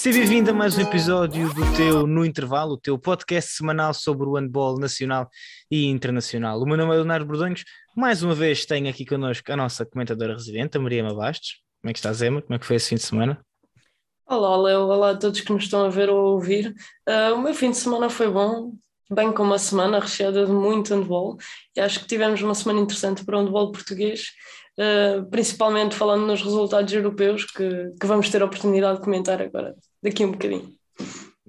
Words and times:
Seja 0.00 0.18
bem-vindo 0.18 0.50
a 0.50 0.54
mais 0.54 0.78
um 0.78 0.80
episódio 0.80 1.52
do 1.52 1.76
teu 1.76 2.06
No 2.06 2.24
Intervalo, 2.24 2.72
o 2.72 2.80
teu 2.80 2.98
podcast 2.98 3.52
semanal 3.52 3.92
sobre 3.92 4.26
o 4.26 4.32
handball 4.32 4.78
nacional 4.78 5.28
e 5.70 5.84
internacional. 5.84 6.58
O 6.58 6.64
meu 6.64 6.78
nome 6.78 6.94
é 6.94 6.94
Leonardo 6.94 7.26
Bordonhos. 7.26 7.64
Mais 7.94 8.22
uma 8.22 8.34
vez 8.34 8.64
tenho 8.64 8.88
aqui 8.88 9.04
connosco 9.04 9.52
a 9.52 9.56
nossa 9.56 9.84
comentadora 9.84 10.32
residente, 10.32 10.78
a 10.78 10.80
Maria 10.80 11.04
Bastos. 11.12 11.60
Como 11.82 11.90
é 11.90 11.92
que 11.92 11.98
estás, 11.98 12.22
Emma? 12.22 12.40
Como 12.40 12.54
é 12.54 12.58
que 12.58 12.64
foi 12.64 12.76
esse 12.76 12.88
fim 12.88 12.94
de 12.94 13.02
semana? 13.02 13.44
Olá. 14.26 14.56
Olá 14.56 15.10
a 15.10 15.16
todos 15.18 15.42
que 15.42 15.52
nos 15.52 15.64
estão 15.64 15.84
a 15.84 15.90
ver 15.90 16.08
ou 16.08 16.18
a 16.18 16.30
ouvir. 16.30 16.74
Uh, 17.06 17.34
o 17.34 17.42
meu 17.42 17.52
fim 17.52 17.70
de 17.70 17.76
semana 17.76 18.08
foi 18.08 18.30
bom, 18.30 18.72
bem 19.10 19.30
como 19.30 19.50
uma 19.50 19.58
semana 19.58 20.00
recheada 20.00 20.46
de 20.46 20.52
muito 20.52 20.94
handball. 20.94 21.36
E 21.76 21.80
acho 21.80 22.00
que 22.00 22.06
tivemos 22.06 22.40
uma 22.40 22.54
semana 22.54 22.80
interessante 22.80 23.22
para 23.22 23.36
o 23.36 23.44
handball 23.44 23.70
português. 23.70 24.28
Uh, 24.78 25.28
principalmente 25.28 25.94
falando 25.94 26.24
nos 26.24 26.40
resultados 26.40 26.90
europeus, 26.90 27.44
que, 27.44 27.92
que 28.00 28.06
vamos 28.06 28.30
ter 28.30 28.40
a 28.40 28.46
oportunidade 28.46 28.96
de 28.96 29.04
comentar 29.04 29.42
agora, 29.42 29.76
daqui 30.02 30.24
um 30.24 30.32
bocadinho. 30.32 30.72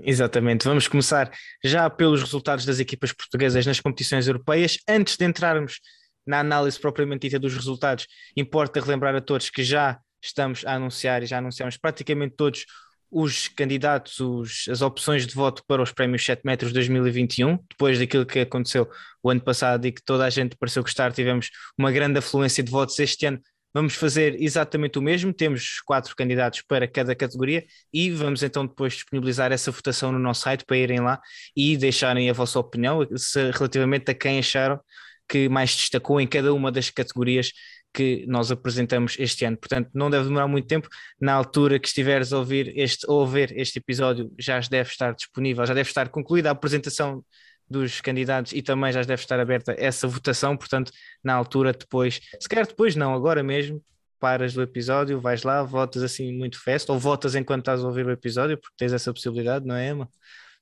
Exatamente, 0.03 0.65
vamos 0.65 0.87
começar 0.87 1.31
já 1.63 1.89
pelos 1.89 2.21
resultados 2.21 2.65
das 2.65 2.79
equipas 2.79 3.11
portuguesas 3.11 3.65
nas 3.65 3.79
competições 3.79 4.27
europeias. 4.27 4.77
Antes 4.87 5.15
de 5.17 5.25
entrarmos 5.25 5.79
na 6.25 6.39
análise 6.39 6.79
propriamente 6.79 7.27
dita 7.27 7.39
dos 7.39 7.53
resultados, 7.53 8.07
importa 8.35 8.79
relembrar 8.79 9.15
a 9.15 9.21
todos 9.21 9.49
que 9.49 9.63
já 9.63 9.99
estamos 10.23 10.65
a 10.65 10.73
anunciar 10.75 11.23
e 11.23 11.25
já 11.25 11.37
anunciamos 11.39 11.77
praticamente 11.77 12.35
todos 12.35 12.65
os 13.11 13.49
candidatos, 13.49 14.19
os, 14.19 14.67
as 14.69 14.81
opções 14.81 15.27
de 15.27 15.35
voto 15.35 15.63
para 15.67 15.81
os 15.81 15.91
prémios 15.91 16.23
7 16.23 16.43
metros 16.45 16.71
2021, 16.71 17.59
depois 17.69 17.99
daquilo 17.99 18.25
que 18.25 18.39
aconteceu 18.39 18.89
o 19.21 19.29
ano 19.29 19.41
passado 19.41 19.85
e 19.85 19.91
que 19.91 20.01
toda 20.01 20.25
a 20.25 20.29
gente 20.29 20.55
pareceu 20.55 20.81
gostar, 20.81 21.11
tivemos 21.11 21.49
uma 21.77 21.91
grande 21.91 22.19
afluência 22.19 22.63
de 22.63 22.71
votos 22.71 22.97
este 22.99 23.25
ano. 23.25 23.41
Vamos 23.73 23.95
fazer 23.95 24.35
exatamente 24.41 24.99
o 24.99 25.01
mesmo, 25.01 25.33
temos 25.33 25.79
quatro 25.85 26.15
candidatos 26.15 26.61
para 26.61 26.87
cada 26.87 27.15
categoria 27.15 27.65
e 27.93 28.11
vamos 28.11 28.43
então 28.43 28.65
depois 28.65 28.93
disponibilizar 28.93 29.51
essa 29.51 29.71
votação 29.71 30.11
no 30.11 30.19
nosso 30.19 30.41
site 30.41 30.65
para 30.65 30.77
irem 30.77 30.99
lá 30.99 31.21
e 31.55 31.77
deixarem 31.77 32.29
a 32.29 32.33
vossa 32.33 32.59
opinião 32.59 33.07
se, 33.15 33.51
relativamente 33.51 34.11
a 34.11 34.13
quem 34.13 34.39
acharam 34.39 34.79
que 35.27 35.47
mais 35.47 35.73
destacou 35.73 36.19
em 36.19 36.27
cada 36.27 36.53
uma 36.53 36.69
das 36.71 36.89
categorias 36.89 37.53
que 37.93 38.25
nós 38.27 38.51
apresentamos 38.51 39.15
este 39.19 39.45
ano. 39.45 39.57
Portanto, 39.57 39.89
não 39.93 40.09
deve 40.09 40.25
demorar 40.25 40.47
muito 40.47 40.67
tempo. 40.67 40.87
Na 41.19 41.33
altura 41.33 41.79
que 41.79 41.87
estiveres 41.87 42.31
a 42.33 42.37
ouvir 42.37 42.77
este, 42.77 43.05
ou 43.09 43.25
ver 43.27 43.57
este 43.57 43.79
episódio, 43.79 44.31
já 44.39 44.59
deve 44.59 44.89
estar 44.89 45.13
disponível, 45.13 45.65
já 45.65 45.73
deve 45.73 45.89
estar 45.89 46.09
concluída 46.09 46.49
a 46.49 46.51
apresentação 46.51 47.23
dos 47.71 48.01
candidatos 48.01 48.53
e 48.53 48.61
também 48.61 48.91
já 48.91 49.01
deve 49.01 49.21
estar 49.21 49.39
aberta 49.39 49.75
essa 49.77 50.07
votação. 50.07 50.57
Portanto, 50.57 50.91
na 51.23 51.33
altura, 51.33 51.71
depois, 51.73 52.19
se 52.39 52.49
calhar 52.49 52.67
depois, 52.67 52.95
não, 52.95 53.13
agora 53.13 53.41
mesmo, 53.41 53.83
paras 54.19 54.53
do 54.53 54.61
episódio, 54.61 55.19
vais 55.19 55.43
lá, 55.43 55.63
votas 55.63 56.03
assim 56.03 56.31
muito 56.31 56.61
festa, 56.61 56.93
ou 56.93 56.99
votas 56.99 57.33
enquanto 57.35 57.61
estás 57.61 57.83
a 57.83 57.87
ouvir 57.87 58.05
o 58.05 58.11
episódio, 58.11 58.57
porque 58.57 58.75
tens 58.77 58.93
essa 58.93 59.11
possibilidade, 59.13 59.65
não 59.65 59.75
é, 59.75 59.89
Emma? 59.89 60.09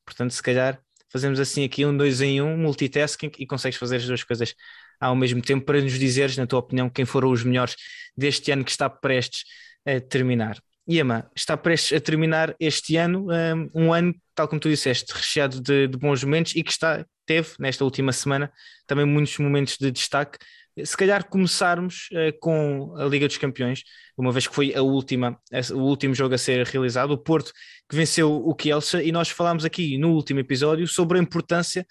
Portanto, 0.05 0.31
se 0.31 0.41
calhar 0.41 0.79
fazemos 1.11 1.39
assim 1.39 1.65
aqui 1.65 1.85
um 1.85 1.95
dois 1.95 2.21
em 2.21 2.41
um, 2.41 2.57
multitasking, 2.57 3.31
e 3.37 3.45
consegues 3.45 3.77
fazer 3.77 3.97
as 3.97 4.05
duas 4.05 4.23
coisas 4.23 4.53
ao 4.99 5.15
mesmo 5.15 5.41
tempo 5.41 5.65
para 5.65 5.81
nos 5.81 5.97
dizeres, 5.97 6.37
na 6.37 6.45
tua 6.47 6.59
opinião, 6.59 6.89
quem 6.89 7.05
foram 7.05 7.31
os 7.31 7.43
melhores 7.43 7.75
deste 8.15 8.51
ano 8.51 8.63
que 8.63 8.71
está 8.71 8.89
prestes 8.89 9.43
a 9.85 9.99
terminar. 9.99 10.57
Iema, 10.89 11.29
está 11.35 11.55
prestes 11.55 11.95
a 11.95 12.01
terminar 12.01 12.55
este 12.59 12.97
ano, 12.97 13.27
um, 13.29 13.69
um 13.75 13.93
ano, 13.93 14.15
tal 14.33 14.47
como 14.47 14.59
tu 14.59 14.67
disseste, 14.69 15.13
recheado 15.13 15.61
de, 15.61 15.87
de, 15.87 15.97
bons 15.97 16.23
momentos 16.23 16.55
e 16.55 16.63
que 16.63 16.71
está, 16.71 17.05
teve, 17.27 17.49
nesta 17.59 17.83
última 17.83 18.11
semana, 18.11 18.51
também 18.87 19.05
muitos 19.05 19.37
momentos 19.37 19.77
de 19.77 19.91
destaque. 19.91 20.39
Se 20.83 20.97
calhar 20.97 21.29
começarmos 21.29 22.09
uh, 22.11 22.39
com 22.39 22.95
a 22.97 23.05
Liga 23.05 23.27
dos 23.27 23.37
Campeões, 23.37 23.83
uma 24.17 24.31
vez 24.31 24.47
que 24.47 24.55
foi 24.55 24.73
a 24.73 24.81
última, 24.81 25.39
a, 25.53 25.73
o 25.75 25.81
último 25.81 26.15
jogo 26.15 26.33
a 26.33 26.39
ser 26.39 26.65
realizado, 26.65 27.11
o 27.11 27.17
Porto 27.17 27.51
que 27.87 27.95
venceu 27.95 28.33
o 28.33 28.55
Kielce, 28.55 28.97
e 28.97 29.11
nós 29.11 29.29
falámos 29.29 29.65
aqui 29.65 29.95
no 29.99 30.13
último 30.13 30.39
episódio 30.39 30.87
sobre 30.87 31.19
a 31.19 31.21
importância 31.21 31.85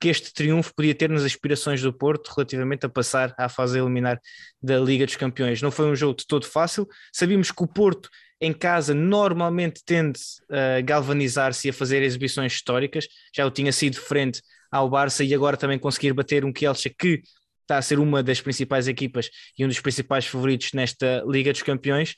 que 0.00 0.08
este 0.08 0.32
triunfo 0.32 0.74
podia 0.76 0.94
ter 0.94 1.08
nas 1.08 1.24
aspirações 1.24 1.80
do 1.80 1.92
Porto 1.92 2.28
relativamente 2.36 2.84
a 2.86 2.88
passar 2.88 3.34
à 3.38 3.48
fase 3.48 3.78
eliminar 3.78 4.20
da 4.62 4.78
Liga 4.78 5.06
dos 5.06 5.16
Campeões. 5.16 5.62
Não 5.62 5.70
foi 5.70 5.86
um 5.86 5.96
jogo 5.96 6.18
de 6.18 6.26
todo 6.26 6.44
fácil, 6.44 6.86
sabíamos 7.12 7.50
que 7.50 7.62
o 7.62 7.66
Porto 7.66 8.10
em 8.40 8.52
casa 8.52 8.94
normalmente 8.94 9.82
tende 9.84 10.20
a 10.50 10.80
galvanizar-se 10.80 11.68
e 11.68 11.70
a 11.70 11.72
fazer 11.72 12.02
exibições 12.02 12.52
históricas, 12.52 13.06
já 13.34 13.46
o 13.46 13.50
tinha 13.50 13.72
sido 13.72 13.96
frente 13.96 14.42
ao 14.70 14.88
Barça 14.88 15.22
e 15.22 15.32
agora 15.32 15.56
também 15.56 15.78
conseguir 15.78 16.12
bater 16.12 16.44
um 16.44 16.52
Kielce 16.52 16.90
que 16.90 17.22
está 17.62 17.78
a 17.78 17.82
ser 17.82 17.98
uma 17.98 18.22
das 18.22 18.40
principais 18.40 18.88
equipas 18.88 19.30
e 19.58 19.64
um 19.64 19.68
dos 19.68 19.80
principais 19.80 20.26
favoritos 20.26 20.72
nesta 20.72 21.24
Liga 21.26 21.52
dos 21.52 21.62
Campeões. 21.62 22.14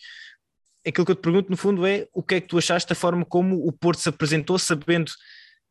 Aquilo 0.87 1.05
que 1.05 1.13
eu 1.13 1.17
te 1.17 1.23
pergunto, 1.23 1.51
no 1.51 1.57
fundo, 1.57 1.87
é 1.87 2.07
o 2.13 2.23
que 2.23 2.37
é 2.37 2.41
que 2.41 2.49
tu 2.49 2.59
achaste 2.59 2.89
da 2.89 2.95
forma 2.95 3.25
como 3.25 3.57
o 3.67 3.73
Porto 3.73 4.01
se 4.01 4.09
apresentou, 4.09 4.59
sabendo 4.59 5.13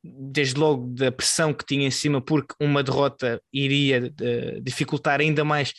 desde 0.03 0.59
logo 0.59 0.87
da 0.93 1.11
pressão 1.11 1.53
que 1.53 1.65
tinha 1.65 1.87
em 1.87 1.91
cima, 1.91 2.21
porque 2.21 2.53
uma 2.59 2.83
derrota 2.83 3.41
iria 3.51 4.11
uh, 4.11 4.61
dificultar 4.61 5.19
ainda 5.19 5.43
mais 5.43 5.69
eh, 5.69 5.73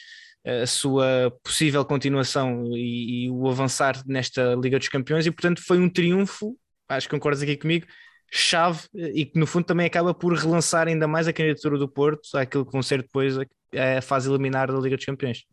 a 0.46 0.66
sua 0.66 1.32
possível 1.42 1.84
continuação 1.84 2.70
e, 2.72 3.24
e, 3.24 3.30
o 3.30 3.48
avançar 3.48 4.00
nesta 4.06 4.54
Liga 4.54 4.78
dos 4.78 4.88
Campeões, 4.88 5.26
e 5.26 5.30
portanto 5.30 5.60
foi 5.64 5.78
um 5.78 5.88
triunfo, 5.88 6.56
acho 6.88 7.08
que 7.08 7.14
concordas 7.14 7.42
aqui 7.42 7.56
comigo, 7.56 7.86
chave 8.30 8.82
e 8.94 9.24
que 9.24 9.38
no 9.38 9.46
fundo 9.46 9.64
também 9.64 9.86
acaba 9.86 10.14
por 10.14 10.32
relançar 10.34 10.86
ainda 10.86 11.08
mais 11.08 11.26
a 11.26 11.32
candidatura 11.32 11.78
do 11.78 11.88
Porto 11.88 12.36
àquilo 12.36 12.64
que 12.64 12.72
vão 12.72 12.82
ser 12.82 13.02
depois 13.02 13.36
a, 13.38 13.98
a 13.98 14.02
fase 14.02 14.30
eliminar 14.30 14.70
da 14.70 14.78
Liga 14.78 14.96
dos 14.96 15.04
Campeões. 15.04 15.44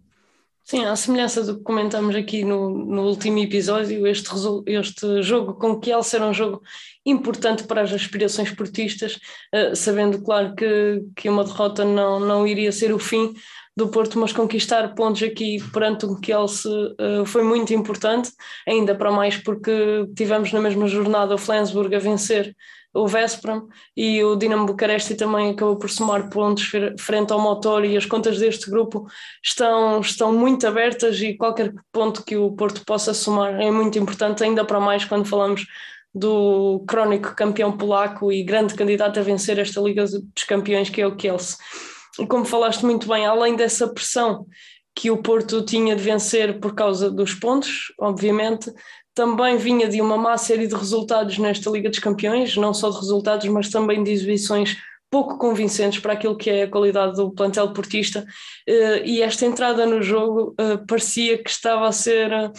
Sim, 0.66 0.86
à 0.86 0.96
semelhança 0.96 1.44
do 1.44 1.58
que 1.58 1.64
comentamos 1.64 2.16
aqui 2.16 2.46
no, 2.46 2.70
no 2.70 3.02
último 3.04 3.38
episódio, 3.40 4.08
este, 4.08 4.30
este 4.68 5.22
jogo 5.22 5.56
com 5.56 5.78
Kielce 5.78 6.16
era 6.16 6.26
um 6.26 6.34
jogo 6.34 6.62
importante 7.06 7.66
para 7.66 7.82
as 7.82 7.92
aspirações 7.92 8.50
portistas, 8.50 9.20
uh, 9.54 9.76
sabendo, 9.76 10.24
claro, 10.24 10.56
que, 10.56 11.04
que 11.18 11.28
uma 11.28 11.44
derrota 11.44 11.84
não, 11.84 12.18
não 12.18 12.48
iria 12.48 12.72
ser 12.72 12.94
o 12.94 13.00
fim 13.00 13.34
do 13.76 13.88
Porto, 13.88 14.20
mas 14.20 14.32
conquistar 14.32 14.94
pontos 14.94 15.24
aqui 15.24 15.58
perante 15.72 16.06
o 16.06 16.20
Kielce 16.20 16.68
uh, 16.68 17.26
foi 17.26 17.44
muito 17.44 17.74
importante, 17.74 18.32
ainda 18.68 18.94
para 18.94 19.12
mais 19.12 19.38
porque 19.38 20.08
tivemos 20.16 20.52
na 20.52 20.62
mesma 20.62 20.88
jornada 20.88 21.34
o 21.34 21.38
Flensburg 21.40 21.96
a 21.96 22.00
vencer 22.00 22.56
o 22.94 23.08
Veszprem 23.08 23.62
e 23.98 24.24
o 24.24 24.36
Dinamo 24.36 24.68
Bucareste 24.68 25.16
também 25.16 25.50
acabou 25.50 25.78
por 25.78 25.90
somar 25.90 26.30
pontos 26.30 26.72
frente 27.00 27.34
ao 27.34 27.42
motor 27.42 27.84
e 27.84 27.98
as 27.98 28.06
contas 28.06 28.38
deste 28.38 28.70
grupo 28.70 29.08
estão, 29.44 30.00
estão 30.00 30.32
muito 30.32 30.68
abertas 30.68 31.20
e 31.20 31.34
qualquer 31.34 31.74
ponto 31.92 32.24
que 32.24 32.38
o 32.38 32.52
Porto 32.52 32.86
possa 32.86 33.14
somar 33.14 33.60
é 33.60 33.72
muito 33.72 33.98
importante, 33.98 34.44
ainda 34.44 34.64
para 34.64 34.80
mais 34.80 35.04
quando 35.06 35.26
falamos 35.26 35.66
do 36.14 36.84
crónico 36.88 37.36
campeão 37.36 37.76
polaco 37.76 38.32
e 38.32 38.44
grande 38.44 38.76
candidato 38.76 39.20
a 39.20 39.24
vencer 39.24 39.58
esta 39.58 39.82
Liga 39.82 40.06
dos 40.06 40.44
Campeões 40.48 40.90
que 40.90 41.02
é 41.02 41.08
o 41.08 41.16
Kielce. 41.16 41.58
Como 42.28 42.46
falaste 42.46 42.86
muito 42.86 43.08
bem, 43.08 43.26
além 43.26 43.56
dessa 43.56 43.88
pressão 43.88 44.46
que 44.96 45.10
o 45.10 45.18
Porto 45.18 45.64
tinha 45.64 45.96
de 45.96 46.04
vencer 46.04 46.60
por 46.60 46.76
causa 46.76 47.10
dos 47.10 47.34
pontos, 47.34 47.92
obviamente, 48.00 48.72
também 49.16 49.58
vinha 49.58 49.88
de 49.88 50.02
uma 50.02 50.18
má 50.18 50.38
série 50.38 50.68
de 50.68 50.76
resultados 50.76 51.38
nesta 51.38 51.70
Liga 51.70 51.90
dos 51.90 52.00
Campeões, 52.00 52.56
não 52.58 52.74
só 52.74 52.90
de 52.90 52.98
resultados, 52.98 53.48
mas 53.48 53.70
também 53.70 54.04
de 54.04 54.12
exibições 54.12 54.78
pouco 55.10 55.38
convincentes 55.38 56.00
para 56.00 56.14
aquilo 56.14 56.36
que 56.36 56.50
é 56.50 56.64
a 56.64 56.68
qualidade 56.68 57.16
do 57.16 57.32
plantel 57.32 57.72
portista. 57.72 58.26
Eh, 58.68 59.04
e 59.06 59.22
esta 59.22 59.46
entrada 59.46 59.86
no 59.86 60.02
jogo 60.02 60.56
eh, 60.58 60.78
parecia 60.88 61.38
que 61.38 61.52
estava 61.52 61.88
a 61.88 61.92
ser 61.92 62.32
eh, 62.32 62.52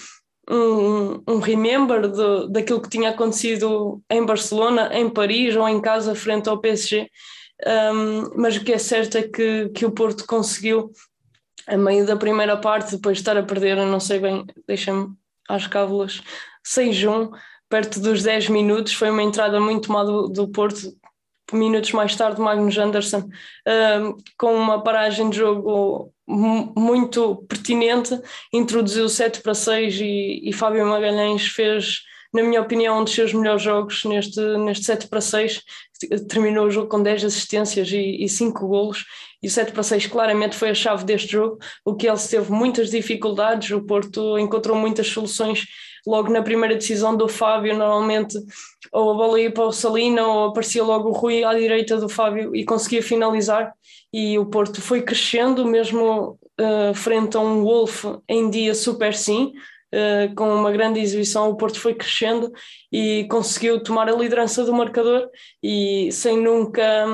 um, 0.48 1.20
um 1.26 1.38
remember 1.40 2.08
de, 2.08 2.52
daquilo 2.52 2.80
que 2.80 2.88
tinha 2.88 3.10
acontecido 3.10 4.00
em 4.08 4.24
Barcelona, 4.24 4.88
em 4.92 5.10
Paris 5.10 5.56
ou 5.56 5.68
em 5.68 5.80
casa 5.80 6.14
frente 6.14 6.48
ao 6.48 6.60
PSG. 6.60 7.10
Um, 7.66 8.30
mas 8.36 8.56
o 8.56 8.64
que 8.64 8.72
é 8.72 8.78
certo 8.78 9.16
é 9.16 9.22
que, 9.22 9.70
que 9.70 9.86
o 9.86 9.90
Porto 9.90 10.26
conseguiu, 10.26 10.92
a 11.66 11.76
meio 11.76 12.06
da 12.06 12.16
primeira 12.16 12.56
parte, 12.56 12.96
depois 12.96 13.16
de 13.16 13.22
estar 13.22 13.36
a 13.36 13.42
perder, 13.42 13.76
não 13.76 14.00
sei 14.00 14.18
bem, 14.18 14.44
deixa-me 14.66 15.14
às 15.48 15.66
cábulas 15.66 16.22
6-1, 16.66 17.30
perto 17.68 18.00
dos 18.00 18.22
10 18.22 18.50
minutos. 18.50 18.92
Foi 18.92 19.10
uma 19.10 19.22
entrada 19.22 19.58
muito 19.60 19.90
má 19.90 20.04
do, 20.04 20.28
do 20.28 20.48
Porto. 20.48 20.94
Minutos 21.52 21.92
mais 21.92 22.16
tarde, 22.16 22.40
Magnus 22.40 22.78
Anderson, 22.78 23.18
uh, 23.18 24.16
com 24.38 24.54
uma 24.54 24.82
paragem 24.82 25.28
de 25.28 25.36
jogo 25.36 26.10
muito 26.26 27.44
pertinente, 27.46 28.18
introduziu 28.52 29.08
7 29.08 29.42
para 29.42 29.54
6 29.54 30.00
e, 30.00 30.40
e 30.42 30.52
Fábio 30.54 30.86
Magalhães 30.86 31.46
fez, 31.46 32.00
na 32.34 32.42
minha 32.42 32.60
opinião, 32.60 32.98
um 32.98 33.04
dos 33.04 33.14
seus 33.14 33.32
melhores 33.32 33.62
jogos 33.62 34.04
neste, 34.04 34.40
neste 34.58 34.84
7 34.84 35.06
para 35.06 35.20
6. 35.20 35.62
Terminou 36.28 36.66
o 36.66 36.70
jogo 36.70 36.88
com 36.88 37.00
10 37.00 37.24
assistências 37.24 37.90
e, 37.92 38.24
e 38.24 38.28
5 38.28 38.66
golos. 38.66 39.04
E 39.40 39.46
o 39.46 39.50
7 39.50 39.72
para 39.72 39.84
6 39.84 40.08
claramente 40.08 40.56
foi 40.56 40.70
a 40.70 40.74
chave 40.74 41.04
deste 41.04 41.32
jogo, 41.32 41.58
o 41.84 41.94
que 41.94 42.08
ele 42.08 42.18
teve 42.18 42.50
muitas 42.50 42.90
dificuldades, 42.90 43.70
o 43.70 43.82
Porto 43.82 44.38
encontrou 44.38 44.74
muitas 44.76 45.06
soluções 45.06 45.66
logo 46.06 46.30
na 46.30 46.42
primeira 46.42 46.74
decisão 46.74 47.16
do 47.16 47.28
Fábio, 47.28 47.76
normalmente 47.76 48.38
ou 48.90 49.10
a 49.10 49.14
bola 49.14 49.40
ia 49.40 49.50
para 49.50 49.64
o 49.64 49.72
Salina 49.72 50.26
ou 50.26 50.48
aparecia 50.48 50.82
logo 50.82 51.10
o 51.10 51.12
Rui 51.12 51.44
à 51.44 51.54
direita 51.54 51.98
do 51.98 52.08
Fábio 52.08 52.54
e 52.56 52.64
conseguia 52.64 53.02
finalizar. 53.02 53.72
E 54.12 54.38
o 54.38 54.46
Porto 54.46 54.80
foi 54.80 55.02
crescendo 55.02 55.66
mesmo 55.66 56.38
uh, 56.60 56.94
frente 56.94 57.36
a 57.36 57.40
um 57.40 57.62
Wolf 57.62 58.04
em 58.28 58.48
dia 58.48 58.74
super 58.74 59.14
sim, 59.14 59.52
uh, 59.94 60.34
com 60.34 60.52
uma 60.54 60.72
grande 60.72 61.00
exibição, 61.00 61.48
o 61.48 61.56
Porto 61.56 61.78
foi 61.80 61.94
crescendo 61.94 62.52
e 62.92 63.26
conseguiu 63.30 63.82
tomar 63.82 64.08
a 64.08 64.16
liderança 64.16 64.64
do 64.64 64.72
marcador 64.72 65.28
e 65.62 66.10
sem 66.12 66.40
nunca 66.40 67.06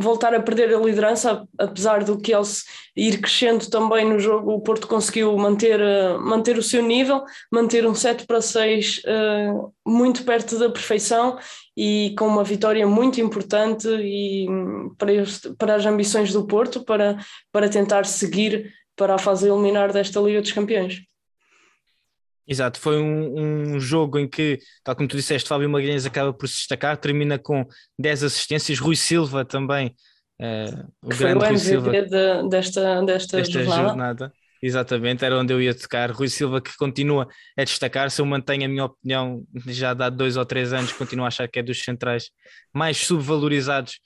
voltar 0.00 0.32
a 0.32 0.40
perder 0.40 0.72
a 0.72 0.78
liderança, 0.78 1.44
apesar 1.58 2.04
do 2.04 2.16
que 2.16 2.32
eles 2.32 2.64
ir 2.96 3.20
crescendo 3.20 3.68
também 3.68 4.08
no 4.08 4.20
jogo, 4.20 4.52
o 4.52 4.60
Porto 4.60 4.86
conseguiu 4.86 5.36
manter, 5.36 5.80
eh, 5.80 6.16
manter 6.18 6.56
o 6.56 6.62
seu 6.62 6.80
nível, 6.82 7.24
manter 7.52 7.84
um 7.84 7.94
7 7.94 8.24
para 8.24 8.40
6 8.40 8.98
uh, 8.98 9.72
muito 9.84 10.22
perto 10.22 10.56
da 10.56 10.70
perfeição 10.70 11.36
e 11.76 12.14
com 12.16 12.28
uma 12.28 12.44
vitória 12.44 12.86
muito 12.86 13.20
importante 13.20 13.88
e 13.88 14.48
hum, 14.48 14.94
para, 14.96 15.12
este, 15.12 15.52
para 15.56 15.74
as 15.74 15.84
ambições 15.84 16.32
do 16.32 16.46
Porto, 16.46 16.84
para, 16.84 17.18
para 17.50 17.68
tentar 17.68 18.06
seguir 18.06 18.72
para 18.94 19.16
a 19.16 19.18
fase 19.18 19.48
eliminar 19.48 19.92
desta 19.92 20.20
Liga 20.20 20.40
dos 20.40 20.52
Campeões. 20.52 21.00
Exato, 22.48 22.80
foi 22.80 22.96
um, 22.96 23.74
um, 23.74 23.80
jogo 23.80 24.18
em 24.18 24.26
que, 24.26 24.58
tal 24.82 24.96
como 24.96 25.06
tu 25.06 25.18
disseste, 25.18 25.46
Fábio 25.46 25.68
Magalhães 25.68 26.06
acaba 26.06 26.32
por 26.32 26.48
se 26.48 26.56
destacar, 26.56 26.96
termina 26.96 27.38
com 27.38 27.66
10 27.98 28.24
assistências, 28.24 28.78
Rui 28.78 28.96
Silva 28.96 29.44
também, 29.44 29.94
uh, 30.40 30.90
o 31.02 31.10
que 31.10 31.18
grande 31.18 31.44
Rui 31.44 31.58
Silva 31.58 31.90
de, 31.90 32.48
desta, 32.48 33.02
desta, 33.02 33.36
desta 33.36 33.42
jornada. 33.42 33.88
jornada. 33.88 34.32
Exatamente, 34.62 35.24
era 35.24 35.38
onde 35.38 35.52
eu 35.52 35.60
ia 35.60 35.74
tocar. 35.74 36.10
Rui 36.10 36.28
Silva 36.28 36.60
que 36.60 36.74
continua 36.78 37.28
a 37.56 37.64
destacar-se, 37.64 38.18
eu 38.18 38.24
mantenho 38.24 38.64
a 38.64 38.68
minha 38.68 38.86
opinião, 38.86 39.44
já 39.66 39.90
há 39.90 40.08
dois 40.08 40.38
ou 40.38 40.44
três 40.46 40.72
anos, 40.72 40.90
continuo 40.92 41.26
a 41.26 41.28
achar 41.28 41.46
que 41.48 41.58
é 41.58 41.62
dos 41.62 41.84
centrais 41.84 42.30
mais 42.72 42.96
subvalorizados, 42.96 44.00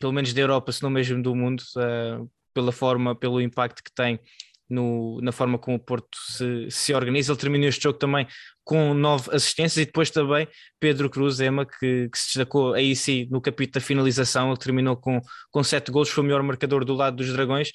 pelo 0.00 0.12
menos 0.12 0.32
da 0.34 0.40
Europa, 0.40 0.72
se 0.72 0.82
não 0.82 0.90
mesmo 0.90 1.22
do 1.22 1.36
mundo, 1.36 1.62
uh, 1.76 2.28
pela 2.52 2.72
forma, 2.72 3.14
pelo 3.14 3.40
impacto 3.40 3.80
que 3.82 3.92
tem 3.94 4.18
no, 4.68 5.20
na 5.20 5.32
forma 5.32 5.58
como 5.58 5.76
o 5.76 5.80
Porto 5.80 6.16
se, 6.18 6.70
se 6.70 6.94
organiza. 6.94 7.32
Ele 7.32 7.40
terminou 7.40 7.68
este 7.68 7.82
jogo 7.82 7.98
também 7.98 8.26
com 8.64 8.94
nove 8.94 9.30
assistências 9.34 9.82
e 9.82 9.86
depois 9.86 10.10
também 10.10 10.48
Pedro 10.80 11.08
Cruz, 11.08 11.40
Ema, 11.40 11.64
que, 11.64 12.08
que 12.08 12.18
se 12.18 12.26
destacou 12.26 12.74
aí 12.74 12.96
sim 12.96 13.28
no 13.30 13.40
capítulo 13.40 13.74
da 13.74 13.86
finalização. 13.86 14.48
Ele 14.48 14.58
terminou 14.58 14.96
com, 14.96 15.20
com 15.50 15.62
sete 15.62 15.90
gols, 15.90 16.08
foi 16.08 16.22
o 16.22 16.26
melhor 16.26 16.42
marcador 16.42 16.84
do 16.84 16.94
lado 16.94 17.16
dos 17.16 17.32
Dragões. 17.32 17.70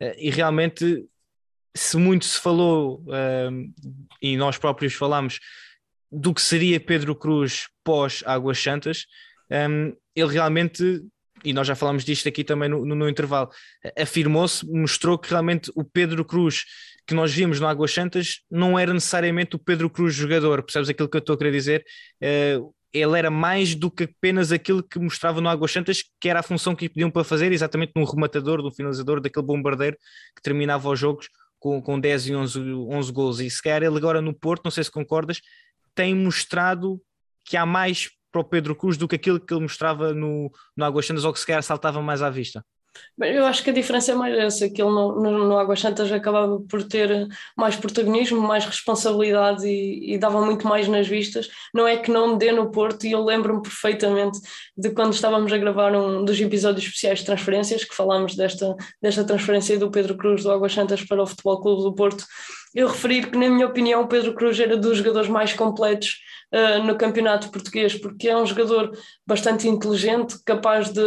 Eh, 0.00 0.26
e 0.26 0.30
realmente, 0.30 1.04
se 1.74 1.96
muito 1.96 2.24
se 2.24 2.38
falou, 2.40 3.04
ehm, 3.08 3.72
e 4.20 4.36
nós 4.36 4.58
próprios 4.58 4.94
falamos, 4.94 5.38
do 6.10 6.34
que 6.34 6.42
seria 6.42 6.80
Pedro 6.80 7.14
Cruz 7.14 7.68
pós 7.84 8.22
Águas 8.26 8.58
Santas, 8.58 9.06
ehm, 9.50 9.92
ele 10.14 10.32
realmente 10.32 11.02
e 11.44 11.52
nós 11.52 11.66
já 11.66 11.74
falámos 11.74 12.04
disto 12.04 12.28
aqui 12.28 12.44
também 12.44 12.68
no, 12.68 12.84
no, 12.84 12.94
no 12.94 13.08
intervalo, 13.08 13.50
afirmou-se, 13.98 14.64
mostrou 14.70 15.18
que 15.18 15.30
realmente 15.30 15.70
o 15.74 15.84
Pedro 15.84 16.24
Cruz 16.24 16.64
que 17.06 17.14
nós 17.14 17.32
vimos 17.32 17.58
no 17.58 17.66
Águas 17.66 17.92
Santas 17.92 18.40
não 18.50 18.78
era 18.78 18.92
necessariamente 18.94 19.56
o 19.56 19.58
Pedro 19.58 19.90
Cruz 19.90 20.14
jogador, 20.14 20.62
percebes 20.62 20.88
aquilo 20.88 21.08
que 21.08 21.16
eu 21.16 21.20
estou 21.20 21.34
a 21.34 21.38
querer 21.38 21.52
dizer? 21.52 21.84
Uh, 22.22 22.72
ele 22.92 23.18
era 23.18 23.30
mais 23.30 23.74
do 23.74 23.90
que 23.90 24.04
apenas 24.04 24.52
aquilo 24.52 24.82
que 24.82 24.98
mostrava 24.98 25.40
no 25.40 25.48
Águas 25.48 25.72
Santas, 25.72 26.04
que 26.20 26.28
era 26.28 26.40
a 26.40 26.42
função 26.42 26.74
que 26.74 26.84
lhe 26.84 26.88
pediam 26.90 27.10
para 27.10 27.24
fazer, 27.24 27.50
exatamente 27.50 27.92
no 27.96 28.04
rematador, 28.04 28.62
no 28.62 28.70
finalizador, 28.70 29.20
daquele 29.20 29.46
bombardeiro 29.46 29.96
que 30.36 30.42
terminava 30.42 30.88
os 30.90 30.98
jogos 30.98 31.28
com, 31.58 31.80
com 31.80 31.98
10 31.98 32.26
e 32.26 32.34
11, 32.34 32.60
11 32.60 33.12
gols. 33.12 33.40
E 33.40 33.48
se 33.48 33.62
calhar 33.62 33.82
ele 33.82 33.96
agora 33.96 34.20
no 34.20 34.34
Porto, 34.34 34.64
não 34.64 34.70
sei 34.70 34.84
se 34.84 34.90
concordas, 34.90 35.40
tem 35.94 36.14
mostrado 36.14 37.00
que 37.44 37.56
há 37.56 37.64
mais 37.64 38.10
para 38.32 38.40
o 38.40 38.44
Pedro 38.44 38.74
Cruz 38.74 38.96
do 38.96 39.06
que 39.06 39.16
aquilo 39.16 39.38
que 39.38 39.52
ele 39.52 39.62
mostrava 39.62 40.14
no, 40.14 40.50
no 40.76 40.84
Águas 40.84 41.06
Santas 41.06 41.24
ou 41.24 41.32
que 41.32 41.38
se 41.38 41.46
calhar 41.46 41.62
saltava 41.62 42.00
mais 42.00 42.22
à 42.22 42.30
vista? 42.30 42.64
Bem, 43.16 43.34
eu 43.34 43.44
acho 43.46 43.62
que 43.62 43.70
a 43.70 43.72
diferença 43.72 44.12
é 44.12 44.14
mais 44.14 44.36
essa, 44.36 44.68
que 44.68 44.82
ele 44.82 44.90
no, 44.90 45.20
no, 45.20 45.48
no 45.48 45.58
Águas 45.58 45.80
Santas 45.80 46.10
acabava 46.12 46.60
por 46.60 46.82
ter 46.82 47.26
mais 47.56 47.76
protagonismo, 47.76 48.40
mais 48.40 48.64
responsabilidade 48.64 49.66
e, 49.66 50.14
e, 50.14 50.18
dava 50.18 50.44
muito 50.44 50.66
mais 50.66 50.88
nas 50.88 51.06
vistas. 51.06 51.48
Não 51.74 51.86
é 51.86 51.96
que 51.96 52.10
não 52.10 52.36
dê 52.36 52.52
no 52.52 52.70
Porto, 52.70 53.06
e 53.06 53.12
eu 53.12 53.24
lembro-me 53.24 53.62
perfeitamente 53.62 54.38
de 54.76 54.90
quando 54.90 55.14
estávamos 55.14 55.52
a 55.52 55.58
gravar 55.58 55.94
um 55.94 56.24
dos 56.24 56.40
episódios 56.40 56.84
especiais 56.84 57.20
de 57.20 57.26
transferências, 57.26 57.84
que 57.84 57.94
falámos 57.94 58.34
desta, 58.34 58.74
desta 59.00 59.24
transferência 59.24 59.78
do 59.78 59.90
Pedro 59.90 60.16
Cruz 60.16 60.42
do 60.42 60.50
Águas 60.50 60.72
Santas 60.72 61.02
para 61.02 61.22
o 61.22 61.26
Futebol 61.26 61.60
Clube 61.60 61.82
do 61.82 61.94
Porto, 61.94 62.24
eu 62.74 62.88
referir 62.88 63.30
que, 63.30 63.36
na 63.36 63.48
minha 63.48 63.66
opinião, 63.66 64.02
o 64.02 64.08
Pedro 64.08 64.34
Cruz 64.34 64.58
era 64.58 64.76
dos 64.76 64.98
jogadores 64.98 65.28
mais 65.28 65.52
completos 65.52 66.20
uh, 66.52 66.82
no 66.82 66.96
campeonato 66.96 67.50
português, 67.50 67.94
porque 67.94 68.28
é 68.28 68.36
um 68.36 68.46
jogador 68.46 68.96
bastante 69.26 69.68
inteligente, 69.68 70.42
capaz 70.44 70.90
de. 70.90 71.02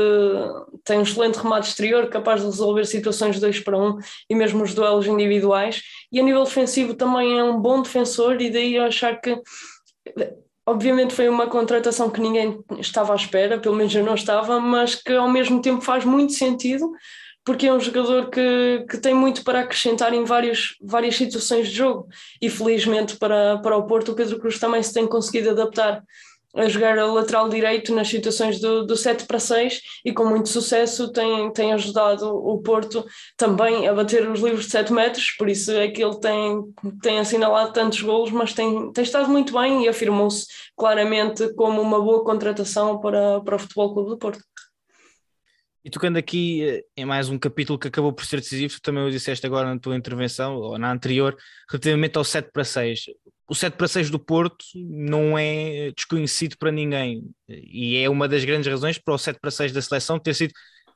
tem 0.83 0.99
um 0.99 1.03
excelente 1.03 1.37
remate 1.37 1.69
exterior, 1.69 2.07
capaz 2.07 2.41
de 2.41 2.47
resolver 2.47 2.85
situações 2.85 3.39
2 3.39 3.61
para 3.61 3.77
1 3.77 3.87
um, 3.87 3.97
e 4.29 4.35
mesmo 4.35 4.63
os 4.63 4.73
duelos 4.73 5.07
individuais. 5.07 5.81
E 6.11 6.19
a 6.19 6.23
nível 6.23 6.43
defensivo 6.43 6.93
também 6.93 7.37
é 7.37 7.43
um 7.43 7.59
bom 7.59 7.81
defensor, 7.81 8.39
e 8.41 8.49
daí 8.49 8.75
eu 8.75 8.83
achar 8.83 9.19
que. 9.19 9.39
Obviamente 10.67 11.13
foi 11.13 11.29
uma 11.29 11.45
contratação 11.45 12.09
que 12.09 12.19
ninguém 12.19 12.59
estava 12.79 13.13
à 13.13 13.15
espera, 13.15 13.59
pelo 13.59 13.75
menos 13.75 13.93
eu 13.93 14.03
não 14.03 14.15
estava, 14.15 14.59
mas 14.59 14.95
que 14.95 15.13
ao 15.13 15.29
mesmo 15.29 15.61
tempo 15.61 15.79
faz 15.79 16.03
muito 16.03 16.33
sentido, 16.33 16.91
porque 17.45 17.67
é 17.67 17.73
um 17.73 17.79
jogador 17.79 18.29
que, 18.31 18.85
que 18.89 18.97
tem 18.97 19.13
muito 19.13 19.43
para 19.43 19.61
acrescentar 19.61 20.13
em 20.13 20.25
vários, 20.25 20.75
várias 20.81 21.15
situações 21.15 21.69
de 21.69 21.75
jogo 21.75 22.07
e 22.41 22.49
felizmente 22.49 23.17
para, 23.17 23.59
para 23.59 23.77
o 23.77 23.85
Porto 23.85 24.11
o 24.11 24.15
Pedro 24.15 24.39
Cruz 24.39 24.59
também 24.59 24.81
se 24.81 24.93
tem 24.93 25.07
conseguido 25.07 25.51
adaptar 25.51 26.03
a 26.55 26.69
jogar 26.69 26.97
a 26.97 27.05
lateral 27.05 27.49
direito 27.49 27.93
nas 27.93 28.07
situações 28.07 28.59
do, 28.59 28.85
do 28.85 28.95
7 28.95 29.25
para 29.25 29.39
6 29.39 29.81
e 30.05 30.13
com 30.13 30.25
muito 30.25 30.47
sucesso 30.47 31.11
tem, 31.11 31.51
tem 31.51 31.73
ajudado 31.73 32.33
o 32.33 32.61
Porto 32.61 33.05
também 33.35 33.87
a 33.87 33.93
bater 33.93 34.27
os 34.29 34.39
livros 34.39 34.65
de 34.65 34.71
7 34.71 34.93
metros, 34.93 35.31
por 35.31 35.49
isso 35.49 35.71
é 35.71 35.89
que 35.89 36.01
ele 36.01 36.17
tem, 36.17 36.63
tem 37.01 37.19
assinalado 37.19 37.73
tantos 37.73 38.01
golos, 38.01 38.31
mas 38.31 38.53
tem, 38.53 38.91
tem 38.93 39.03
estado 39.03 39.29
muito 39.29 39.53
bem 39.53 39.83
e 39.83 39.89
afirmou-se 39.89 40.47
claramente 40.77 41.53
como 41.55 41.81
uma 41.81 41.99
boa 41.99 42.23
contratação 42.23 42.99
para, 42.99 43.41
para 43.41 43.57
o 43.57 43.59
Futebol 43.59 43.93
Clube 43.93 44.09
do 44.11 44.17
Porto. 44.17 44.39
E 45.85 45.89
tocando 45.91 46.17
aqui 46.17 46.63
eh, 46.63 46.83
em 46.97 47.05
mais 47.05 47.29
um 47.29 47.37
capítulo 47.37 47.77
que 47.77 47.87
acabou 47.87 48.11
por 48.11 48.25
ser 48.25 48.37
decisivo, 48.37 48.73
tu 48.73 48.81
também 48.81 49.03
o 49.03 49.11
disseste 49.11 49.45
agora 49.45 49.71
na 49.71 49.79
tua 49.79 49.95
intervenção, 49.95 50.55
ou 50.55 50.79
na 50.79 50.91
anterior, 50.91 51.37
relativamente 51.69 52.17
ao 52.17 52.23
7 52.23 52.49
para 52.51 52.63
6. 52.63 53.05
O 53.47 53.53
7 53.53 53.77
para 53.77 53.87
6 53.87 54.09
do 54.09 54.17
Porto 54.17 54.65
não 54.73 55.37
é 55.37 55.91
desconhecido 55.95 56.57
para 56.57 56.71
ninguém 56.71 57.29
e 57.47 57.97
é 57.97 58.09
uma 58.09 58.27
das 58.27 58.43
grandes 58.43 58.67
razões 58.67 58.97
para 58.97 59.13
o 59.13 59.17
7 59.19 59.39
para 59.39 59.51
6 59.51 59.71
da 59.73 59.81
seleção 59.83 60.17
ter 60.17 60.33
sido 60.33 60.53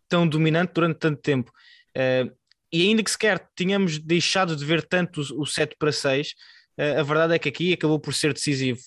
tão 0.07 0.27
dominante 0.27 0.73
durante 0.73 0.97
tanto 0.97 1.21
tempo. 1.21 1.51
Uh, 1.95 2.35
e 2.73 2.81
ainda 2.81 3.03
que 3.03 3.11
sequer 3.11 3.47
tínhamos 3.55 3.99
deixado 3.99 4.55
de 4.55 4.65
ver 4.65 4.81
tanto 4.87 5.21
o 5.21 5.45
7 5.45 5.75
para 5.77 5.91
6, 5.91 6.29
uh, 6.29 6.33
eh, 6.79 6.99
a 6.99 7.03
verdade 7.03 7.35
é 7.35 7.37
que 7.37 7.49
aqui 7.49 7.73
acabou 7.73 7.99
por 7.99 8.15
ser 8.15 8.33
decisivo. 8.33 8.79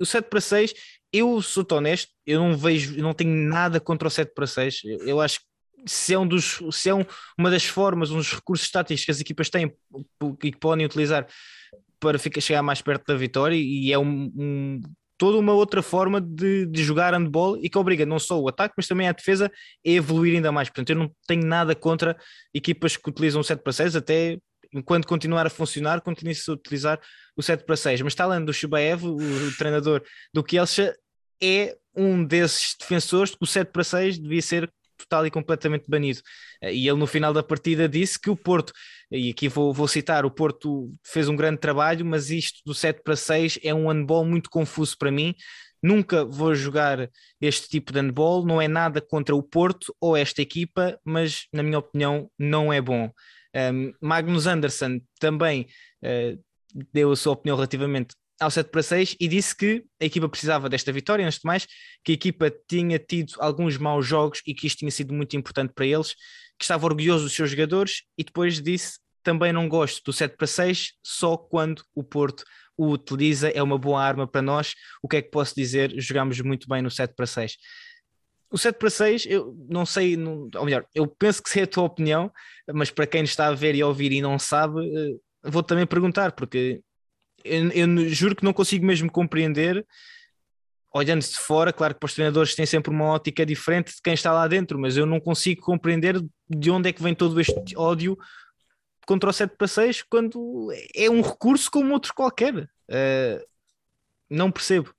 O 0.00 0.04
7 0.04 0.28
para 0.28 0.40
6 0.40 0.74
eu 1.12 1.42
sou 1.42 1.64
honesto, 1.72 2.10
eu 2.26 2.40
não 2.40 2.56
vejo, 2.56 2.96
não 3.00 3.12
tenho 3.12 3.30
nada 3.30 3.78
contra 3.78 4.08
o 4.08 4.10
7 4.10 4.32
para 4.34 4.46
6. 4.46 4.82
Eu, 5.04 5.20
acho 5.20 5.40
que 5.40 5.46
se 5.86 6.14
é, 6.14 6.18
um 6.18 6.26
dos, 6.26 6.60
se 6.70 6.88
é 6.88 6.94
um, 6.94 7.04
uma 7.38 7.50
das 7.50 7.64
formas, 7.64 8.10
um 8.10 8.16
dos 8.16 8.32
recursos 8.32 8.70
táticos 8.70 9.04
que 9.04 9.10
as 9.10 9.20
equipas 9.20 9.50
têm 9.50 9.72
e 10.42 10.52
que 10.52 10.58
podem 10.58 10.86
utilizar 10.86 11.26
para 12.00 12.18
ficar, 12.18 12.40
chegar 12.40 12.62
mais 12.62 12.80
perto 12.80 13.06
da 13.06 13.14
vitória, 13.14 13.54
e 13.54 13.92
é 13.92 13.98
um, 13.98 14.32
um 14.36 14.80
toda 15.22 15.38
uma 15.38 15.52
outra 15.52 15.82
forma 15.82 16.20
de, 16.20 16.66
de, 16.66 16.82
jogar 16.82 17.14
handball 17.14 17.56
e 17.62 17.70
que 17.70 17.78
obriga 17.78 18.04
não 18.04 18.18
só 18.18 18.40
o 18.40 18.48
ataque, 18.48 18.74
mas 18.76 18.88
também 18.88 19.06
a 19.06 19.12
defesa 19.12 19.46
a 19.46 19.88
evoluir 19.88 20.34
ainda 20.34 20.50
mais. 20.50 20.68
Portanto, 20.68 20.90
eu 20.90 20.96
não 20.96 21.10
tenho 21.28 21.46
nada 21.46 21.76
contra 21.76 22.16
equipas 22.52 22.96
que 22.96 23.08
utilizam 23.08 23.40
o 23.40 23.44
7 23.44 23.62
para 23.62 23.72
6, 23.72 23.94
até 23.94 24.38
enquanto 24.72 25.06
continuar 25.06 25.46
a 25.46 25.50
funcionar, 25.50 26.00
continue-se 26.00 26.50
a 26.50 26.54
utilizar 26.54 27.00
o 27.36 27.42
7 27.42 27.64
para 27.64 27.76
6. 27.76 28.00
Mas 28.02 28.12
está 28.12 28.24
além 28.24 28.44
do 28.44 28.52
Shubaev, 28.52 29.04
o, 29.04 29.16
o 29.16 29.56
treinador 29.56 30.02
do 30.32 30.42
Kielce, 30.42 30.92
é 31.42 31.76
um 31.94 32.24
desses 32.24 32.74
defensores 32.78 33.34
que 33.34 33.42
o 33.42 33.46
7 33.46 33.70
para 33.70 33.84
6 33.84 34.18
devia 34.18 34.42
ser 34.42 34.72
total 34.96 35.26
e 35.26 35.30
completamente 35.30 35.84
banido. 35.88 36.20
E 36.62 36.88
ele 36.88 36.98
no 36.98 37.06
final 37.06 37.32
da 37.32 37.42
partida 37.42 37.88
disse 37.88 38.18
que 38.18 38.30
o 38.30 38.36
Porto, 38.36 38.72
e 39.10 39.30
aqui 39.30 39.48
vou, 39.48 39.72
vou 39.72 39.88
citar, 39.88 40.24
o 40.24 40.30
Porto 40.30 40.94
fez 41.04 41.28
um 41.28 41.36
grande 41.36 41.58
trabalho, 41.58 42.04
mas 42.06 42.30
isto 42.30 42.60
do 42.64 42.74
7 42.74 43.02
para 43.02 43.16
6 43.16 43.58
é 43.62 43.74
um 43.74 43.88
handball 43.88 44.24
muito 44.24 44.48
confuso 44.48 44.96
para 44.96 45.10
mim. 45.10 45.34
Nunca 45.82 46.24
vou 46.24 46.54
jogar 46.54 47.10
este 47.40 47.68
tipo 47.68 47.92
de 47.92 47.98
handball, 47.98 48.46
não 48.46 48.62
é 48.62 48.68
nada 48.68 49.00
contra 49.00 49.34
o 49.34 49.42
Porto 49.42 49.94
ou 50.00 50.16
esta 50.16 50.40
equipa, 50.40 50.98
mas 51.04 51.46
na 51.52 51.62
minha 51.62 51.78
opinião 51.78 52.30
não 52.38 52.72
é 52.72 52.80
bom. 52.80 53.10
Um, 53.54 53.92
Magnus 54.00 54.46
Anderson 54.46 55.00
também 55.18 55.66
uh, 56.02 56.42
deu 56.92 57.12
a 57.12 57.16
sua 57.16 57.34
opinião 57.34 57.56
relativamente 57.56 58.14
ao 58.40 58.50
7 58.50 58.70
para 58.70 58.82
6 58.82 59.16
e 59.20 59.28
disse 59.28 59.54
que 59.54 59.84
a 60.00 60.04
equipa 60.04 60.28
precisava 60.28 60.68
desta 60.68 60.90
vitória, 60.92 61.24
antes 61.24 61.38
de 61.38 61.46
mais, 61.46 61.66
que 62.04 62.12
a 62.12 62.14
equipa 62.14 62.52
tinha 62.68 62.98
tido 62.98 63.34
alguns 63.38 63.76
maus 63.76 64.06
jogos 64.06 64.42
e 64.46 64.54
que 64.54 64.66
isto 64.66 64.78
tinha 64.78 64.90
sido 64.90 65.12
muito 65.14 65.36
importante 65.36 65.72
para 65.74 65.86
eles, 65.86 66.14
que 66.58 66.64
estava 66.64 66.84
orgulhoso 66.86 67.24
dos 67.24 67.34
seus 67.34 67.50
jogadores 67.50 68.02
e 68.16 68.24
depois 68.24 68.60
disse 68.60 68.98
também 69.22 69.52
não 69.52 69.68
gosto 69.68 70.02
do 70.04 70.12
7 70.12 70.36
para 70.36 70.46
6 70.46 70.94
só 71.02 71.36
quando 71.36 71.84
o 71.94 72.02
Porto 72.02 72.44
o 72.76 72.88
utiliza, 72.88 73.48
é 73.50 73.62
uma 73.62 73.78
boa 73.78 74.02
arma 74.02 74.26
para 74.26 74.42
nós. 74.42 74.74
O 75.02 75.08
que 75.08 75.16
é 75.16 75.22
que 75.22 75.30
posso 75.30 75.54
dizer? 75.54 75.92
Jogamos 75.98 76.40
muito 76.40 76.66
bem 76.68 76.82
no 76.82 76.90
7 76.90 77.14
para 77.14 77.26
6. 77.26 77.56
O 78.52 78.58
7 78.58 78.76
para 78.78 78.90
6, 78.90 79.26
eu 79.26 79.56
não 79.68 79.86
sei, 79.86 80.16
não, 80.16 80.48
ou 80.54 80.64
melhor, 80.64 80.86
eu 80.94 81.06
penso 81.06 81.42
que 81.42 81.48
sei 81.50 81.62
a 81.62 81.66
tua 81.66 81.84
opinião, 81.84 82.30
mas 82.72 82.90
para 82.90 83.06
quem 83.06 83.24
está 83.24 83.46
a 83.46 83.54
ver 83.54 83.74
e 83.74 83.82
a 83.82 83.86
ouvir 83.86 84.12
e 84.12 84.20
não 84.20 84.38
sabe, 84.38 84.80
eh, 84.94 85.16
vou 85.42 85.62
também 85.62 85.86
perguntar, 85.86 86.32
porque 86.32 86.82
eu, 87.44 87.70
eu 87.70 88.08
juro 88.10 88.36
que 88.36 88.44
não 88.44 88.52
consigo 88.52 88.84
mesmo 88.84 89.10
compreender 89.10 89.84
olhando 90.92 91.22
de 91.22 91.38
fora, 91.38 91.72
claro 91.72 91.94
que 91.94 92.04
os 92.04 92.14
treinadores 92.14 92.54
têm 92.54 92.66
sempre 92.66 92.90
uma 92.90 93.06
ótica 93.06 93.46
diferente 93.46 93.94
de 93.94 94.02
quem 94.02 94.12
está 94.12 94.32
lá 94.32 94.46
dentro, 94.46 94.78
mas 94.78 94.96
eu 94.96 95.06
não 95.06 95.18
consigo 95.18 95.62
compreender 95.62 96.22
de 96.48 96.70
onde 96.70 96.90
é 96.90 96.92
que 96.92 97.02
vem 97.02 97.14
todo 97.14 97.40
este 97.40 97.76
ódio 97.76 98.16
contra 99.06 99.30
o 99.30 99.32
7 99.32 99.56
para 99.56 99.66
6 99.66 100.02
quando 100.02 100.70
é 100.94 101.08
um 101.10 101.22
recurso 101.22 101.70
como 101.70 101.94
outro 101.94 102.12
qualquer. 102.14 102.54
Uh, 102.54 103.42
não 104.28 104.50
percebo. 104.50 104.94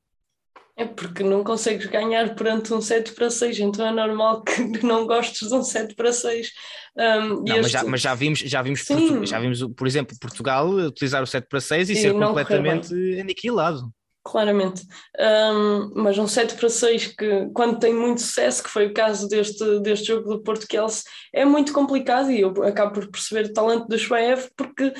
É 0.76 0.86
porque 0.86 1.24
não 1.24 1.44
consegues 1.44 1.86
ganhar 1.86 2.34
perante 2.34 2.74
um 2.74 2.82
7 2.82 3.14
para 3.14 3.30
6, 3.30 3.60
então 3.60 3.86
é 3.86 3.92
normal 3.92 4.42
que 4.44 4.62
não 4.84 5.06
gostes 5.06 5.48
de 5.48 5.54
um 5.54 5.64
7 5.64 5.94
para 5.94 6.12
6. 6.12 6.50
Um, 6.98 7.44
não, 7.44 7.58
este... 7.58 7.62
mas, 7.62 7.72
já, 7.72 7.84
mas 7.84 8.02
já 8.02 8.16
vimos, 8.16 8.40
já 8.40 8.62
vimos, 8.62 8.84
Portu... 8.84 9.26
já 9.26 9.40
vimos, 9.40 9.64
por 9.76 9.88
exemplo, 9.88 10.18
Portugal 10.20 10.68
utilizar 10.70 11.22
o 11.22 11.28
7 11.28 11.48
para 11.48 11.62
6 11.62 11.90
e, 11.90 11.94
e 11.94 11.96
ser 11.96 12.14
completamente 12.14 12.94
aniquilado. 13.20 13.92
Claramente, 14.26 14.84
um, 15.20 15.92
mas 15.96 16.18
um 16.18 16.26
7 16.26 16.56
para 16.56 16.70
6 16.70 17.08
que 17.08 17.50
quando 17.54 17.78
tem 17.78 17.94
muito 17.94 18.22
sucesso, 18.22 18.64
que 18.64 18.70
foi 18.70 18.88
o 18.88 18.94
caso 18.94 19.28
deste, 19.28 19.82
deste 19.82 20.08
jogo 20.08 20.30
do 20.30 20.42
Porto 20.42 20.66
Kelsey, 20.66 21.04
é 21.34 21.44
muito 21.44 21.74
complicado 21.74 22.32
e 22.32 22.40
eu 22.40 22.54
acabo 22.64 22.94
por 22.94 23.12
perceber 23.12 23.50
o 23.50 23.54
talento 23.54 23.86
do 23.86 23.98
Schweev 23.98 24.48
porque 24.56 24.94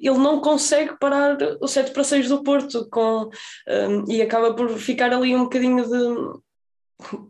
ele 0.00 0.18
não 0.18 0.40
consegue 0.40 0.98
parar 0.98 1.36
o 1.60 1.68
7 1.68 1.92
para 1.92 2.04
6 2.04 2.28
do 2.28 2.42
Porto 2.42 2.88
com, 2.90 3.30
um, 3.68 4.10
e 4.10 4.22
acaba 4.22 4.54
por 4.54 4.68
ficar 4.78 5.12
ali 5.12 5.34
um 5.34 5.44
bocadinho 5.44 5.84
de 5.88 6.40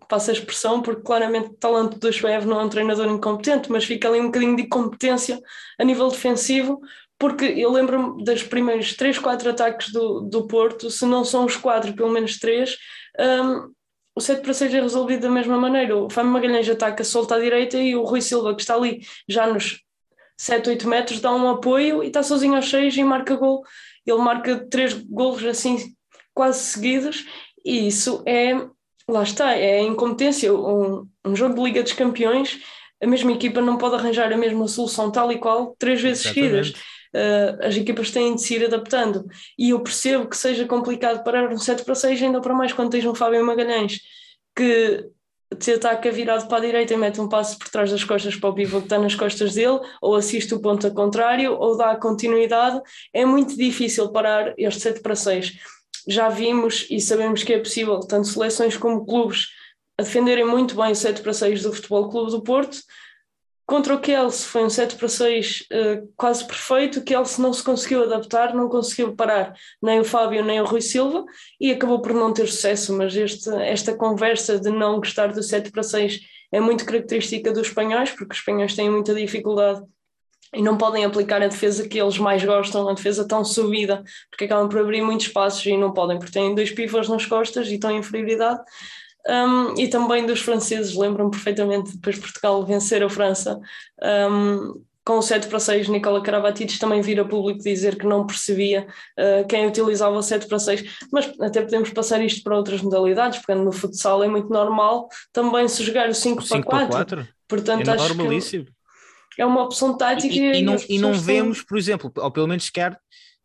passa 0.08 0.32
a 0.32 0.34
expressão, 0.34 0.82
porque 0.82 1.02
claramente 1.02 1.50
o 1.50 1.54
talento 1.54 1.98
do 1.98 2.12
Schweev 2.12 2.44
não 2.44 2.60
é 2.60 2.64
um 2.64 2.68
treinador 2.68 3.06
incompetente, 3.06 3.70
mas 3.70 3.84
fica 3.84 4.08
ali 4.08 4.20
um 4.20 4.26
bocadinho 4.26 4.56
de 4.56 4.62
incompetência 4.62 5.40
a 5.78 5.84
nível 5.84 6.08
defensivo, 6.08 6.80
porque 7.18 7.44
eu 7.44 7.70
lembro-me 7.70 8.24
dos 8.24 8.42
primeiros 8.42 8.94
3, 8.94 9.18
4 9.18 9.50
ataques 9.50 9.92
do, 9.92 10.22
do 10.22 10.46
Porto, 10.46 10.90
se 10.90 11.04
não 11.04 11.24
são 11.24 11.44
os 11.44 11.56
4, 11.56 11.94
pelo 11.94 12.10
menos 12.10 12.38
3, 12.38 12.76
um, 13.44 13.72
o 14.16 14.20
7 14.20 14.42
para 14.42 14.54
6 14.54 14.74
é 14.74 14.80
resolvido 14.80 15.22
da 15.22 15.30
mesma 15.30 15.56
maneira. 15.56 15.96
O 15.96 16.10
Fábio 16.10 16.30
Magalhães 16.30 16.68
ataca 16.68 17.04
solta 17.04 17.36
à 17.36 17.40
direita 17.40 17.76
e 17.76 17.94
o 17.94 18.02
Rui 18.02 18.20
Silva, 18.20 18.54
que 18.54 18.60
está 18.60 18.74
ali 18.74 19.00
já 19.28 19.46
nos 19.46 19.80
7, 20.40 20.70
8 20.70 20.88
metros, 20.88 21.20
dá 21.20 21.30
um 21.34 21.50
apoio 21.50 22.02
e 22.02 22.06
está 22.06 22.22
sozinho 22.22 22.56
aos 22.56 22.70
6 22.70 22.96
e 22.96 23.04
marca 23.04 23.36
gol. 23.36 23.62
Ele 24.06 24.16
marca 24.16 24.66
3 24.70 24.94
golos 24.94 25.44
assim 25.44 25.76
quase 26.32 26.60
seguidos 26.60 27.26
e 27.62 27.88
isso 27.88 28.22
é, 28.26 28.54
lá 29.06 29.22
está, 29.22 29.54
é 29.54 29.82
incompetência. 29.82 30.50
Um, 30.54 31.06
um 31.26 31.36
jogo 31.36 31.56
de 31.56 31.62
Liga 31.62 31.82
dos 31.82 31.92
Campeões, 31.92 32.58
a 33.02 33.06
mesma 33.06 33.32
equipa 33.32 33.60
não 33.60 33.76
pode 33.76 33.96
arranjar 33.96 34.32
a 34.32 34.36
mesma 34.38 34.66
solução 34.66 35.10
tal 35.12 35.30
e 35.30 35.38
qual 35.38 35.76
três 35.78 36.00
vezes 36.00 36.24
Exatamente. 36.24 36.68
seguidas 36.68 36.82
uh, 37.14 37.66
as 37.66 37.76
equipas 37.76 38.10
têm 38.10 38.34
de 38.34 38.40
se 38.40 38.54
ir 38.54 38.64
adaptando. 38.64 39.26
E 39.58 39.68
eu 39.68 39.80
percebo 39.82 40.26
que 40.26 40.38
seja 40.38 40.64
complicado 40.64 41.22
parar 41.22 41.52
um 41.52 41.58
7 41.58 41.84
para 41.84 41.94
6, 41.94 42.22
ainda 42.22 42.40
para 42.40 42.54
mais 42.54 42.72
quando 42.72 42.92
tens 42.92 43.04
um 43.04 43.14
Fábio 43.14 43.44
Magalhães 43.44 43.98
que 44.56 45.06
te 45.58 45.72
ataca 45.72 46.10
virado 46.10 46.46
para 46.46 46.58
a 46.58 46.60
direita 46.60 46.94
e 46.94 46.96
mete 46.96 47.20
um 47.20 47.28
passo 47.28 47.58
por 47.58 47.68
trás 47.68 47.90
das 47.90 48.04
costas 48.04 48.36
para 48.36 48.50
o 48.50 48.54
pivô 48.54 48.78
que 48.78 48.86
está 48.86 48.98
nas 48.98 49.14
costas 49.14 49.54
dele, 49.54 49.80
ou 50.00 50.14
assiste 50.14 50.54
o 50.54 50.60
ponto 50.60 50.86
a 50.86 50.90
contrário, 50.90 51.54
ou 51.54 51.76
dá 51.76 51.96
continuidade, 51.96 52.80
é 53.12 53.24
muito 53.24 53.56
difícil 53.56 54.10
parar 54.10 54.54
este 54.56 54.80
7 54.80 55.00
para 55.00 55.16
6. 55.16 55.58
Já 56.08 56.28
vimos 56.28 56.86
e 56.90 57.00
sabemos 57.00 57.42
que 57.42 57.52
é 57.52 57.58
possível, 57.58 58.00
tanto 58.00 58.28
seleções 58.28 58.76
como 58.76 59.04
clubes, 59.04 59.48
a 59.98 60.02
defenderem 60.02 60.46
muito 60.46 60.74
bem 60.74 60.92
o 60.92 60.96
7 60.96 61.20
para 61.20 61.32
6 61.32 61.62
do 61.62 61.72
Futebol 61.72 62.08
Clube 62.08 62.30
do 62.30 62.42
Porto, 62.42 62.78
Contra 63.70 63.94
o 63.94 64.00
Kelsey 64.00 64.48
foi 64.48 64.64
um 64.64 64.68
7 64.68 64.96
para 64.96 65.06
6 65.06 65.60
uh, 65.60 65.64
eh, 65.70 66.02
quase 66.16 66.44
perfeito. 66.44 66.98
O 66.98 67.04
Kelsey 67.04 67.40
não 67.40 67.52
se 67.52 67.62
conseguiu 67.62 68.02
adaptar, 68.02 68.52
não 68.52 68.68
conseguiu 68.68 69.14
parar 69.14 69.54
nem 69.80 70.00
o 70.00 70.04
Fábio 70.04 70.44
nem 70.44 70.60
o 70.60 70.64
Rui 70.64 70.80
Silva 70.80 71.24
e 71.60 71.70
acabou 71.70 72.02
por 72.02 72.12
não 72.12 72.32
ter 72.32 72.48
sucesso. 72.48 72.92
Mas 72.92 73.14
este, 73.14 73.48
esta 73.62 73.94
conversa 73.94 74.58
de 74.58 74.70
não 74.70 74.96
gostar 74.96 75.28
do 75.28 75.40
7 75.40 75.70
para 75.70 75.84
6 75.84 76.18
é 76.50 76.58
muito 76.58 76.84
característica 76.84 77.52
dos 77.52 77.68
espanhóis, 77.68 78.10
porque 78.10 78.32
os 78.32 78.38
espanhóis 78.38 78.74
têm 78.74 78.90
muita 78.90 79.14
dificuldade 79.14 79.84
e 80.52 80.60
não 80.60 80.76
podem 80.76 81.04
aplicar 81.04 81.40
a 81.40 81.46
defesa 81.46 81.88
que 81.88 82.00
eles 82.00 82.18
mais 82.18 82.44
gostam, 82.44 82.88
a 82.88 82.92
defesa 82.92 83.24
tão 83.24 83.44
subida, 83.44 84.02
porque 84.30 84.46
acabam 84.46 84.68
por 84.68 84.80
abrir 84.80 85.00
muitos 85.00 85.28
espaços 85.28 85.64
e 85.64 85.76
não 85.76 85.92
podem, 85.92 86.18
porque 86.18 86.32
têm 86.32 86.56
dois 86.56 86.72
pivôs 86.72 87.08
nas 87.08 87.24
costas 87.24 87.68
e 87.68 87.74
estão 87.74 87.92
em 87.92 87.98
inferioridade. 87.98 88.60
Um, 89.28 89.78
e 89.78 89.88
também 89.88 90.24
dos 90.24 90.40
franceses, 90.40 90.96
lembram 90.96 91.28
perfeitamente 91.28 91.92
depois 91.92 92.16
de 92.16 92.22
Portugal 92.22 92.64
vencer 92.64 93.02
a 93.02 93.08
França 93.08 93.60
um, 94.30 94.82
com 95.04 95.18
o 95.18 95.22
7 95.22 95.48
para 95.48 95.58
6, 95.58 95.88
Nicola 95.88 96.22
Karabatic 96.22 96.78
também 96.78 97.00
vir 97.00 97.18
a 97.20 97.24
público 97.24 97.62
dizer 97.62 97.96
que 97.96 98.06
não 98.06 98.26
percebia 98.26 98.86
uh, 99.18 99.46
quem 99.46 99.66
utilizava 99.66 100.16
o 100.16 100.22
7 100.22 100.46
para 100.46 100.58
6, 100.58 100.84
mas 101.12 101.32
até 101.40 101.62
podemos 101.62 101.90
passar 101.90 102.22
isto 102.22 102.42
para 102.42 102.56
outras 102.56 102.80
modalidades, 102.80 103.38
porque 103.38 103.54
no 103.54 103.72
futsal 103.72 104.22
é 104.22 104.28
muito 104.28 104.48
normal 104.48 105.08
também 105.32 105.66
se 105.68 105.82
jogar 105.84 106.08
o 106.08 106.14
5, 106.14 106.42
5 106.42 106.68
para 106.68 106.86
4. 106.86 107.16
4. 107.16 107.28
Portanto, 107.48 107.88
é 107.88 107.92
acho 107.92 108.08
normalíssimo. 108.08 108.66
é 109.36 109.44
uma 109.44 109.64
opção 109.64 109.96
tática. 109.96 110.34
E, 110.34 110.38
e, 110.38 110.58
e 110.60 110.62
não, 110.62 110.76
e 110.88 110.98
não 110.98 111.12
vemos, 111.12 111.62
por 111.62 111.76
exemplo, 111.76 112.12
ou 112.16 112.30
pelo 112.30 112.46
menos 112.46 112.64
sequer 112.64 112.98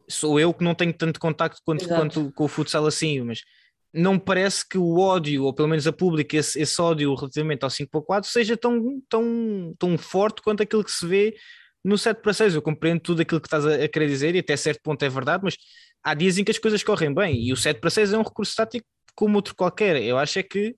sou 0.07 0.39
eu 0.39 0.53
que 0.53 0.63
não 0.63 0.75
tenho 0.75 0.93
tanto 0.93 1.19
contacto 1.19 1.61
quanto, 1.65 1.87
quanto 1.87 2.31
com 2.33 2.43
o 2.43 2.47
futsal 2.47 2.85
assim, 2.85 3.21
mas 3.21 3.41
não 3.95 4.19
parece 4.19 4.67
que 4.67 4.77
o 4.77 4.99
ódio, 4.99 5.45
ou 5.45 5.53
pelo 5.53 5.69
menos 5.69 5.87
a 5.87 5.93
pública, 5.93 6.35
esse, 6.35 6.59
esse 6.59 6.81
ódio 6.81 7.15
relativamente 7.15 7.63
ao 7.63 7.69
5 7.69 7.89
para 7.89 8.01
4 8.01 8.29
seja 8.29 8.57
tão, 8.57 9.01
tão, 9.07 9.73
tão 9.79 9.97
forte 9.97 10.41
quanto 10.41 10.61
aquilo 10.61 10.83
que 10.83 10.91
se 10.91 11.07
vê 11.07 11.33
no 11.83 11.97
7 11.97 12.21
para 12.21 12.33
6. 12.33 12.55
Eu 12.55 12.61
compreendo 12.61 12.99
tudo 12.99 13.21
aquilo 13.21 13.39
que 13.39 13.47
estás 13.47 13.65
a, 13.65 13.85
a, 13.85 13.87
querer 13.87 14.07
dizer 14.07 14.35
e 14.35 14.39
até 14.39 14.57
certo 14.57 14.81
ponto 14.83 15.01
é 15.03 15.09
verdade, 15.09 15.43
mas 15.43 15.55
há 16.03 16.13
dias 16.13 16.37
em 16.37 16.43
que 16.43 16.51
as 16.51 16.59
coisas 16.59 16.83
correm 16.83 17.13
bem 17.13 17.41
e 17.41 17.53
o 17.53 17.57
7 17.57 17.79
para 17.79 17.89
6 17.89 18.11
é 18.11 18.17
um 18.17 18.23
recurso 18.23 18.53
tático 18.55 18.85
como 19.15 19.37
outro 19.37 19.55
qualquer. 19.55 20.01
Eu 20.01 20.17
acho 20.17 20.39
é 20.39 20.43
que 20.43 20.75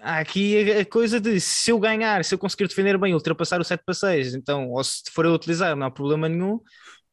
há 0.00 0.20
aqui 0.20 0.70
a, 0.70 0.82
a 0.82 0.84
coisa 0.84 1.20
de 1.20 1.40
se 1.40 1.72
eu 1.72 1.80
ganhar, 1.80 2.24
se 2.24 2.32
eu 2.32 2.38
conseguir 2.38 2.68
defender 2.68 2.96
bem, 2.96 3.12
ultrapassar 3.12 3.60
o 3.60 3.64
7 3.64 3.82
para 3.84 3.94
6, 3.94 4.36
então, 4.36 4.70
ou 4.70 4.84
se 4.84 5.02
for 5.10 5.24
eu 5.24 5.32
utilizar, 5.32 5.74
não 5.74 5.86
há 5.86 5.90
problema 5.90 6.28
nenhum 6.28 6.60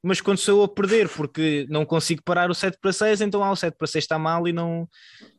mas 0.04 0.20
quando 0.20 0.38
sou 0.38 0.60
eu 0.60 0.64
a 0.66 0.68
perder 0.68 1.08
porque 1.08 1.66
não 1.70 1.86
consigo 1.86 2.22
parar 2.24 2.52
o 2.52 2.54
7 2.54 2.78
para 2.82 2.92
6, 2.92 3.22
então 3.22 3.42
ah, 3.42 3.52
o 3.52 3.56
7 3.56 3.78
para 3.78 3.88
6 3.88 4.04
está 4.04 4.20
mal 4.20 4.46
e 4.46 4.52
não, 4.52 4.86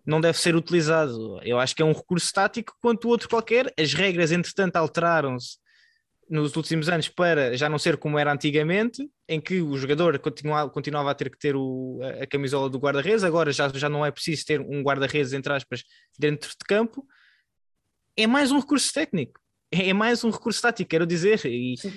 não 0.06 0.22
deve 0.22 0.38
ser 0.38 0.56
utilizado. 0.56 1.38
Eu 1.42 1.60
acho 1.60 1.76
que 1.76 1.82
é 1.82 1.84
um 1.84 1.92
recurso 1.92 2.32
tático 2.32 2.74
quanto 2.80 3.08
outro 3.08 3.28
qualquer. 3.28 3.70
As 3.78 3.92
regras, 3.92 4.32
entretanto, 4.32 4.76
alteraram-se 4.76 5.58
nos 6.30 6.56
últimos 6.56 6.88
anos 6.88 7.10
para 7.10 7.54
já 7.54 7.68
não 7.68 7.78
ser 7.78 7.98
como 7.98 8.18
era 8.18 8.32
antigamente, 8.32 9.06
em 9.28 9.38
que 9.38 9.60
o 9.60 9.76
jogador 9.76 10.18
continuava, 10.18 10.70
continuava 10.70 11.10
a 11.10 11.14
ter 11.14 11.28
que 11.28 11.38
ter 11.38 11.54
o, 11.54 12.00
a, 12.22 12.26
camisola 12.26 12.70
do 12.70 12.78
guarda-redes, 12.78 13.22
agora 13.22 13.52
já, 13.52 13.68
já 13.68 13.90
não 13.90 14.06
é 14.06 14.10
preciso 14.10 14.46
ter 14.46 14.62
um 14.62 14.82
guarda-redes, 14.82 15.34
entre 15.34 15.52
aspas, 15.52 15.84
dentro 16.18 16.48
de 16.48 16.64
campo. 16.66 17.06
É 18.16 18.26
mais 18.26 18.50
um 18.50 18.58
recurso 18.58 18.90
técnico, 18.94 19.38
é 19.70 19.92
mais 19.92 20.24
um 20.24 20.30
recurso 20.30 20.62
tático, 20.62 20.88
quero 20.88 21.06
dizer. 21.06 21.44
E, 21.44 21.76
Sim 21.76 21.92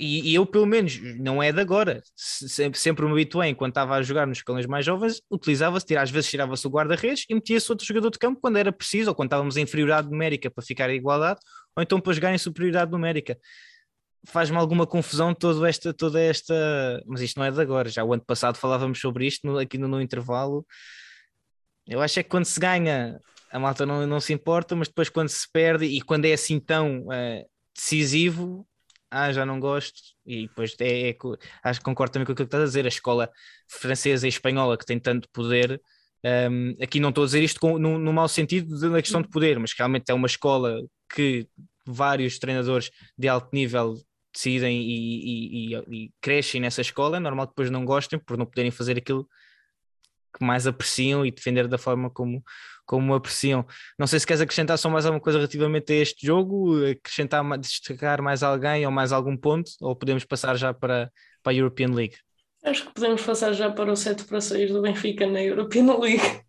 e, 0.00 0.30
e, 0.30 0.34
eu, 0.34 0.46
pelo 0.46 0.66
menos, 0.66 0.98
não 1.18 1.42
é 1.42 1.52
de 1.52 1.60
agora, 1.60 2.02
sempre, 2.16 2.80
sempre 2.80 3.04
me 3.04 3.12
habituei, 3.12 3.50
enquanto 3.50 3.72
estava 3.72 3.94
a 3.96 4.02
jogar 4.02 4.26
nos 4.26 4.38
escalões 4.38 4.64
mais 4.64 4.84
jovens, 4.86 5.20
utilizava-se, 5.30 5.94
às 5.94 6.10
vezes 6.10 6.30
tirava-se 6.30 6.66
o 6.66 6.70
guarda-redes 6.70 7.26
e 7.28 7.34
metia-se 7.34 7.70
outro 7.70 7.86
jogador 7.86 8.10
de 8.10 8.18
campo 8.18 8.40
quando 8.40 8.56
era 8.56 8.72
preciso, 8.72 9.10
ou 9.10 9.14
quando 9.14 9.26
estávamos 9.26 9.58
em 9.58 9.62
inferioridade 9.62 10.08
numérica 10.08 10.50
para 10.50 10.64
ficar 10.64 10.88
em 10.88 10.96
igualdade, 10.96 11.40
ou 11.76 11.82
então 11.82 12.00
para 12.00 12.12
jogar 12.14 12.34
em 12.34 12.38
superioridade 12.38 12.90
numérica. 12.90 13.38
Faz-me 14.26 14.56
alguma 14.56 14.86
confusão 14.86 15.34
toda 15.34 15.68
esta, 15.68 15.92
toda 15.94 16.20
esta. 16.20 16.54
Mas 17.06 17.20
isto 17.20 17.38
não 17.38 17.44
é 17.44 17.50
de 17.50 17.60
agora, 17.60 17.88
já 17.88 18.02
o 18.02 18.12
ano 18.12 18.24
passado 18.24 18.56
falávamos 18.56 18.98
sobre 19.00 19.26
isto 19.26 19.46
no, 19.46 19.58
aqui 19.58 19.76
no, 19.76 19.86
no 19.86 20.00
intervalo. 20.00 20.66
Eu 21.86 22.00
acho 22.00 22.20
é 22.20 22.22
que 22.22 22.28
quando 22.28 22.44
se 22.46 22.58
ganha, 22.58 23.20
a 23.52 23.58
malta 23.58 23.84
não, 23.84 24.06
não 24.06 24.20
se 24.20 24.32
importa, 24.32 24.74
mas 24.76 24.88
depois 24.88 25.08
quando 25.08 25.28
se 25.28 25.46
perde 25.52 25.84
e 25.84 26.00
quando 26.00 26.24
é 26.24 26.32
assim 26.32 26.58
tão 26.58 27.02
uh, 27.02 27.44
decisivo, 27.74 28.66
ah, 29.10 29.32
já 29.32 29.44
não 29.44 29.58
gosto, 29.58 30.00
e 30.24 30.46
depois 30.46 30.74
é, 30.80 31.10
é, 31.10 31.16
acho 31.64 31.80
que 31.80 31.84
concordo 31.84 32.12
também 32.12 32.26
com 32.26 32.32
aquilo 32.32 32.46
que 32.46 32.54
estás 32.54 32.62
a 32.62 32.66
dizer, 32.66 32.84
a 32.84 32.88
escola 32.88 33.30
francesa 33.68 34.26
e 34.26 34.28
espanhola 34.28 34.78
que 34.78 34.86
tem 34.86 34.98
tanto 34.98 35.28
poder, 35.32 35.80
um, 36.50 36.76
aqui 36.82 37.00
não 37.00 37.08
estou 37.08 37.24
a 37.24 37.26
dizer 37.26 37.42
isto 37.42 37.58
com, 37.58 37.78
no, 37.78 37.98
no 37.98 38.12
mau 38.12 38.28
sentido 38.28 38.78
da 38.90 39.00
questão 39.00 39.22
de 39.22 39.28
poder, 39.28 39.58
mas 39.58 39.72
realmente 39.72 40.10
é 40.10 40.14
uma 40.14 40.26
escola 40.26 40.80
que 41.12 41.48
vários 41.86 42.38
treinadores 42.38 42.90
de 43.18 43.26
alto 43.26 43.48
nível 43.52 43.96
decidem 44.32 44.80
e, 44.80 45.72
e, 45.72 45.74
e, 45.74 46.04
e 46.04 46.12
crescem 46.20 46.60
nessa 46.60 46.80
escola, 46.80 47.16
é 47.16 47.20
normal 47.20 47.46
que 47.46 47.52
depois 47.52 47.70
não 47.70 47.84
gostem 47.84 48.18
por 48.18 48.36
não 48.36 48.46
poderem 48.46 48.70
fazer 48.70 48.98
aquilo 48.98 49.26
que 50.36 50.44
mais 50.44 50.66
apreciam 50.66 51.26
e 51.26 51.30
defender 51.30 51.66
da 51.66 51.78
forma 51.78 52.08
como, 52.10 52.42
como 52.90 53.14
apreciam. 53.14 53.64
Não 53.96 54.04
sei 54.04 54.18
se 54.18 54.26
queres 54.26 54.40
acrescentar 54.40 54.76
só 54.76 54.90
mais 54.90 55.06
alguma 55.06 55.20
coisa 55.20 55.38
relativamente 55.38 55.92
a 55.92 55.96
este 55.96 56.26
jogo, 56.26 56.84
acrescentar, 56.84 57.44
destacar 57.56 58.20
mais 58.20 58.42
alguém 58.42 58.84
ou 58.84 58.90
mais 58.90 59.12
algum 59.12 59.36
ponto, 59.36 59.70
ou 59.80 59.94
podemos 59.94 60.24
passar 60.24 60.56
já 60.56 60.74
para, 60.74 61.08
para 61.40 61.52
a 61.52 61.54
European 61.54 61.94
League? 61.94 62.16
Acho 62.64 62.84
que 62.88 62.92
podemos 62.92 63.22
passar 63.22 63.52
já 63.52 63.70
para 63.70 63.92
o 63.92 63.96
7 63.96 64.24
para 64.24 64.40
6 64.40 64.72
do 64.72 64.82
Benfica 64.82 65.24
na 65.24 65.40
European 65.40 65.94
League. 66.02 66.40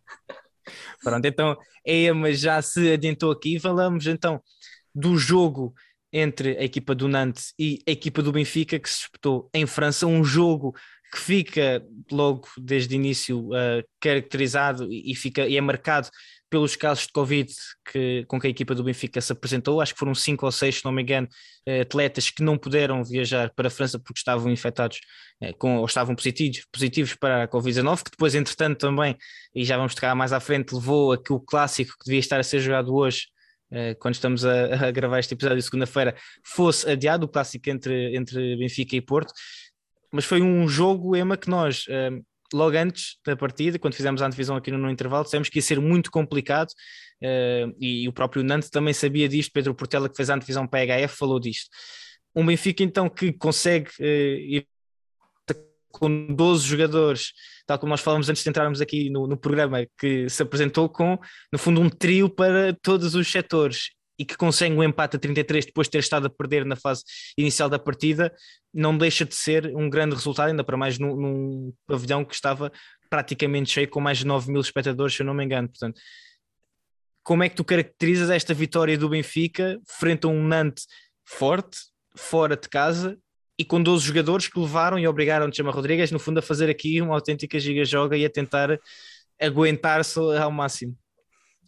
Pronto, 1.04 1.24
então 1.28 1.56
é, 1.86 2.12
mas 2.12 2.40
já 2.40 2.60
se 2.60 2.92
adiantou 2.92 3.30
aqui, 3.30 3.60
falamos 3.60 4.08
então 4.08 4.42
do 4.96 5.18
jogo 5.18 5.76
entre 6.12 6.58
a 6.58 6.64
equipa 6.64 6.96
do 6.96 7.08
Nantes 7.08 7.54
e 7.58 7.84
a 7.88 7.92
equipa 7.92 8.24
do 8.24 8.32
Benfica 8.32 8.80
que 8.80 8.90
se 8.90 9.02
disputou 9.02 9.48
em 9.54 9.68
França, 9.68 10.08
um 10.08 10.24
jogo 10.24 10.74
que 11.12 11.20
fica 11.20 11.84
logo 12.12 12.48
desde 12.58 12.96
o 12.96 12.98
início 12.98 13.39
uh, 13.50 13.84
caracterizado 14.00 14.88
e, 14.91 15.13
fica, 15.15 15.46
e 15.48 15.58
é 15.58 15.62
marcado 15.62 16.10
pelos 16.51 16.75
casos 16.75 17.08
de 17.08 17.13
Covid 17.13 17.50
que, 17.89 18.25
com 18.27 18.38
que 18.38 18.46
a 18.46 18.50
equipa 18.50 18.75
do 18.75 18.84
Benfica 18.84 19.22
se 19.22 19.32
apresentou, 19.32 19.80
acho 19.80 19.94
que 19.94 20.00
foram 20.00 20.13
cinco 20.13 20.46
ou 20.46 20.51
seis, 20.51 20.75
se 20.80 20.86
não 20.86 20.91
me 20.91 21.01
engano, 21.01 21.30
eh, 21.65 21.82
atletas 21.82 22.30
que 22.30 22.44
não 22.44 22.58
puderam 22.58 23.01
viajar 23.06 23.50
para 23.56 23.70
a 23.70 23.72
França 23.72 23.98
porque 23.98 24.20
estavam 24.20 24.51
infectados 24.51 25.00
eh, 25.39 25.53
com, 25.53 25.77
ou 25.77 25.86
estavam 25.86 26.13
positivos, 26.13 26.65
positivos 26.70 27.15
para 27.15 27.44
a 27.44 27.48
Covid-19, 27.48 28.03
que 28.03 28.12
depois, 28.12 28.36
entretanto, 28.36 28.80
também, 28.80 29.15
e 29.56 29.63
já 29.63 29.77
vamos 29.77 29.96
tocar 29.96 30.13
mais 30.13 30.34
à 30.34 30.41
frente, 30.41 30.75
levou 30.75 31.13
a 31.13 31.24
que 31.24 31.32
o 31.32 31.39
clássico 31.39 31.94
que 31.98 32.06
devia 32.06 32.20
estar 32.20 32.38
a 32.38 32.44
ser 32.44 32.60
jogado 32.60 32.94
hoje, 32.94 33.27
eh, 33.72 33.96
quando 33.96 34.15
estamos 34.15 34.44
a, 34.44 34.51
a 34.88 34.91
gravar 34.91 35.20
este 35.20 35.34
episódio 35.34 35.62
segunda-feira, 35.62 36.18
fosse 36.44 36.89
adiado, 36.89 37.25
o 37.25 37.30
clássico 37.30 37.70
entre, 37.70 38.13
entre 38.13 38.58
Benfica 38.58 38.94
e 38.94 39.01
Porto. 39.01 39.34
Mas 40.12 40.25
foi 40.25 40.41
um 40.41 40.68
jogo, 40.68 41.15
Emma, 41.15 41.38
que 41.38 41.50
nós 41.50 41.86
logo 42.53 42.77
antes 42.77 43.18
da 43.25 43.36
partida, 43.36 43.80
quando 43.80 43.96
fizemos 43.96 44.22
a 44.22 44.27
antevisão 44.27 44.56
aqui 44.56 44.72
no, 44.72 44.77
no 44.77 44.89
intervalo, 44.89 45.24
dissemos 45.24 45.50
que 45.50 45.60
ia 45.60 45.62
ser 45.62 45.80
muito 45.80 46.12
complicado 46.12 46.70
uh, 46.70 47.74
e, 47.80 48.03
e, 48.03 48.08
o 48.08 48.13
próprio 48.13 48.44
Nantes 48.44 48.70
também 48.70 48.94
sabia 48.94 49.27
disto. 49.27 49.51
Pedro 49.53 49.74
Portela, 49.74 50.10
que 50.10 50.15
fez 50.15 50.30
a 50.30 50.36
antevisão 50.36 50.68
para 50.68 50.82
a 50.82 51.08
HF, 51.08 51.15
falou 51.15 51.39
disto. 51.39 51.70
Um 52.36 52.46
Benfica, 52.46 52.84
então, 52.84 53.10
que 53.10 53.32
consegue 53.34 53.89
uh, 54.00 54.03
ir 54.03 54.68
com 55.91 56.27
12 56.27 56.65
jogadores, 56.65 57.34
tal 57.65 57.77
como 57.77 57.89
nós 57.89 58.00
falamos 58.00 58.30
antes 58.30 58.44
de 58.44 58.50
entrarmos 58.50 58.80
aqui 58.80 59.10
no, 59.10 59.27
no 59.27 59.36
programa, 59.36 59.86
que 60.00 60.30
se 60.30 60.41
apresentou 60.41 60.88
com, 60.88 61.20
no 61.51 61.60
fundo, 61.60 61.82
um 61.82 61.89
trio 61.89 62.30
para 62.30 62.74
todos 62.82 63.13
os 63.13 63.30
setores 63.30 63.89
e 64.22 64.25
que 64.25 64.38
consegue 64.38 64.75
um 64.75 64.84
empate 64.84 65.16
a 65.16 65.20
33 65.20 65.66
depois 65.66 65.88
de 65.88 65.92
ter 65.94 65.98
estado 65.98 66.28
a 66.28 66.30
perder 66.30 66.63
na 66.63 66.75
fase 66.75 67.04
inicial 67.36 67.68
da 67.68 67.80
partida, 67.80 68.32
não 68.72 68.96
deixa 68.96 69.25
de 69.25 69.34
ser 69.34 69.75
um 69.75 69.90
grande 69.90 70.13
resultado, 70.13 70.50
ainda 70.50 70.63
para 70.63 70.78
mais 70.78 71.00
num, 71.00 71.16
num 71.16 71.74
pavilhão 71.88 72.24
que 72.24 72.36
estava 72.36 72.72
praticamente 73.10 73.72
cheio, 73.72 73.90
com 73.90 74.00
mais 74.00 74.20
de 74.20 74.28
9 74.28 74.51
mil 74.51 74.62
espectadores, 74.62 75.16
se 75.16 75.24
eu 75.24 75.25
não 75.25 75.34
me 75.34 75.44
engano. 75.44 75.68
Portanto, 75.70 76.00
como 77.24 77.42
é 77.42 77.50
que 77.50 77.56
tu 77.56 77.63
caracterizas 77.63 78.30
esta 78.30 78.54
vitória 78.54 78.96
do 78.96 79.10
Benfica 79.10 79.80
frente 79.88 80.28
a 80.28 80.30
um 80.30 80.44
Nantes 80.44 80.86
forte, 81.25 81.80
fora 82.16 82.56
de 82.56 82.70
casa 82.70 83.18
e 83.58 83.66
com 83.66 83.82
12 83.82 84.06
jogadores 84.06 84.48
que 84.48 84.60
levaram 84.60 85.00
e 85.00 85.08
obrigaram 85.08 85.50
o 85.50 85.51
Chama 85.51 85.72
Rodrigues, 85.72 86.12
no 86.12 86.20
fundo, 86.20 86.38
a 86.38 86.44
fazer 86.44 86.70
aqui 86.70 87.01
uma 87.01 87.16
autêntica 87.16 87.60
giga-joga 87.60 88.16
e 88.16 88.24
a 88.24 88.30
tentar 88.30 88.80
aguentar-se 89.40 90.20
ao 90.20 90.51
máximo? 90.51 90.96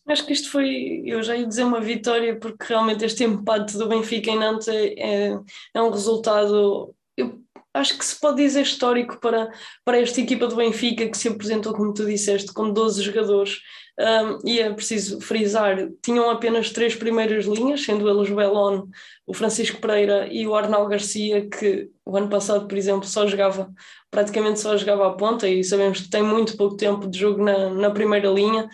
Acho 0.05 0.25
que 0.25 0.33
isto 0.33 0.51
foi, 0.51 1.01
eu 1.05 1.23
já 1.23 1.35
ia 1.35 1.47
dizer 1.47 1.63
uma 1.63 1.79
vitória, 1.79 2.37
porque 2.37 2.65
realmente 2.67 3.05
este 3.05 3.23
empate 3.23 3.77
do 3.77 3.87
Benfica 3.87 4.31
em 4.31 4.37
Nantes 4.37 4.67
é, 4.67 4.93
é, 4.97 5.39
é 5.73 5.81
um 5.81 5.89
resultado, 5.89 6.93
eu 7.15 7.41
acho 7.73 7.97
que 7.97 8.05
se 8.05 8.19
pode 8.19 8.37
dizer 8.37 8.61
histórico 8.61 9.17
para, 9.19 9.49
para 9.85 9.99
esta 9.99 10.19
equipa 10.19 10.45
do 10.47 10.57
Benfica, 10.57 11.07
que 11.07 11.17
se 11.17 11.29
apresentou, 11.29 11.73
como 11.73 11.93
tu 11.93 12.05
disseste, 12.05 12.53
com 12.53 12.71
12 12.71 13.01
jogadores, 13.01 13.59
um, 13.97 14.47
e 14.49 14.59
é 14.59 14.73
preciso 14.73 15.21
frisar, 15.21 15.87
tinham 16.01 16.29
apenas 16.29 16.71
três 16.71 16.95
primeiras 16.95 17.45
linhas, 17.45 17.83
sendo 17.83 18.09
eles 18.09 18.29
o 18.29 18.35
Belon, 18.35 18.87
o 19.25 19.33
Francisco 19.33 19.79
Pereira 19.79 20.27
e 20.31 20.45
o 20.45 20.55
Arnal 20.55 20.87
Garcia, 20.87 21.47
que 21.47 21.89
o 22.05 22.17
ano 22.17 22.27
passado, 22.27 22.67
por 22.67 22.77
exemplo, 22.77 23.07
só 23.07 23.25
jogava, 23.27 23.71
praticamente 24.11 24.59
só 24.59 24.75
jogava 24.75 25.07
a 25.07 25.13
ponta, 25.13 25.47
e 25.47 25.63
sabemos 25.63 26.01
que 26.01 26.09
tem 26.09 26.23
muito 26.23 26.57
pouco 26.57 26.75
tempo 26.75 27.07
de 27.07 27.19
jogo 27.19 27.43
na, 27.43 27.69
na 27.69 27.91
primeira 27.91 28.29
linha, 28.29 28.67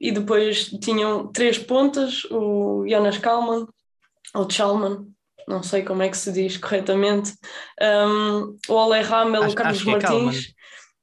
e 0.00 0.12
depois 0.12 0.64
tinham 0.64 1.26
três 1.28 1.58
pontas, 1.58 2.24
o 2.30 2.86
Jonas 2.88 3.18
Kalman, 3.18 3.66
ou 4.34 4.50
Chalman, 4.50 5.06
não 5.46 5.62
sei 5.62 5.82
como 5.82 6.02
é 6.02 6.08
que 6.08 6.16
se 6.16 6.30
diz 6.30 6.56
corretamente, 6.56 7.32
um, 7.80 8.56
o 8.68 8.74
Ole 8.74 9.00
Hamel, 9.00 9.48
o 9.48 9.54
Carlos 9.54 9.82
é 9.82 9.90
Martins, 9.90 10.54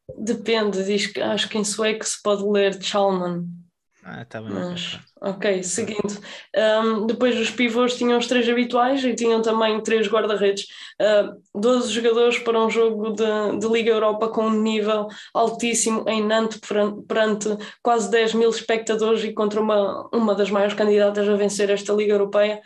é 0.10 0.14
depende, 0.24 0.84
diz 0.84 1.08
que 1.08 1.20
acho 1.20 1.50
que 1.50 1.58
em 1.58 1.64
sueco 1.64 2.06
se 2.06 2.22
pode 2.22 2.44
ler 2.44 2.82
Chalman. 2.82 3.46
Ah, 4.08 4.24
tá 4.24 4.40
bem. 4.40 4.54
Mas, 4.54 5.00
ok, 5.20 5.64
seguindo. 5.64 6.22
Um, 6.56 7.08
depois 7.08 7.40
os 7.40 7.50
pivôs 7.50 7.98
tinham 7.98 8.20
os 8.20 8.28
três 8.28 8.48
habituais 8.48 9.04
e 9.04 9.16
tinham 9.16 9.42
também 9.42 9.82
três 9.82 10.08
guarda-redes. 10.08 10.68
Uh, 11.02 11.60
12 11.60 11.92
jogadores 11.92 12.38
para 12.38 12.64
um 12.64 12.70
jogo 12.70 13.14
de, 13.14 13.58
de, 13.58 13.68
Liga 13.68 13.90
Europa 13.90 14.30
com 14.30 14.44
um 14.44 14.62
nível 14.62 15.08
altíssimo 15.34 16.08
em 16.08 16.24
Nantes 16.24 16.60
perante 17.08 17.50
quase 17.82 18.12
10 18.12 18.36
mil 18.36 18.52
espectadores 18.52 19.24
e 19.24 19.34
contra 19.34 19.60
uma, 19.60 20.08
uma 20.14 20.36
das 20.36 20.52
maiores 20.52 20.76
candidatas 20.76 21.28
a 21.28 21.36
vencer 21.36 21.72
esta 21.72 21.92
Liga 21.92 22.14
Europeia. 22.14 22.62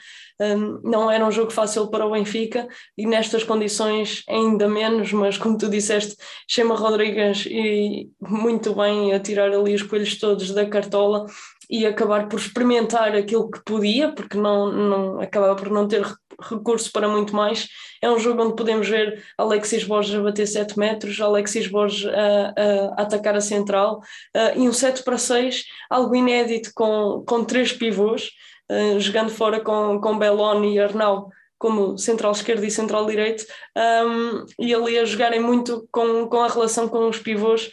Não 0.83 1.11
era 1.11 1.25
um 1.25 1.31
jogo 1.31 1.51
fácil 1.51 1.87
para 1.89 2.05
o 2.05 2.11
Benfica 2.11 2.67
e 2.97 3.05
nestas 3.05 3.43
condições 3.43 4.23
ainda 4.27 4.67
menos, 4.69 5.11
mas 5.11 5.37
como 5.37 5.57
tu 5.57 5.69
disseste, 5.69 6.15
Chema 6.47 6.75
Rodrigues 6.75 7.45
e 7.45 8.09
muito 8.21 8.73
bem 8.73 9.13
a 9.13 9.19
tirar 9.19 9.51
ali 9.51 9.75
os 9.75 9.83
coelhos 9.83 10.17
todos 10.17 10.51
da 10.51 10.65
cartola 10.65 11.25
e 11.69 11.85
acabar 11.85 12.27
por 12.27 12.39
experimentar 12.39 13.15
aquilo 13.15 13.49
que 13.51 13.63
podia, 13.63 14.11
porque 14.11 14.37
não, 14.37 14.71
não 14.71 15.21
acabava 15.21 15.55
por 15.55 15.69
não 15.69 15.87
ter 15.87 16.03
recurso 16.41 16.91
para 16.91 17.07
muito 17.07 17.35
mais. 17.35 17.67
É 18.01 18.09
um 18.09 18.17
jogo 18.17 18.43
onde 18.43 18.55
podemos 18.55 18.87
ver 18.87 19.23
Alexis 19.37 19.83
Borges 19.83 20.15
a 20.15 20.23
bater 20.23 20.47
7 20.47 20.79
metros, 20.79 21.19
Alexis 21.19 21.67
Borges 21.67 22.07
a, 22.07 22.53
a 22.97 23.01
atacar 23.03 23.35
a 23.35 23.41
central 23.41 23.99
uh, 24.35 24.59
e 24.59 24.67
um 24.67 24.73
7 24.73 25.03
para 25.03 25.17
6, 25.17 25.65
algo 25.89 26.15
inédito 26.15 26.71
com, 26.73 27.23
com 27.27 27.43
três 27.43 27.71
pivôs, 27.71 28.31
uh, 28.71 28.99
jogando 28.99 29.29
fora 29.29 29.59
com, 29.59 29.99
com 30.01 30.17
Belloni 30.17 30.75
e 30.75 30.79
Arnau 30.79 31.29
como 31.57 31.97
central 31.97 32.31
esquerdo 32.31 32.63
e 32.63 32.71
central 32.71 33.05
direito, 33.05 33.45
um, 33.77 34.45
e 34.57 34.73
ali 34.73 34.97
a 34.97 35.03
jogarem 35.03 35.41
muito 35.41 35.85
com, 35.91 36.25
com 36.27 36.41
a 36.41 36.47
relação 36.47 36.87
com 36.87 37.09
os 37.09 37.19
pivôs, 37.19 37.69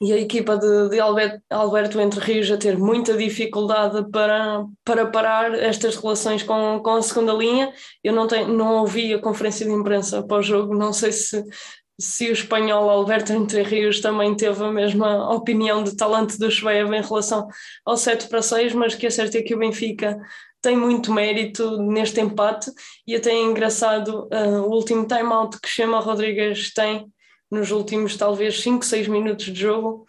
e 0.00 0.12
a 0.12 0.18
equipa 0.18 0.56
de, 0.56 0.90
de 0.90 1.00
Alberto, 1.00 1.42
Alberto, 1.50 2.00
Entre 2.00 2.20
Rios 2.20 2.50
a 2.50 2.56
ter 2.56 2.76
muita 2.78 3.16
dificuldade 3.16 4.08
para, 4.10 4.64
para 4.84 5.06
parar 5.06 5.54
estas 5.54 5.96
relações 5.96 6.42
com, 6.42 6.80
com 6.82 6.90
a 6.90 7.02
segunda 7.02 7.32
linha. 7.32 7.72
Eu 8.04 8.12
não, 8.12 8.26
tenho, 8.26 8.48
não 8.48 8.80
ouvi 8.80 9.14
a 9.14 9.20
conferência 9.20 9.64
de 9.64 9.72
imprensa 9.72 10.22
pós-jogo, 10.22 10.74
não 10.74 10.92
sei 10.92 11.12
se, 11.12 11.42
se 11.98 12.28
o 12.28 12.32
espanhol 12.32 12.90
Alberto 12.90 13.32
Entre 13.32 13.62
Rios 13.62 14.00
também 14.00 14.34
teve 14.34 14.62
a 14.62 14.70
mesma 14.70 15.34
opinião 15.34 15.82
de 15.82 15.96
talento 15.96 16.38
do 16.38 16.50
Schweb 16.50 16.94
em 16.94 17.02
relação 17.02 17.48
ao 17.84 17.96
7 17.96 18.28
para 18.28 18.42
6, 18.42 18.74
mas 18.74 18.94
que 18.94 19.06
é 19.06 19.10
certo 19.10 19.36
é 19.36 19.42
que 19.42 19.54
o 19.54 19.58
Benfica 19.58 20.18
tem 20.60 20.76
muito 20.76 21.12
mérito 21.12 21.80
neste 21.82 22.20
empate 22.20 22.70
e 23.06 23.14
até 23.14 23.30
é 23.30 23.42
engraçado 23.42 24.28
uh, 24.32 24.62
o 24.62 24.74
último 24.74 25.06
time-out 25.06 25.58
que 25.60 25.68
Chema 25.68 26.00
Rodrigues 26.00 26.72
tem 26.74 27.06
nos 27.50 27.70
últimos 27.70 28.16
talvez 28.16 28.60
5, 28.60 28.84
6 28.84 29.08
minutos 29.08 29.46
de 29.46 29.60
jogo, 29.60 30.04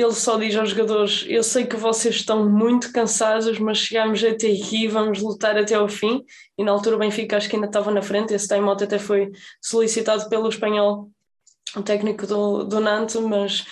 ele 0.00 0.12
só 0.12 0.36
diz 0.36 0.54
aos 0.56 0.70
jogadores: 0.70 1.24
Eu 1.28 1.42
sei 1.42 1.66
que 1.66 1.76
vocês 1.76 2.16
estão 2.16 2.48
muito 2.48 2.92
cansados, 2.92 3.58
mas 3.58 3.78
chegamos 3.78 4.22
até 4.22 4.48
aqui, 4.48 4.86
vamos 4.86 5.20
lutar 5.20 5.56
até 5.56 5.74
ao 5.74 5.88
fim. 5.88 6.22
E 6.58 6.64
na 6.64 6.72
altura 6.72 6.96
o 6.96 6.98
Benfica 6.98 7.36
acho 7.36 7.48
que 7.48 7.56
ainda 7.56 7.66
estava 7.66 7.90
na 7.90 8.02
frente. 8.02 8.34
Esse 8.34 8.48
time-out 8.48 8.84
até 8.84 8.98
foi 8.98 9.30
solicitado 9.60 10.28
pelo 10.28 10.48
espanhol, 10.48 11.10
o 11.74 11.82
técnico 11.82 12.26
do, 12.26 12.64
do 12.64 12.78
Nantes, 12.78 13.16
mas 13.16 13.64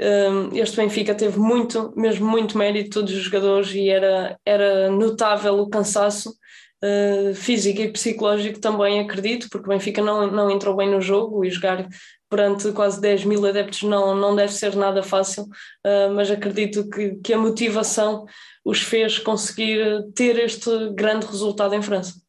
um, 0.00 0.56
este 0.56 0.76
Benfica 0.76 1.14
teve 1.14 1.38
muito, 1.38 1.92
mesmo 1.96 2.26
muito 2.26 2.56
mérito, 2.56 3.00
todos 3.00 3.12
os 3.12 3.22
jogadores, 3.22 3.74
e 3.74 3.88
era, 3.88 4.38
era 4.46 4.90
notável 4.90 5.58
o 5.58 5.68
cansaço. 5.68 6.34
Uh, 6.80 7.34
físico 7.34 7.80
e 7.80 7.90
psicológico 7.90 8.60
também 8.60 9.00
acredito, 9.00 9.48
porque 9.50 9.66
o 9.66 9.70
Benfica 9.70 10.00
não, 10.00 10.30
não 10.30 10.48
entrou 10.48 10.76
bem 10.76 10.88
no 10.88 11.00
jogo 11.00 11.44
e 11.44 11.50
jogar 11.50 11.88
perante 12.28 12.72
quase 12.72 13.00
10 13.00 13.24
mil 13.24 13.44
adeptos 13.46 13.82
não, 13.82 14.14
não 14.14 14.36
deve 14.36 14.52
ser 14.52 14.76
nada 14.76 15.02
fácil, 15.02 15.44
uh, 15.44 16.12
mas 16.14 16.30
acredito 16.30 16.88
que, 16.88 17.16
que 17.16 17.32
a 17.32 17.38
motivação 17.38 18.26
os 18.64 18.80
fez 18.80 19.18
conseguir 19.18 20.04
ter 20.14 20.38
este 20.38 20.90
grande 20.90 21.26
resultado 21.26 21.74
em 21.74 21.82
França. 21.82 22.20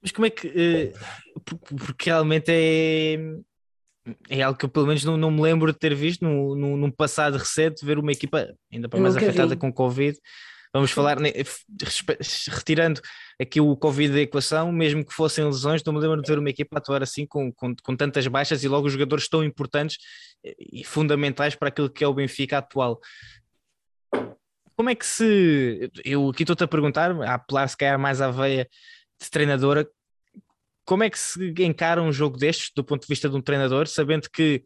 Mas 0.00 0.12
como 0.12 0.26
é 0.26 0.30
que. 0.30 0.48
Uh, 0.48 1.76
porque 1.76 2.10
realmente 2.10 2.50
é. 2.50 3.18
É 4.30 4.40
algo 4.40 4.56
que 4.56 4.64
eu 4.64 4.68
pelo 4.68 4.86
menos 4.86 5.02
não, 5.02 5.16
não 5.16 5.32
me 5.32 5.42
lembro 5.42 5.72
de 5.72 5.78
ter 5.80 5.92
visto 5.92 6.24
no, 6.24 6.54
num 6.54 6.90
passado 6.92 7.36
recente, 7.36 7.84
ver 7.84 7.98
uma 7.98 8.12
equipa 8.12 8.54
ainda 8.72 8.88
para 8.88 9.00
mais 9.00 9.16
afetada 9.16 9.48
vi. 9.48 9.56
com 9.56 9.72
Covid, 9.72 10.16
Vamos 10.76 10.90
falar, 10.90 11.16
retirando 12.48 13.00
aqui 13.40 13.60
o 13.60 13.76
Covid 13.76 14.12
da 14.12 14.20
equação, 14.20 14.72
mesmo 14.72 15.04
que 15.04 15.12
fossem 15.12 15.44
lesões, 15.44 15.82
não 15.84 15.92
me 15.92 16.00
lembro 16.00 16.22
de 16.22 16.28
ver 16.28 16.38
uma 16.38 16.50
equipa 16.50 16.78
atuar 16.78 17.02
assim 17.02 17.26
com, 17.26 17.52
com, 17.52 17.74
com 17.82 17.96
tantas 17.96 18.26
baixas 18.26 18.64
e 18.64 18.68
logo 18.68 18.86
os 18.86 18.92
jogadores 18.92 19.28
tão 19.28 19.44
importantes 19.44 19.98
e 20.58 20.84
fundamentais 20.84 21.54
para 21.54 21.68
aquilo 21.68 21.90
que 21.90 22.02
é 22.02 22.08
o 22.08 22.14
Benfica 22.14 22.58
atual. 22.58 23.00
Como 24.74 24.90
é 24.90 24.94
que 24.94 25.06
se. 25.06 25.90
Eu 26.04 26.28
aqui 26.28 26.42
estou-te 26.42 26.64
a 26.64 26.68
perguntar, 26.68 27.10
a 27.22 27.34
apelar 27.34 27.66
se 27.68 27.76
calhar 27.76 27.98
mais 27.98 28.20
à 28.20 28.30
veia 28.30 28.68
de 29.20 29.30
treinadora, 29.30 29.88
como 30.84 31.02
é 31.02 31.10
que 31.10 31.18
se 31.18 31.52
encara 31.62 32.02
um 32.02 32.12
jogo 32.12 32.36
destes 32.36 32.70
do 32.74 32.84
ponto 32.84 33.02
de 33.02 33.08
vista 33.08 33.28
de 33.28 33.36
um 33.36 33.40
treinador, 33.40 33.86
sabendo 33.86 34.28
que, 34.30 34.64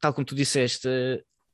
tal 0.00 0.12
como 0.12 0.24
tu 0.24 0.34
disseste, 0.34 0.88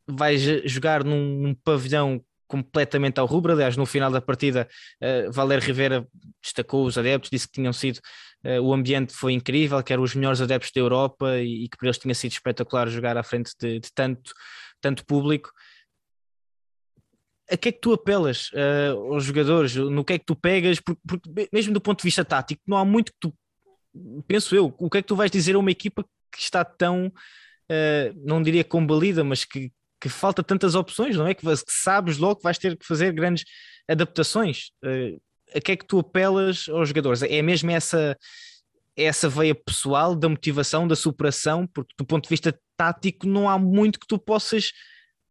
vais 0.08 0.40
jogar 0.64 1.04
num, 1.04 1.40
num 1.40 1.54
pavilhão 1.54 2.24
completamente 2.50 3.20
ao 3.20 3.26
rubro. 3.26 3.52
Aliás, 3.52 3.76
no 3.76 3.86
final 3.86 4.10
da 4.10 4.20
partida, 4.20 4.68
uh, 5.00 5.30
Valer 5.30 5.60
Rivera 5.60 6.04
destacou 6.42 6.84
os 6.84 6.98
adeptos, 6.98 7.30
disse 7.30 7.46
que 7.46 7.52
tinham 7.52 7.72
sido 7.72 8.00
uh, 8.44 8.60
o 8.60 8.74
ambiente 8.74 9.14
foi 9.14 9.32
incrível, 9.32 9.80
que 9.84 9.92
eram 9.92 10.02
os 10.02 10.16
melhores 10.16 10.40
adeptos 10.40 10.72
da 10.74 10.80
Europa 10.80 11.38
e, 11.38 11.64
e 11.64 11.68
que 11.68 11.76
para 11.76 11.86
eles 11.86 11.98
tinha 11.98 12.14
sido 12.14 12.32
espetacular 12.32 12.88
jogar 12.88 13.16
à 13.16 13.22
frente 13.22 13.52
de, 13.60 13.78
de 13.78 13.92
tanto, 13.94 14.32
tanto 14.80 15.06
público. 15.06 15.52
A 17.48 17.56
que 17.56 17.68
é 17.68 17.72
que 17.72 17.80
tu 17.80 17.92
apelas 17.92 18.50
uh, 18.50 19.14
aos 19.14 19.24
jogadores? 19.24 19.76
No 19.76 20.04
que 20.04 20.14
é 20.14 20.18
que 20.18 20.26
tu 20.26 20.34
pegas? 20.34 20.80
Porque, 20.80 21.00
porque, 21.06 21.48
mesmo 21.52 21.72
do 21.72 21.80
ponto 21.80 21.98
de 21.98 22.04
vista 22.04 22.24
tático, 22.24 22.62
não 22.66 22.76
há 22.78 22.84
muito 22.84 23.12
que 23.12 23.18
tu, 23.20 23.32
penso 24.26 24.56
eu, 24.56 24.74
o 24.76 24.90
que 24.90 24.98
é 24.98 25.02
que 25.02 25.08
tu 25.08 25.16
vais 25.16 25.30
dizer 25.30 25.54
a 25.54 25.58
uma 25.58 25.70
equipa 25.70 26.04
que 26.32 26.40
está 26.40 26.64
tão, 26.64 27.12
não 28.24 28.40
diria 28.40 28.62
combalida, 28.62 29.24
mas 29.24 29.44
que, 29.44 29.72
que 30.00 30.08
falta 30.08 30.42
tantas 30.42 30.74
opções, 30.74 31.16
não 31.16 31.26
é? 31.26 31.34
Que, 31.34 31.44
sabes 31.68 32.18
logo 32.18 32.36
que 32.36 32.42
vais 32.42 32.58
ter 32.58 32.76
que 32.76 32.86
fazer 32.86 33.12
grandes 33.12 33.44
adaptações. 33.88 34.70
Uh, 34.84 35.20
a 35.54 35.60
que 35.60 35.72
é 35.72 35.76
que 35.76 35.86
tu 35.86 35.98
apelas 35.98 36.68
aos 36.68 36.88
jogadores? 36.88 37.22
É 37.22 37.42
mesmo 37.42 37.70
essa, 37.70 38.16
essa 38.96 39.28
veia 39.28 39.54
pessoal 39.54 40.14
da 40.14 40.28
motivação, 40.28 40.86
da 40.86 40.96
superação, 40.96 41.66
porque 41.66 41.94
do 41.98 42.04
ponto 42.04 42.24
de 42.24 42.30
vista 42.30 42.58
tático 42.76 43.26
não 43.26 43.48
há 43.48 43.58
muito 43.58 43.98
que 43.98 44.06
tu 44.06 44.18
possas 44.18 44.72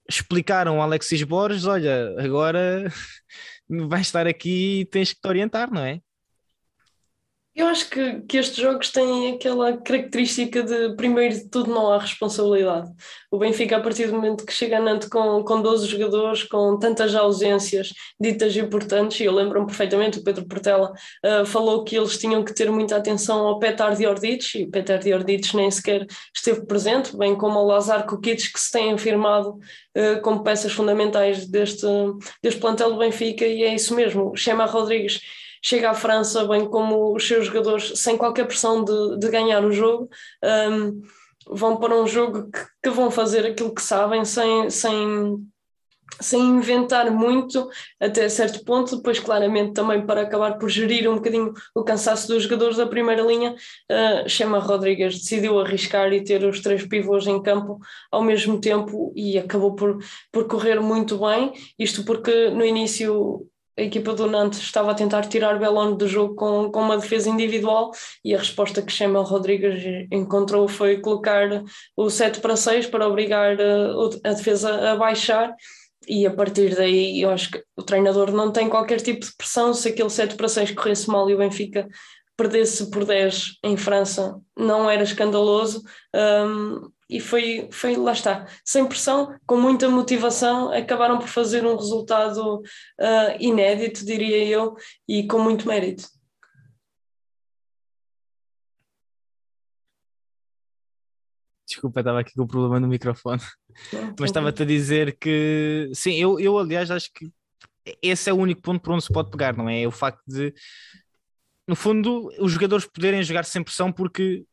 explicar 0.09 0.67
a 0.67 0.71
um 0.71 0.81
Alexis 0.81 1.23
Borges, 1.23 1.65
olha, 1.65 2.15
agora 2.19 2.91
vais 3.69 4.07
estar 4.07 4.27
aqui 4.27 4.81
e 4.81 4.85
tens 4.85 5.13
que 5.13 5.21
te 5.21 5.27
orientar, 5.27 5.71
não 5.71 5.81
é? 5.81 6.01
Eu 7.59 7.67
acho 7.67 7.89
que, 7.89 8.21
que 8.21 8.37
estes 8.37 8.55
jogos 8.55 8.89
têm 8.89 9.33
aquela 9.33 9.75
característica 9.75 10.63
de, 10.63 10.95
primeiro 10.95 11.35
de 11.35 11.49
tudo, 11.49 11.69
não 11.69 11.91
há 11.91 11.99
responsabilidade. 11.99 12.89
O 13.29 13.37
Benfica, 13.37 13.75
a 13.75 13.81
partir 13.81 14.07
do 14.07 14.13
momento 14.13 14.45
que 14.45 14.53
chega 14.53 14.77
a 14.77 14.79
Nantes 14.79 15.09
com, 15.09 15.43
com 15.43 15.61
12 15.61 15.85
jogadores, 15.85 16.43
com 16.43 16.79
tantas 16.79 17.13
ausências 17.13 17.89
ditas 18.17 18.55
importantes, 18.55 19.19
e 19.19 19.25
eu 19.25 19.33
lembro-me 19.33 19.67
perfeitamente, 19.67 20.19
o 20.19 20.23
Pedro 20.23 20.47
Portela 20.47 20.93
uh, 21.25 21.45
falou 21.45 21.83
que 21.83 21.97
eles 21.97 22.17
tinham 22.17 22.45
que 22.45 22.53
ter 22.53 22.71
muita 22.71 22.95
atenção 22.95 23.45
ao 23.45 23.59
Petar 23.59 23.93
Diordic, 23.93 24.57
e 24.57 24.63
o 24.63 24.71
Petar 24.71 24.99
Diordic 24.99 25.53
nem 25.53 25.69
sequer 25.69 26.07
esteve 26.33 26.65
presente, 26.65 27.17
bem 27.17 27.35
como 27.35 27.59
ao 27.59 27.65
Lazar 27.65 28.07
Kukic, 28.07 28.53
que 28.53 28.59
se 28.59 28.71
têm 28.71 28.93
afirmado 28.93 29.49
uh, 29.97 30.21
como 30.21 30.43
peças 30.43 30.71
fundamentais 30.71 31.45
deste, 31.45 31.85
deste 32.41 32.61
plantel 32.61 32.93
do 32.93 32.99
Benfica, 32.99 33.45
e 33.45 33.63
é 33.63 33.75
isso 33.75 33.93
mesmo. 33.93 34.33
Chema 34.33 34.65
Rodrigues 34.65 35.19
chega 35.61 35.91
à 35.91 35.93
França, 35.93 36.47
bem 36.47 36.69
como 36.69 37.15
os 37.15 37.27
seus 37.27 37.47
jogadores, 37.47 37.93
sem 37.95 38.17
qualquer 38.17 38.45
pressão 38.45 38.83
de, 38.83 39.19
de 39.19 39.29
ganhar 39.29 39.63
o 39.63 39.71
jogo, 39.71 40.09
um, 40.43 41.01
vão 41.49 41.77
para 41.77 41.95
um 41.95 42.07
jogo 42.07 42.49
que, 42.51 42.59
que, 42.83 42.89
vão 42.89 43.09
fazer 43.09 43.45
aquilo 43.45 43.73
que 43.73 43.81
sabem, 43.81 44.23
sem, 44.23 44.69
sem, 44.69 45.47
sem 46.21 46.41
inventar 46.41 47.09
muito 47.11 47.67
até 47.99 48.29
certo 48.29 48.63
ponto, 48.63 48.97
depois 48.97 49.19
claramente 49.19 49.73
também 49.73 50.05
para 50.05 50.21
acabar 50.21 50.57
por 50.57 50.69
gerir 50.69 51.09
um 51.09 51.15
bocadinho 51.15 51.53
o 51.73 51.83
cansaço 51.83 52.27
dos 52.27 52.43
jogadores 52.43 52.77
da 52.77 52.85
primeira 52.85 53.23
linha, 53.23 53.53
uh, 53.53 54.29
Chema 54.29 54.59
Rodrigues 54.59 55.19
decidiu 55.19 55.59
arriscar 55.59 56.13
e 56.13 56.23
ter 56.23 56.43
os 56.43 56.61
três 56.61 56.85
pivôs 56.85 57.25
em 57.25 57.41
campo 57.41 57.79
ao 58.11 58.21
mesmo 58.21 58.59
tempo 58.59 59.11
e 59.15 59.37
acabou 59.37 59.75
por, 59.75 59.97
por 60.31 60.47
correr 60.47 60.79
muito 60.79 61.17
bem, 61.17 61.51
isto 61.77 62.03
porque 62.03 62.49
no 62.49 62.63
início 62.63 63.48
a 63.79 63.83
equipa 63.83 64.13
do 64.13 64.27
Nantes 64.27 64.59
estava 64.59 64.91
a 64.91 64.93
tentar 64.93 65.25
tirar 65.27 65.57
Belón 65.57 65.95
do 65.95 66.07
jogo 66.07 66.35
com, 66.35 66.69
com 66.69 66.81
uma 66.81 66.97
defesa 66.97 67.29
individual 67.29 67.91
e 68.23 68.35
a 68.35 68.37
resposta 68.37 68.81
que 68.81 68.91
Chemel 68.91 69.23
Rodrigues 69.23 70.07
encontrou 70.11 70.67
foi 70.67 70.99
colocar 70.99 71.47
o 71.95 72.09
7 72.09 72.41
para 72.41 72.57
6 72.57 72.87
para 72.87 73.07
obrigar 73.07 73.59
a, 73.59 73.63
eh, 73.63 74.19
a 74.25 74.33
defesa 74.33 74.91
a 74.91 74.95
baixar 74.97 75.55
e 76.07 76.27
a 76.27 76.33
partir 76.33 76.75
daí 76.75 77.21
eu 77.21 77.29
acho 77.29 77.51
que 77.51 77.63
o 77.77 77.83
treinador 77.83 78.31
não 78.31 78.51
tem 78.51 78.67
qualquer 78.67 78.99
tipo 78.99 79.25
de 79.25 79.35
pressão. 79.37 79.73
Se 79.73 79.89
aquele 79.89 80.09
7 80.09 80.35
para 80.35 80.49
6 80.49 80.71
corresse 80.71 81.09
mal 81.09 81.29
e 81.29 81.35
o 81.35 81.37
Benfica 81.37 81.87
perdesse 82.35 82.89
por 82.89 83.05
10 83.05 83.59
em 83.63 83.77
França 83.77 84.39
não 84.57 84.89
era 84.89 85.03
escandaloso. 85.03 85.83
Um, 86.13 86.89
e 87.09 87.19
foi, 87.19 87.67
foi, 87.71 87.95
lá 87.95 88.11
está, 88.11 88.47
sem 88.63 88.85
pressão, 88.85 89.35
com 89.47 89.57
muita 89.57 89.89
motivação, 89.89 90.71
acabaram 90.71 91.17
por 91.17 91.27
fazer 91.27 91.65
um 91.65 91.75
resultado 91.75 92.59
uh, 92.59 93.35
inédito, 93.39 94.05
diria 94.05 94.45
eu, 94.45 94.75
e 95.07 95.25
com 95.25 95.39
muito 95.39 95.67
mérito. 95.67 96.07
Desculpa, 101.67 102.01
estava 102.01 102.19
aqui 102.19 102.33
com 102.33 102.43
o 102.43 102.47
problema 102.47 102.79
no 102.79 102.87
microfone, 102.87 103.41
não, 103.93 104.13
mas 104.19 104.29
estava-te 104.29 104.63
a 104.63 104.65
dizer 104.65 105.17
que 105.17 105.89
sim, 105.93 106.13
eu, 106.13 106.39
eu 106.39 106.57
aliás 106.57 106.91
acho 106.91 107.11
que 107.13 107.31
esse 108.01 108.29
é 108.29 108.33
o 108.33 108.37
único 108.37 108.61
ponto 108.61 108.81
por 108.81 108.93
onde 108.93 109.03
se 109.03 109.13
pode 109.13 109.31
pegar, 109.31 109.55
não 109.55 109.67
é? 109.67 109.81
é 109.83 109.87
o 109.87 109.91
facto 109.91 110.21
de, 110.27 110.53
no 111.67 111.75
fundo, 111.75 112.31
os 112.39 112.51
jogadores 112.51 112.87
poderem 112.87 113.23
jogar 113.23 113.45
sem 113.45 113.63
pressão 113.63 113.91
porque 113.91 114.45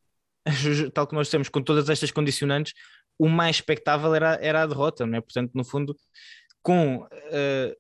tal 0.95 1.07
como 1.07 1.21
nós 1.21 1.29
temos 1.29 1.49
com 1.49 1.63
todas 1.63 1.89
estas 1.89 2.11
condicionantes, 2.11 2.73
o 3.19 3.29
mais 3.29 3.57
expectável 3.57 4.15
era, 4.15 4.39
era 4.41 4.63
a 4.63 4.67
derrota, 4.67 5.07
não 5.07 5.19
é? 5.19 5.21
Portanto, 5.21 5.53
no 5.55 5.65
fundo, 5.65 5.97
com 6.63 6.99
uh, 6.99 7.77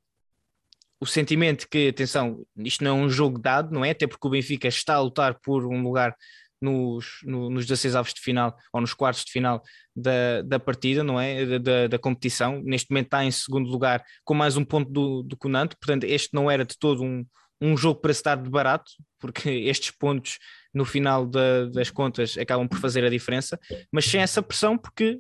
o 1.00 1.06
sentimento 1.06 1.68
que, 1.68 1.88
atenção, 1.88 2.44
isto 2.58 2.82
não 2.82 2.98
é 2.98 3.02
um 3.02 3.10
jogo 3.10 3.38
dado, 3.38 3.72
não 3.72 3.84
é? 3.84 3.90
Até 3.90 4.06
porque 4.06 4.26
o 4.26 4.30
Benfica 4.30 4.68
está 4.68 4.94
a 4.94 5.00
lutar 5.00 5.38
por 5.40 5.66
um 5.66 5.82
lugar 5.82 6.14
nos, 6.60 7.18
no, 7.24 7.50
nos 7.50 7.66
16 7.66 7.94
avos 7.94 8.14
de 8.14 8.20
final 8.20 8.56
ou 8.72 8.80
nos 8.80 8.94
quartos 8.94 9.24
de 9.24 9.30
final 9.30 9.62
da, 9.94 10.42
da 10.42 10.58
partida, 10.58 11.04
não 11.04 11.20
é? 11.20 11.58
Da, 11.58 11.86
da, 11.86 11.98
competição. 11.98 12.62
Neste 12.64 12.90
momento 12.90 13.06
está 13.06 13.24
em 13.24 13.30
segundo 13.30 13.68
lugar 13.68 14.02
com 14.24 14.34
mais 14.34 14.56
um 14.56 14.64
ponto 14.64 14.90
do, 14.90 15.22
do 15.22 15.36
Conante, 15.36 15.76
portanto, 15.76 16.04
este 16.04 16.30
não 16.32 16.50
era 16.50 16.64
de 16.64 16.78
todo 16.78 17.02
um, 17.04 17.24
um 17.60 17.76
jogo 17.76 18.00
para 18.00 18.12
se 18.12 18.20
estar 18.20 18.36
de 18.36 18.48
barato, 18.48 18.90
porque 19.18 19.50
estes 19.68 19.90
pontos 19.90 20.38
no 20.76 20.84
final 20.84 21.26
da, 21.26 21.64
das 21.66 21.90
contas 21.90 22.36
acabam 22.36 22.68
por 22.68 22.78
fazer 22.78 23.02
a 23.02 23.08
diferença, 23.08 23.58
mas 23.90 24.04
sem 24.04 24.20
essa 24.20 24.42
pressão, 24.42 24.76
porque 24.76 25.18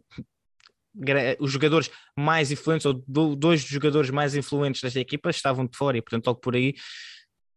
os 1.40 1.50
jogadores 1.50 1.90
mais 2.16 2.52
influentes, 2.52 2.84
ou 2.84 2.92
dois 3.34 3.62
dos 3.62 3.70
jogadores 3.70 4.10
mais 4.10 4.34
influentes 4.34 4.82
desta 4.82 5.00
equipa, 5.00 5.30
estavam 5.30 5.66
de 5.66 5.74
fora, 5.74 5.96
e 5.96 6.02
portanto, 6.02 6.26
logo 6.26 6.40
por 6.40 6.54
aí, 6.54 6.74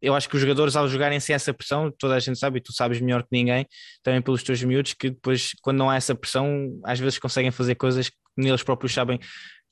eu 0.01 0.15
acho 0.15 0.29
que 0.29 0.35
os 0.35 0.41
jogadores, 0.41 0.77
ao 0.77 0.87
jogarem 0.87 1.19
sem 1.19 1.35
essa 1.35 1.53
pressão, 1.53 1.91
toda 1.91 2.15
a 2.15 2.19
gente 2.19 2.39
sabe, 2.39 2.59
e 2.59 2.61
tu 2.61 2.71
sabes 2.71 3.01
melhor 3.01 3.21
que 3.23 3.29
ninguém, 3.33 3.67
também 4.01 4.21
pelos 4.21 4.43
teus 4.43 4.63
miúdos, 4.63 4.93
que 4.93 5.09
depois, 5.09 5.51
quando 5.61 5.77
não 5.77 5.89
há 5.89 5.97
essa 5.97 6.15
pressão, 6.15 6.79
às 6.85 6.99
vezes 6.99 7.19
conseguem 7.19 7.51
fazer 7.51 7.75
coisas 7.75 8.07
que 8.07 8.15
eles 8.37 8.63
próprios 8.63 8.93
sabem 8.93 9.19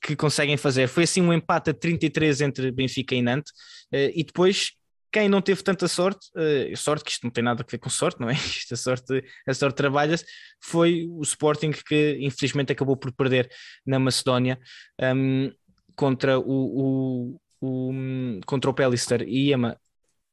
que 0.02 0.14
conseguem 0.14 0.56
fazer. 0.58 0.86
Foi 0.86 1.04
assim 1.04 1.22
um 1.22 1.32
empate 1.32 1.70
a 1.70 1.74
33 1.74 2.42
entre 2.42 2.70
Benfica 2.70 3.14
e 3.14 3.22
Nantes, 3.22 3.52
eh, 3.90 4.12
e 4.14 4.22
depois 4.22 4.72
quem 5.10 5.28
não 5.28 5.40
teve 5.40 5.62
tanta 5.62 5.88
sorte, 5.88 6.28
uh, 6.36 6.76
sorte 6.76 7.04
que 7.04 7.10
isto 7.10 7.24
não 7.24 7.30
tem 7.30 7.42
nada 7.42 7.62
a 7.62 7.70
ver 7.70 7.78
com 7.78 7.88
sorte, 7.88 8.20
não 8.20 8.28
é? 8.28 8.34
Isto, 8.58 8.74
a 8.74 8.76
sorte, 8.76 9.24
a 9.46 9.54
sorte 9.54 9.76
trabalha-se, 9.76 10.24
foi 10.60 11.06
o 11.08 11.22
Sporting 11.22 11.70
que 11.70 12.18
infelizmente 12.20 12.72
acabou 12.72 12.96
por 12.96 13.12
perder 13.12 13.50
na 13.86 13.98
Macedónia 13.98 14.58
um, 15.00 15.52
contra 15.96 16.38
o, 16.38 16.44
o, 16.44 17.40
o, 17.60 18.40
contra 18.46 18.70
o 18.70 18.74
Pellister 18.74 19.22
e 19.22 19.52
Ema. 19.52 19.78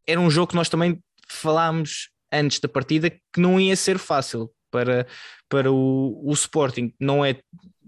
Era 0.06 0.20
um 0.20 0.30
jogo 0.30 0.50
que 0.50 0.56
nós 0.56 0.70
também 0.70 1.02
falámos 1.28 2.10
antes 2.32 2.60
da 2.60 2.68
partida 2.68 3.10
que 3.10 3.40
não 3.40 3.60
ia 3.60 3.76
ser 3.76 3.98
fácil 3.98 4.52
para, 4.70 5.08
para 5.50 5.72
o, 5.72 6.22
o 6.24 6.34
Sporting. 6.34 6.94
Não 7.00 7.24
é 7.24 7.40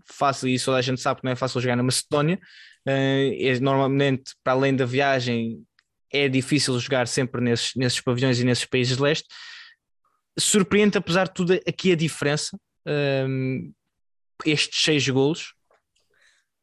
fácil, 0.05 0.47
e 0.47 0.55
isso 0.55 0.71
a 0.71 0.81
gente 0.81 1.01
sabe 1.01 1.19
que 1.19 1.25
não 1.25 1.33
é 1.33 1.35
fácil 1.35 1.59
jogar 1.59 1.75
na 1.75 1.83
Macedónia. 1.83 2.39
Uh, 2.87 3.35
é, 3.39 3.59
normalmente, 3.59 4.33
para 4.43 4.53
além 4.53 4.73
da 4.75 4.85
viagem, 4.85 5.61
é 6.11 6.27
difícil 6.27 6.77
jogar 6.79 7.07
sempre 7.07 7.41
nesses, 7.41 7.75
nesses 7.75 8.01
pavilhões 8.01 8.39
e 8.39 8.45
nesses 8.45 8.65
países 8.65 8.97
de 8.97 9.03
leste. 9.03 9.27
Surpreende, 10.39 10.97
apesar 10.97 11.27
de 11.27 11.33
tudo, 11.33 11.53
aqui 11.67 11.91
a 11.91 11.95
diferença, 11.95 12.57
um, 13.27 13.71
estes 14.45 14.83
seis 14.83 15.07
golos. 15.07 15.53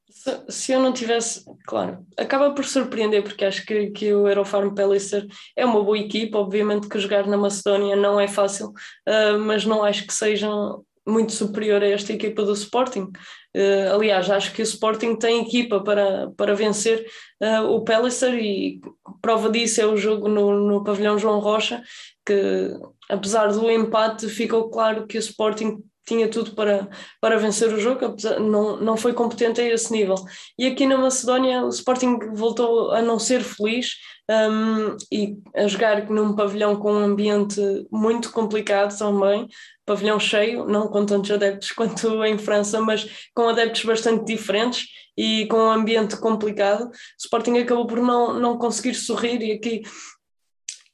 Se, 0.09 0.45
se, 0.49 0.73
eu 0.73 0.81
não 0.81 0.93
tivesse, 0.93 1.45
claro, 1.67 2.07
acaba 2.17 2.55
por 2.55 2.65
surpreender, 2.65 3.23
porque 3.23 3.45
acho 3.45 3.67
que, 3.67 3.91
que 3.91 4.15
o 4.15 4.27
Aerofarm 4.27 4.73
Pellicer 4.75 5.27
é 5.57 5.67
uma 5.67 5.83
boa 5.83 5.99
equipa. 5.99 6.39
Obviamente 6.39 6.89
que 6.89 6.99
jogar 6.99 7.27
na 7.27 7.37
Macedónia 7.37 7.97
não 7.97 8.21
é 8.21 8.29
fácil, 8.29 8.69
uh, 8.69 9.39
mas 9.41 9.67
não 9.67 9.83
acho 9.83 10.07
que 10.07 10.15
sejam 10.15 10.85
muito 11.07 11.33
superior 11.33 11.83
a 11.83 11.89
esta 11.89 12.13
equipa 12.13 12.43
do 12.43 12.53
Sporting. 12.53 13.11
Uh, 13.57 13.95
aliás, 13.95 14.29
acho 14.29 14.53
que 14.53 14.63
o 14.63 14.65
Sporting 14.65 15.15
tem 15.17 15.43
equipa 15.43 15.81
para, 15.81 16.31
para 16.37 16.55
vencer 16.55 17.07
uh, 17.41 17.63
o 17.71 17.85
Pellicer 17.85 18.35
e 18.35 18.81
prova 19.23 19.49
disso 19.49 19.81
é 19.81 19.87
o 19.87 19.97
jogo 19.97 20.29
no, 20.29 20.59
no 20.59 20.83
pavilhão 20.83 21.19
João 21.19 21.39
Rocha, 21.39 21.83
que 22.27 22.71
apesar 23.09 23.53
do 23.53 23.71
empate 23.71 24.29
ficou 24.29 24.71
claro 24.71 25.07
que 25.07 25.17
o 25.17 25.21
Sporting 25.21 25.85
tinha 26.07 26.29
tudo 26.29 26.55
para, 26.55 26.89
para 27.21 27.39
vencer 27.39 27.73
o 27.73 27.81
jogo, 27.81 28.05
apesar, 28.05 28.39
não, 28.39 28.77
não 28.77 28.97
foi 28.97 29.13
competente 29.13 29.61
a 29.61 29.65
esse 29.65 29.93
nível. 29.93 30.17
E 30.59 30.67
aqui 30.67 30.87
na 30.87 30.99
Macedónia 30.99 31.65
o 31.65 31.69
Sporting 31.69 32.19
voltou 32.35 32.91
a 32.91 33.01
não 33.01 33.19
ser 33.19 33.43
feliz 33.43 33.95
um, 34.31 34.97
e 35.11 35.37
a 35.55 35.67
jogar 35.67 36.09
num 36.11 36.35
pavilhão 36.35 36.77
com 36.77 36.93
um 36.93 37.05
ambiente 37.05 37.61
muito 37.91 38.31
complicado 38.33 38.97
também, 38.97 39.49
pavilhão 39.85 40.19
cheio, 40.19 40.67
não 40.67 40.89
com 40.89 41.05
tantos 41.05 41.31
adeptos 41.31 41.71
quanto 41.73 42.25
em 42.25 42.39
França, 42.39 42.81
mas 42.81 43.29
com 43.35 43.49
adeptos 43.49 43.85
bastante 43.85 44.25
diferentes 44.25 44.87
e 45.17 45.47
com 45.47 45.57
um 45.57 45.71
ambiente 45.71 46.17
complicado. 46.17 46.87
O 46.87 46.93
Sporting 47.19 47.59
acabou 47.59 47.87
por 47.87 48.01
não, 48.01 48.39
não 48.39 48.59
conseguir 48.59 48.95
sorrir 48.95 49.43
e 49.43 49.53
aqui 49.53 49.83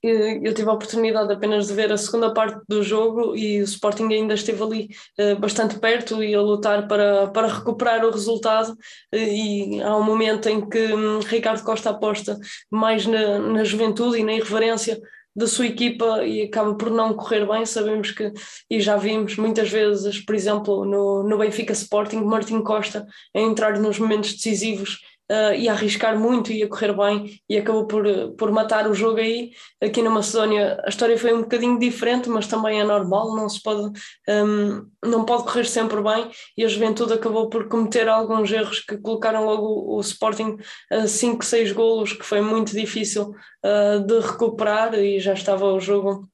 eu 0.02 0.54
tive 0.54 0.68
a 0.68 0.72
oportunidade 0.72 1.30
apenas 1.30 1.66
de 1.66 1.74
ver 1.74 1.92
a 1.92 1.96
segunda 1.98 2.32
parte 2.32 2.58
do 2.66 2.82
jogo 2.82 3.36
e 3.36 3.60
o 3.60 3.64
Sporting 3.64 4.10
ainda 4.10 4.32
esteve 4.32 4.62
ali 4.62 4.88
uh, 5.18 5.38
bastante 5.38 5.78
perto 5.78 6.24
e 6.24 6.34
a 6.34 6.40
lutar 6.40 6.88
para, 6.88 7.26
para 7.28 7.52
recuperar 7.52 8.04
o 8.04 8.10
resultado 8.10 8.72
uh, 8.72 9.16
e 9.16 9.82
há 9.82 9.94
um 9.94 10.02
momento 10.02 10.48
em 10.48 10.66
que 10.66 10.94
um, 10.94 11.20
Ricardo 11.20 11.62
Costa 11.62 11.90
aposta 11.90 12.38
mais 12.70 13.04
na, 13.04 13.38
na 13.38 13.62
juventude 13.62 14.18
e 14.18 14.24
na 14.24 14.32
irreverência 14.32 14.98
da 15.34 15.46
sua 15.46 15.66
equipa 15.66 16.24
e 16.24 16.42
acaba 16.42 16.74
por 16.74 16.90
não 16.90 17.14
correr 17.14 17.46
bem. 17.46 17.64
Sabemos 17.64 18.10
que, 18.10 18.32
e 18.68 18.80
já 18.80 18.96
vimos 18.96 19.36
muitas 19.36 19.70
vezes, 19.70 20.24
por 20.24 20.34
exemplo, 20.34 20.84
no, 20.84 21.22
no 21.22 21.38
Benfica 21.38 21.72
Sporting, 21.72 22.22
Martin 22.22 22.62
Costa 22.62 23.06
a 23.34 23.40
entrar 23.40 23.78
nos 23.78 23.98
momentos 23.98 24.34
decisivos 24.34 24.98
uh, 25.30 25.54
ia 25.54 25.72
arriscar 25.72 26.18
muito, 26.18 26.52
ia 26.52 26.68
correr 26.68 26.92
bem 26.92 27.40
e 27.48 27.56
acabou 27.56 27.86
por, 27.86 28.04
por 28.36 28.50
matar 28.50 28.88
o 28.88 28.94
jogo 28.94 29.18
aí. 29.18 29.52
Aqui 29.80 30.02
na 30.02 30.10
Macedónia 30.10 30.80
a 30.84 30.88
história 30.88 31.16
foi 31.16 31.32
um 31.32 31.42
bocadinho 31.42 31.78
diferente, 31.78 32.28
mas 32.28 32.46
também 32.46 32.80
é 32.80 32.84
normal, 32.84 33.34
não 33.36 33.48
se 33.48 33.62
pode, 33.62 33.92
um, 34.28 34.86
não 35.04 35.24
pode 35.24 35.44
correr 35.44 35.64
sempre 35.64 36.02
bem 36.02 36.28
e 36.56 36.64
a 36.64 36.68
Juventude 36.68 37.12
acabou 37.12 37.48
por 37.48 37.68
cometer 37.68 38.08
alguns 38.08 38.50
erros 38.50 38.80
que 38.80 38.98
colocaram 38.98 39.44
logo 39.44 39.66
o, 39.66 39.96
o 39.96 40.00
Sporting 40.00 40.56
a 40.90 41.06
5, 41.06 41.44
6 41.44 41.72
golos, 41.72 42.12
que 42.12 42.24
foi 42.24 42.40
muito 42.40 42.72
difícil 42.72 43.34
uh, 43.64 44.00
de 44.04 44.18
recuperar 44.20 44.94
e 44.94 45.20
já 45.20 45.32
estava 45.32 45.66
o 45.66 45.80
jogo 45.80 46.28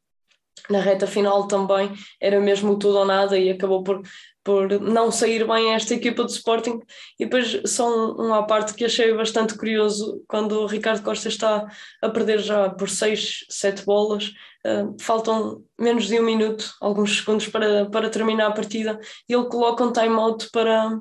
na 0.71 0.81
reta 0.81 1.07
final 1.07 1.47
também 1.47 1.93
era 2.21 2.41
mesmo 2.41 2.79
tudo 2.79 2.99
ou 2.99 3.05
nada 3.05 3.39
e 3.39 3.51
acabou 3.51 3.83
por 3.83 4.03
por 4.47 4.81
não 4.81 5.11
sair 5.11 5.45
bem 5.45 5.75
esta 5.75 5.93
equipa 5.93 6.23
do 6.23 6.31
Sporting. 6.31 6.79
E 7.19 7.25
depois, 7.25 7.61
só 7.67 7.91
um, 7.91 8.29
um 8.29 8.33
à 8.33 8.45
parte 8.45 8.75
que 8.75 8.85
achei 8.85 9.13
bastante 9.13 9.59
curioso, 9.59 10.23
quando 10.29 10.61
o 10.61 10.67
Ricardo 10.69 11.03
Costa 11.03 11.27
está 11.27 11.67
a 12.01 12.09
perder 12.09 12.39
já 12.39 12.71
por 12.71 12.89
6, 12.89 13.47
7 13.51 13.85
bolas, 13.85 14.29
uh, 14.65 14.97
faltam 15.01 15.65
menos 15.77 16.07
de 16.07 16.21
um 16.21 16.23
minuto, 16.23 16.73
alguns 16.81 17.19
segundos 17.19 17.49
para, 17.49 17.91
para 17.91 18.09
terminar 18.09 18.47
a 18.47 18.53
partida, 18.53 19.01
e 19.29 19.35
ele 19.35 19.49
coloca 19.49 19.83
um 19.83 19.93
time-out 19.93 20.49
para, 20.53 20.97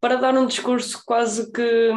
para 0.00 0.16
dar 0.16 0.36
um 0.36 0.44
discurso 0.44 1.00
quase 1.06 1.48
que 1.52 1.92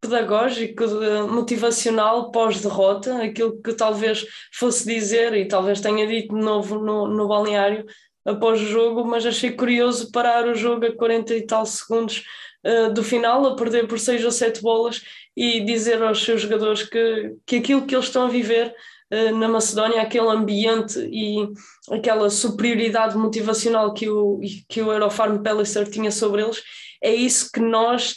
pedagógico, 0.00 0.84
motivacional 1.28 2.30
pós-derrota, 2.30 3.24
aquilo 3.24 3.60
que 3.60 3.72
talvez 3.72 4.24
fosse 4.52 4.86
dizer 4.86 5.34
e 5.34 5.48
talvez 5.48 5.80
tenha 5.80 6.06
dito 6.06 6.32
de 6.32 6.40
novo 6.40 6.78
no, 6.78 7.08
no 7.08 7.26
balneário, 7.26 7.84
após 8.26 8.60
o 8.60 8.66
jogo, 8.66 9.04
mas 9.04 9.24
achei 9.24 9.52
curioso 9.52 10.10
parar 10.10 10.48
o 10.48 10.54
jogo 10.54 10.84
a 10.84 10.94
40 10.94 11.34
e 11.34 11.46
tal 11.46 11.64
segundos 11.64 12.24
uh, 12.66 12.92
do 12.92 13.02
final, 13.02 13.46
a 13.46 13.56
perder 13.56 13.86
por 13.86 13.98
6 13.98 14.24
ou 14.24 14.32
7 14.32 14.60
bolas 14.60 15.02
e 15.36 15.60
dizer 15.60 16.02
aos 16.02 16.24
seus 16.24 16.42
jogadores 16.42 16.82
que, 16.82 17.36
que 17.46 17.56
aquilo 17.56 17.86
que 17.86 17.94
eles 17.94 18.06
estão 18.06 18.26
a 18.26 18.30
viver 18.30 18.74
na 19.10 19.48
Macedónia, 19.48 20.02
aquele 20.02 20.28
ambiente 20.28 20.98
e 20.98 21.48
aquela 21.90 22.28
superioridade 22.28 23.16
motivacional 23.16 23.94
que 23.94 24.08
o, 24.08 24.40
que 24.68 24.82
o 24.82 24.92
Eurofarm 24.92 25.42
Palliser 25.42 25.88
tinha 25.88 26.10
sobre 26.10 26.42
eles, 26.42 26.62
é 27.02 27.14
isso 27.14 27.50
que 27.52 27.60
nós, 27.60 28.16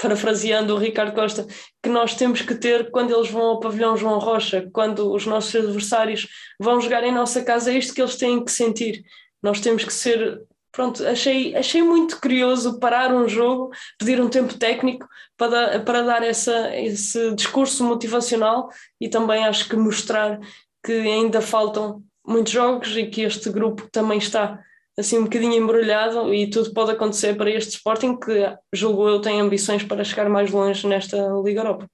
parafraseando 0.00 0.74
o 0.74 0.78
Ricardo 0.78 1.14
Costa, 1.14 1.46
que 1.82 1.88
nós 1.88 2.14
temos 2.14 2.40
que 2.40 2.54
ter 2.54 2.90
quando 2.90 3.14
eles 3.14 3.30
vão 3.30 3.42
ao 3.42 3.60
pavilhão 3.60 3.96
João 3.96 4.18
Rocha, 4.18 4.68
quando 4.72 5.12
os 5.12 5.26
nossos 5.26 5.54
adversários 5.54 6.26
vão 6.58 6.80
jogar 6.80 7.04
em 7.04 7.12
nossa 7.12 7.42
casa, 7.42 7.70
é 7.70 7.78
isto 7.78 7.94
que 7.94 8.00
eles 8.00 8.16
têm 8.16 8.44
que 8.44 8.52
sentir. 8.52 9.02
Nós 9.42 9.60
temos 9.60 9.84
que 9.84 9.92
ser. 9.92 10.40
Pronto, 10.72 11.04
achei, 11.04 11.56
achei 11.56 11.82
muito 11.82 12.20
curioso 12.20 12.78
parar 12.78 13.12
um 13.12 13.28
jogo, 13.28 13.70
pedir 13.98 14.20
um 14.20 14.28
tempo 14.28 14.56
técnico 14.56 15.06
para, 15.36 15.80
para 15.80 16.02
dar 16.02 16.22
essa, 16.22 16.76
esse 16.76 17.34
discurso 17.34 17.82
motivacional 17.84 18.68
e 19.00 19.08
também 19.08 19.44
acho 19.44 19.68
que 19.68 19.74
mostrar 19.74 20.38
que 20.84 20.92
ainda 20.92 21.40
faltam 21.40 22.02
muitos 22.24 22.52
jogos 22.52 22.96
e 22.96 23.06
que 23.06 23.22
este 23.22 23.50
grupo 23.50 23.88
também 23.90 24.18
está 24.18 24.62
assim 24.96 25.18
um 25.18 25.24
bocadinho 25.24 25.54
embrulhado 25.54 26.32
e 26.32 26.48
tudo 26.48 26.72
pode 26.72 26.92
acontecer 26.92 27.36
para 27.36 27.50
este 27.50 27.76
Sporting 27.76 28.18
que 28.18 28.56
julgo 28.72 29.08
eu 29.08 29.20
tem 29.20 29.40
ambições 29.40 29.82
para 29.82 30.04
chegar 30.04 30.28
mais 30.28 30.50
longe 30.50 30.86
nesta 30.86 31.16
Liga 31.44 31.60
Europa. 31.60 31.90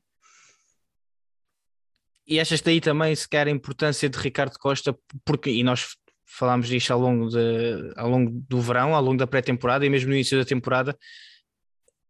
E 2.27 2.41
achas 2.41 2.61
daí 2.61 2.81
também 2.81 3.15
se 3.15 3.29
quer 3.29 3.47
a 3.47 3.51
importância 3.51 4.09
de 4.09 4.19
Ricardo 4.19 4.59
Costa, 4.59 4.99
porque 5.25 5.49
e 5.49 5.63
nós 5.63 5.97
falámos 6.27 6.69
disto 6.69 6.93
ao 6.93 7.01
longo, 7.01 7.29
de, 7.29 7.93
ao 7.97 8.11
longo 8.11 8.31
do 8.49 8.61
verão, 8.61 8.95
ao 8.95 9.03
longo 9.03 9.17
da 9.17 9.27
pré-temporada 9.27 9.87
e 9.87 9.91
mesmo 9.91 10.09
no 10.09 10.15
início 10.15 10.39
da 10.39 10.45
temporada, 10.45 10.97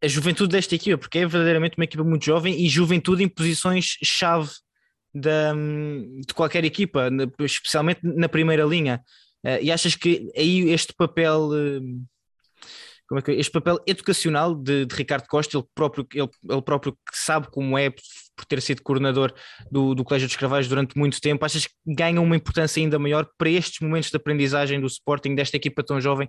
a 0.02 0.09
juventude 0.09 0.52
desta 0.52 0.74
equipa, 0.74 0.98
porque 0.98 1.18
é 1.18 1.26
verdadeiramente 1.26 1.76
uma 1.76 1.85
equipa 1.85 2.05
muito 2.05 2.24
jovem 2.24 2.61
e 2.61 2.68
juventude 2.68 3.22
em 3.22 3.29
posições-chave 3.29 4.50
de 5.14 6.35
qualquer 6.35 6.64
equipa, 6.64 7.09
especialmente 7.40 8.00
na 8.02 8.29
primeira 8.29 8.64
linha. 8.64 9.02
Uh, 9.44 9.62
e 9.62 9.70
achas 9.70 9.94
que 9.94 10.31
aí 10.37 10.70
este 10.70 10.92
papel, 10.92 11.48
uh, 11.48 12.07
como 13.09 13.18
é 13.20 13.22
que 13.22 13.31
este 13.33 13.52
papel 13.52 13.79
educacional 13.87 14.55
de, 14.55 14.85
de, 14.85 14.94
Ricardo 14.94 15.26
Costa, 15.29 15.57
ele 15.57 15.66
próprio, 15.74 16.07
ele, 16.12 16.29
ele 16.50 16.62
próprio 16.62 16.92
que 16.92 17.16
sabe 17.16 17.48
como 17.50 17.79
é 17.79 17.90
por 18.37 18.44
ter 18.44 18.61
sido 18.61 18.83
coordenador 18.83 19.33
do, 19.70 19.94
do 19.94 20.05
Colégio 20.05 20.29
dos 20.29 20.37
Carvalhos 20.37 20.68
durante 20.68 20.96
muito 20.96 21.20
tempo, 21.20 21.44
achas 21.44 21.66
que 21.66 21.75
ganha 21.87 22.20
uma 22.20 22.37
importância 22.37 22.81
ainda 22.81 22.99
maior 22.99 23.27
para 23.38 23.49
estes 23.49 23.81
momentos 23.81 24.11
de 24.11 24.16
aprendizagem 24.16 24.81
do 24.81 24.87
Sporting, 24.87 25.35
desta 25.35 25.57
equipa 25.57 25.83
tão 25.83 26.01
jovem, 26.01 26.29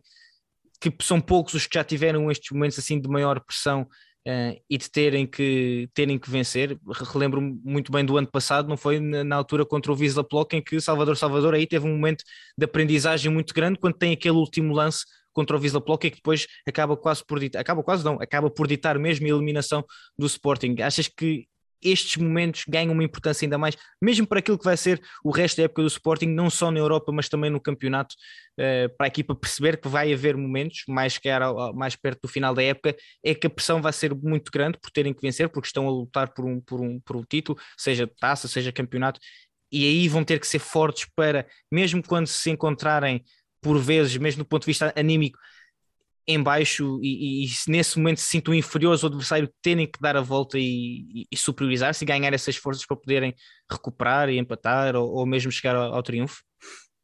que 0.80 0.94
são 1.02 1.20
poucos 1.20 1.54
os 1.54 1.68
que 1.68 1.76
já 1.76 1.84
tiveram 1.84 2.32
estes 2.32 2.52
momentos 2.52 2.80
assim 2.80 3.00
de 3.00 3.10
maior 3.10 3.40
pressão 3.40 3.88
Uh, 4.28 4.60
e 4.70 4.78
de 4.78 4.92
terem 4.92 5.26
que, 5.26 5.90
terem 5.94 6.20
que 6.20 6.30
vencer. 6.30 6.78
Relembro 7.14 7.40
muito 7.64 7.94
bem 7.94 8.04
do 8.04 8.18
ano 8.18 8.28
passado, 8.30 8.68
não 8.68 8.76
foi 8.76 9.00
na, 9.00 9.38
altura 9.38 9.66
contra 9.66 9.90
o 9.90 9.96
Wisla 9.96 10.22
Plock, 10.22 10.54
em 10.54 10.62
que 10.62 10.82
Salvador 10.82 11.16
Salvador 11.16 11.54
aí 11.54 11.66
teve 11.66 11.88
um 11.88 11.94
momento 11.94 12.26
de 12.58 12.66
aprendizagem 12.66 13.32
muito 13.32 13.54
grande 13.54 13.80
quando 13.80 13.94
tem 13.94 14.12
aquele 14.12 14.36
último 14.36 14.74
lance 14.74 15.06
contra 15.32 15.56
o 15.56 15.60
Wisla 15.62 15.80
Plock, 15.80 16.10
que 16.10 16.18
depois 16.18 16.46
acaba 16.68 16.98
quase 16.98 17.24
por 17.26 17.40
ditar, 17.40 17.62
acaba 17.62 17.82
quase 17.82 18.04
não, 18.04 18.16
acaba 18.16 18.50
por 18.50 18.68
ditar 18.68 19.00
mesmo 19.00 19.26
a 19.28 19.30
eliminação 19.30 19.86
do 20.20 20.26
Sporting. 20.26 20.76
Achas 20.82 21.08
que 21.08 21.48
estes 21.82 22.18
momentos 22.18 22.64
ganham 22.68 22.94
uma 22.94 23.04
importância 23.04 23.46
ainda 23.46 23.58
mais, 23.58 23.76
mesmo 24.02 24.26
para 24.26 24.40
aquilo 24.40 24.58
que 24.58 24.66
vai 24.66 24.78
ser 24.78 25.02
o 25.24 25.32
resto 25.32 25.58
da 25.58 25.64
época 25.64 25.82
do 25.82 25.88
Sporting, 25.88 26.28
não 26.28 26.50
só 26.50 26.72
na 26.72 26.80
Europa, 26.80 27.12
mas 27.12 27.30
também 27.30 27.50
no 27.50 27.60
campeonato, 27.60 28.16
uh, 28.60 28.96
para 28.98 29.06
a 29.06 29.10
equipa 29.10 29.36
perceber 29.36 29.80
que 29.80 29.88
vai 29.88 30.14
haver 30.14 30.36
momentos, 30.36 30.84
mais, 30.88 31.18
que 31.18 31.30
era, 31.30 31.52
mais 31.74 31.96
perto 31.96 32.22
do 32.24 32.28
final 32.28 32.54
da 32.54 32.64
época, 32.64 32.96
é 33.24 33.36
que 33.36 33.48
a 33.48 33.50
pressão 33.50 33.82
vai 33.82 33.94
ser 33.94 34.14
muito 34.16 34.52
grande 34.52 34.78
por 34.80 34.92
terem 34.92 35.14
que 35.14 35.22
vencer, 35.22 35.50
porque 35.50 35.68
estão 35.68 35.88
a 35.88 35.92
lutar 35.92 36.34
por 36.34 36.46
um, 36.46 36.60
por 36.62 36.82
um, 36.82 37.00
por 37.00 37.16
um 37.16 37.24
título, 37.24 37.58
seja 37.78 38.10
taça, 38.20 38.48
seja 38.48 38.72
campeonato, 38.72 39.20
e 39.72 39.86
aí 39.86 40.08
vão 40.08 40.24
ter 40.24 40.40
que 40.40 40.48
ser 40.48 40.60
fortes 40.60 41.08
para, 41.16 41.46
mesmo 41.72 42.02
quando 42.02 42.28
se 42.28 42.50
encontrarem 42.50 43.24
por 43.62 43.80
vezes, 43.80 44.16
mesmo 44.18 44.44
do 44.44 44.48
ponto 44.48 44.62
de 44.62 44.68
vista 44.68 44.94
anímico, 44.96 45.38
em 46.28 46.44
baixo 46.44 47.00
e, 47.02 47.46
e, 47.46 47.50
nesse 47.70 47.98
momento 47.98 48.20
se 48.20 48.28
sintam 48.28 48.54
inferiores 48.54 49.04
ao 49.04 49.08
adversário, 49.08 49.50
terem 49.62 49.88
que 49.88 50.00
dar 50.02 50.18
a 50.18 50.22
volta 50.22 50.60
e, 50.60 51.26
e 51.32 51.38
superiorizar-se 51.38 52.04
e 52.04 52.08
ganhar 52.08 52.34
essas 52.34 52.58
forças 52.58 52.86
para 52.86 52.98
poderem 52.98 53.34
recuperar 53.72 54.30
e 54.30 54.38
empatar 54.38 54.96
ou, 54.96 55.10
ou 55.10 55.26
mesmo 55.26 55.50
chegar 55.52 55.76
ao, 55.76 55.96
ao, 55.96 56.04
triunfo? 56.04 56.44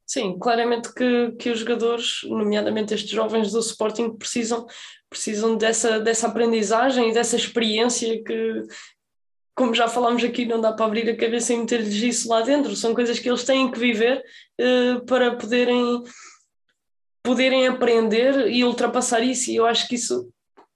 Sim, 0.05 0.38
claramente 0.38 0.93
que, 0.93 1.31
que 1.39 1.49
os 1.49 1.59
jogadores, 1.59 2.19
nomeadamente 2.25 2.93
estes 2.93 3.12
jovens 3.12 3.51
do 3.53 3.59
Sporting, 3.59 4.17
precisam, 4.17 4.67
precisam 5.09 5.55
dessa, 5.55 5.99
dessa 6.01 6.27
aprendizagem 6.27 7.09
e 7.09 7.13
dessa 7.13 7.38
experiência 7.38 8.21
que, 8.21 8.63
como 9.55 9.73
já 9.73 9.88
falámos 9.88 10.21
aqui, 10.21 10.45
não 10.45 10.59
dá 10.59 10.73
para 10.73 10.86
abrir 10.86 11.09
a 11.09 11.15
cabeça 11.15 11.53
e 11.53 11.57
meter-lhes 11.57 11.93
isso 11.93 12.27
lá 12.27 12.41
dentro. 12.41 12.75
São 12.75 12.93
coisas 12.93 13.17
que 13.19 13.29
eles 13.29 13.45
têm 13.45 13.71
que 13.71 13.79
viver 13.79 14.21
uh, 14.59 15.05
para 15.05 15.38
poderem 15.38 16.03
poderem 17.23 17.67
aprender 17.67 18.49
e 18.49 18.63
ultrapassar 18.63 19.21
isso, 19.21 19.49
e 19.49 19.55
eu 19.55 19.65
acho 19.65 19.88
que 19.88 19.95
isso 19.95 20.29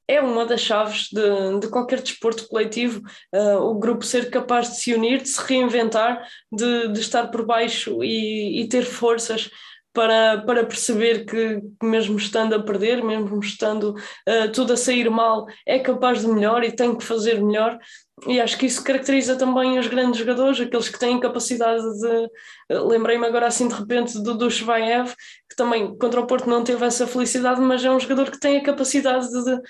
é 0.08 0.22
uma 0.22 0.46
das 0.46 0.62
chaves 0.62 1.10
de, 1.12 1.60
de 1.60 1.68
qualquer 1.68 2.02
desporto 2.02 2.48
coletivo, 2.48 3.02
uh, 3.36 3.58
o 3.58 3.78
grupo 3.78 4.06
ser 4.06 4.30
capaz 4.30 4.70
de 4.70 4.80
se 4.80 4.94
unir, 4.94 5.22
de 5.22 5.28
se 5.28 5.42
reinventar, 5.42 6.26
de, 6.50 6.88
de 6.88 7.00
estar 7.02 7.28
por 7.28 7.46
baixo 7.46 8.02
e, 8.02 8.62
e 8.62 8.70
ter 8.70 8.86
forças 8.86 9.50
para, 9.94 10.44
para 10.44 10.66
perceber 10.66 11.26
que, 11.26 11.60
mesmo 11.84 12.18
estando 12.18 12.54
a 12.54 12.64
perder, 12.64 13.04
mesmo 13.04 13.40
estando 13.40 13.96
uh, 13.96 14.52
tudo 14.54 14.74
a 14.74 14.78
sair 14.78 15.10
mal, 15.10 15.46
é 15.66 15.80
capaz 15.80 16.22
de 16.22 16.28
melhor 16.28 16.64
e 16.64 16.72
tem 16.72 16.96
que 16.96 17.04
fazer 17.04 17.42
melhor. 17.44 17.78
E 18.26 18.42
acho 18.42 18.58
que 18.58 18.66
isso 18.66 18.84
caracteriza 18.84 19.36
também 19.36 19.78
os 19.78 19.86
grandes 19.86 20.20
jogadores, 20.20 20.60
aqueles 20.60 20.90
que 20.90 20.98
têm 20.98 21.20
capacidade 21.20 21.84
de. 22.00 22.30
Lembrei-me 22.70 23.28
agora 23.28 23.46
assim 23.46 23.68
de 23.68 23.76
repente 23.76 24.20
do 24.24 24.36
Dushbaev, 24.36 25.14
que 25.48 25.56
também 25.56 25.96
contra 25.98 26.20
o 26.20 26.26
Porto 26.26 26.50
não 26.50 26.64
teve 26.64 26.84
essa 26.84 27.06
felicidade, 27.06 27.62
mas 27.62 27.86
é 27.86 27.92
um 27.92 28.00
jogador 28.00 28.32
que 28.32 28.40
tem 28.40 28.58
a 28.58 28.64
capacidade 28.64 29.28
de, 29.30 29.62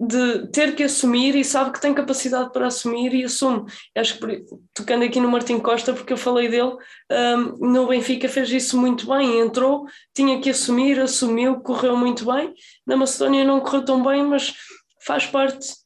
de 0.00 0.50
ter 0.50 0.74
que 0.74 0.82
assumir 0.82 1.36
e 1.36 1.44
sabe 1.44 1.70
que 1.70 1.80
tem 1.80 1.94
capacidade 1.94 2.50
para 2.52 2.66
assumir 2.66 3.14
e 3.14 3.22
assume. 3.24 3.64
Acho 3.96 4.18
que 4.18 4.44
tocando 4.74 5.04
aqui 5.04 5.20
no 5.20 5.30
Martim 5.30 5.60
Costa, 5.60 5.92
porque 5.92 6.14
eu 6.14 6.18
falei 6.18 6.48
dele, 6.48 6.76
um, 7.12 7.70
no 7.70 7.86
Benfica 7.86 8.28
fez 8.28 8.50
isso 8.50 8.76
muito 8.76 9.06
bem, 9.06 9.38
entrou, 9.38 9.86
tinha 10.12 10.40
que 10.40 10.50
assumir, 10.50 10.98
assumiu, 10.98 11.60
correu 11.60 11.96
muito 11.96 12.24
bem. 12.24 12.52
Na 12.84 12.96
Macedónia 12.96 13.44
não 13.44 13.60
correu 13.60 13.84
tão 13.84 14.02
bem, 14.02 14.24
mas 14.24 14.52
faz 15.00 15.26
parte 15.26 15.83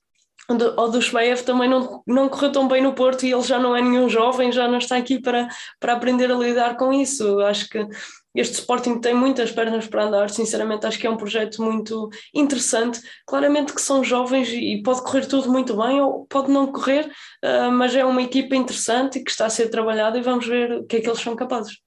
o 0.49 0.89
do 0.89 1.45
também 1.45 1.69
não, 1.69 2.03
não 2.07 2.29
correu 2.29 2.51
tão 2.51 2.67
bem 2.67 2.83
no 2.83 2.95
Porto 2.95 3.27
e 3.27 3.33
ele 3.33 3.43
já 3.43 3.59
não 3.59 3.77
é 3.77 3.83
nenhum 3.83 4.09
jovem, 4.09 4.51
já 4.51 4.67
não 4.67 4.79
está 4.79 4.97
aqui 4.97 5.21
para, 5.21 5.47
para 5.79 5.93
aprender 5.93 6.31
a 6.31 6.35
lidar 6.35 6.77
com 6.77 6.91
isso. 6.91 7.41
Acho 7.41 7.69
que 7.69 7.87
este 8.35 8.55
Sporting 8.55 9.01
tem 9.01 9.15
muitas 9.15 9.51
pernas 9.51 9.87
para 9.87 10.05
andar, 10.05 10.31
sinceramente 10.31 10.87
acho 10.87 10.99
que 10.99 11.07
é 11.07 11.11
um 11.11 11.17
projeto 11.17 11.63
muito 11.63 12.09
interessante. 12.35 13.01
Claramente 13.27 13.75
que 13.75 13.81
são 13.81 14.03
jovens 14.03 14.49
e 14.49 14.83
pode 14.83 15.03
correr 15.03 15.27
tudo 15.27 15.51
muito 15.51 15.77
bem 15.77 16.01
ou 16.01 16.25
pode 16.27 16.51
não 16.51 16.71
correr, 16.71 17.11
uh, 17.45 17.71
mas 17.71 17.95
é 17.95 18.05
uma 18.05 18.23
equipa 18.23 18.57
interessante 18.57 19.21
que 19.21 19.31
está 19.31 19.47
a 19.47 19.51
ser 19.51 19.69
trabalhada 19.69 20.19
e 20.19 20.23
vamos 20.23 20.47
ver 20.47 20.73
o 20.73 20.85
que 20.85 20.97
é 20.97 21.01
que 21.01 21.09
eles 21.09 21.21
são 21.21 21.37
capazes. 21.37 21.79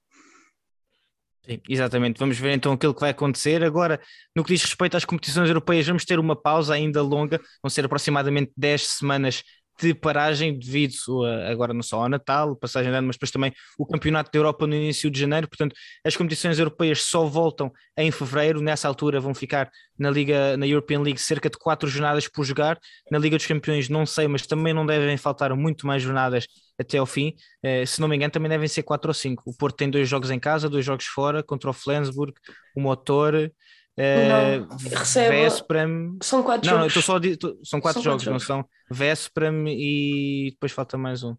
Sim, 1.43 1.59
exatamente, 1.67 2.19
vamos 2.19 2.37
ver 2.37 2.53
então 2.53 2.71
aquilo 2.73 2.93
que 2.93 2.99
vai 3.01 3.09
acontecer. 3.09 3.63
Agora, 3.63 3.99
no 4.35 4.43
que 4.43 4.53
diz 4.53 4.61
respeito 4.63 4.95
às 4.95 5.05
competições 5.05 5.47
europeias, 5.49 5.87
vamos 5.87 6.05
ter 6.05 6.19
uma 6.19 6.35
pausa 6.39 6.73
ainda 6.75 7.01
longa, 7.01 7.39
vão 7.63 7.69
ser 7.69 7.83
aproximadamente 7.85 8.51
10 8.55 8.85
semanas 8.87 9.43
de 9.81 9.93
paragem 9.93 10.57
devido 10.57 10.93
a, 11.25 11.49
agora 11.49 11.73
não 11.73 11.83
só 11.83 12.01
ao 12.03 12.09
Natal, 12.09 12.55
passagem 12.55 12.91
de 12.91 12.97
ano, 12.97 13.07
mas 13.07 13.15
depois 13.15 13.31
também 13.31 13.53
o 13.77 13.85
Campeonato 13.85 14.31
da 14.31 14.37
Europa 14.39 14.67
no 14.67 14.75
início 14.75 15.09
de 15.09 15.19
janeiro. 15.19 15.47
Portanto, 15.47 15.75
as 16.05 16.15
competições 16.15 16.59
europeias 16.59 17.01
só 17.03 17.25
voltam 17.25 17.71
em 17.97 18.11
fevereiro. 18.11 18.61
Nessa 18.61 18.87
altura 18.87 19.19
vão 19.19 19.33
ficar 19.33 19.69
na 19.97 20.09
Liga, 20.09 20.57
na 20.57 20.67
European 20.67 21.01
League, 21.01 21.19
cerca 21.19 21.49
de 21.49 21.57
quatro 21.57 21.89
jornadas 21.89 22.27
por 22.27 22.43
jogar. 22.43 22.79
Na 23.11 23.17
Liga 23.17 23.37
dos 23.37 23.45
Campeões, 23.45 23.89
não 23.89 24.05
sei, 24.05 24.27
mas 24.27 24.45
também 24.47 24.73
não 24.73 24.85
devem 24.85 25.17
faltar 25.17 25.55
muito 25.55 25.85
mais 25.85 26.01
jornadas 26.01 26.47
até 26.79 26.97
ao 26.97 27.05
fim. 27.05 27.33
Eh, 27.63 27.85
se 27.85 28.01
não 28.01 28.07
me 28.07 28.15
engano, 28.15 28.31
também 28.31 28.49
devem 28.49 28.67
ser 28.67 28.83
quatro 28.83 29.09
ou 29.09 29.13
cinco. 29.13 29.43
O 29.45 29.55
Porto 29.55 29.77
tem 29.77 29.89
dois 29.89 30.09
jogos 30.09 30.31
em 30.31 30.39
casa, 30.39 30.69
dois 30.69 30.85
jogos 30.85 31.05
fora, 31.05 31.43
contra 31.43 31.69
o 31.69 31.73
Flensburg, 31.73 32.33
o 32.75 32.81
Motor. 32.81 33.51
Uh, 34.01 34.67
recebe... 34.97 35.43
Vespram... 35.43 36.17
São 36.21 36.41
quatro 36.41 36.69
não, 36.69 36.79
jogos. 36.79 36.95
Não, 36.95 37.01
só 37.01 37.19
de... 37.19 37.37
são 37.63 37.79
quatro 37.79 38.01
são 38.01 38.11
jogos, 38.11 38.23
quatro 38.23 38.31
não 38.31 38.39
são? 38.39 38.65
Vespram 38.89 39.67
e 39.67 40.49
depois 40.51 40.71
falta 40.71 40.97
mais 40.97 41.23
um. 41.23 41.35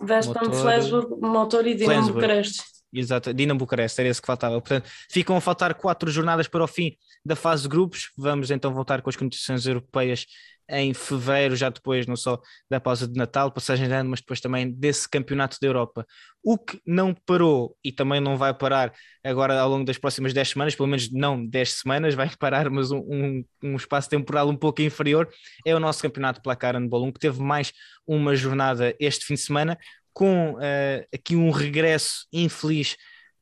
Vespram. 0.00 0.52
Flesburg, 0.52 1.20
Motor 1.20 1.66
e 1.66 1.74
Dinamo 1.74 2.12
Bucareste. 2.12 2.62
Exato, 2.94 3.34
Dinamo 3.34 3.58
Bucareste, 3.58 4.00
era 4.00 4.08
esse 4.08 4.20
que 4.20 4.26
faltava. 4.26 4.60
Portanto, 4.60 4.88
ficam 5.10 5.36
a 5.36 5.40
faltar 5.40 5.74
quatro 5.74 6.10
jornadas 6.10 6.46
para 6.46 6.62
o 6.62 6.66
fim 6.66 6.96
da 7.24 7.34
fase 7.34 7.64
de 7.64 7.68
grupos. 7.68 8.10
Vamos 8.16 8.50
então 8.52 8.72
voltar 8.72 9.02
com 9.02 9.10
as 9.10 9.16
competições 9.16 9.66
europeias 9.66 10.26
em 10.68 10.94
fevereiro, 10.94 11.54
já 11.54 11.68
depois 11.68 12.06
não 12.06 12.16
só 12.16 12.40
da 12.70 12.80
pausa 12.80 13.06
de 13.06 13.18
Natal, 13.18 13.50
passagem 13.50 13.86
de 13.86 13.92
ano, 13.92 14.10
mas 14.10 14.20
depois 14.20 14.40
também 14.40 14.70
desse 14.70 15.08
campeonato 15.08 15.58
da 15.60 15.66
Europa. 15.66 16.06
O 16.42 16.56
que 16.56 16.80
não 16.86 17.14
parou 17.14 17.76
e 17.84 17.92
também 17.92 18.20
não 18.20 18.36
vai 18.36 18.54
parar 18.54 18.92
agora 19.22 19.58
ao 19.60 19.68
longo 19.68 19.84
das 19.84 19.98
próximas 19.98 20.32
10 20.32 20.50
semanas, 20.50 20.74
pelo 20.74 20.88
menos 20.88 21.10
não 21.12 21.44
10 21.44 21.72
semanas, 21.72 22.14
vai 22.16 22.30
parar, 22.36 22.70
mas 22.70 22.90
um, 22.90 22.98
um, 22.98 23.44
um 23.62 23.76
espaço 23.76 24.08
temporal 24.08 24.48
um 24.48 24.56
pouco 24.56 24.80
inferior, 24.80 25.28
é 25.66 25.74
o 25.74 25.80
nosso 25.80 26.00
campeonato 26.02 26.40
placar 26.42 26.74
handball 26.76 27.04
1, 27.04 27.12
que 27.12 27.20
teve 27.20 27.42
mais 27.42 27.72
uma 28.06 28.34
jornada 28.34 28.94
este 28.98 29.24
fim 29.26 29.34
de 29.34 29.40
semana, 29.40 29.78
com 30.14 30.52
uh, 30.52 31.06
aqui 31.12 31.34
um 31.34 31.50
regresso 31.50 32.26
infeliz 32.32 32.96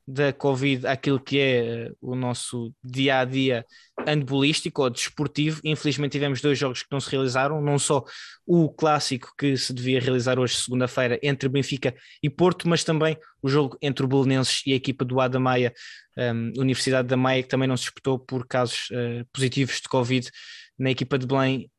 da 0.05 0.33
Covid 0.33 0.85
àquilo 0.85 1.17
que 1.17 1.39
é 1.39 1.87
uh, 1.87 1.97
o 2.01 2.15
nosso 2.15 2.73
dia 2.83 3.19
a 3.19 3.25
dia 3.25 3.65
handbolístico 4.05 4.81
ou 4.81 4.89
desportivo. 4.89 5.61
Infelizmente 5.63 6.13
tivemos 6.13 6.41
dois 6.41 6.57
jogos 6.57 6.81
que 6.81 6.91
não 6.91 6.99
se 6.99 7.09
realizaram, 7.09 7.61
não 7.61 7.77
só 7.77 8.03
o 8.45 8.69
clássico 8.69 9.31
que 9.37 9.55
se 9.55 9.71
devia 9.71 10.01
realizar 10.01 10.39
hoje, 10.39 10.55
segunda-feira, 10.55 11.19
entre 11.21 11.47
Benfica 11.47 11.95
e 12.21 12.29
Porto, 12.29 12.67
mas 12.67 12.83
também 12.83 13.17
o 13.41 13.47
jogo 13.47 13.77
entre 13.81 14.03
o 14.03 14.09
Belenenses 14.09 14.63
e 14.65 14.73
a 14.73 14.75
equipa 14.75 15.05
do 15.05 15.21
Ada 15.21 15.39
Maia, 15.39 15.71
um, 16.17 16.51
Universidade 16.57 17.07
da 17.07 17.15
Maia, 17.15 17.43
que 17.43 17.49
também 17.49 17.67
não 17.67 17.77
se 17.77 17.83
disputou 17.83 18.17
por 18.17 18.47
casos 18.47 18.89
uh, 18.89 19.25
positivos 19.31 19.79
de 19.79 19.87
Covid 19.87 20.29
na 20.77 20.89
equipa 20.89 21.19
de 21.19 21.27
Belém. 21.27 21.69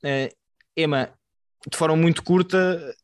Ema, 0.77 1.13
de 1.71 1.77
forma 1.77 1.97
muito 1.97 2.23
curta, 2.23 2.95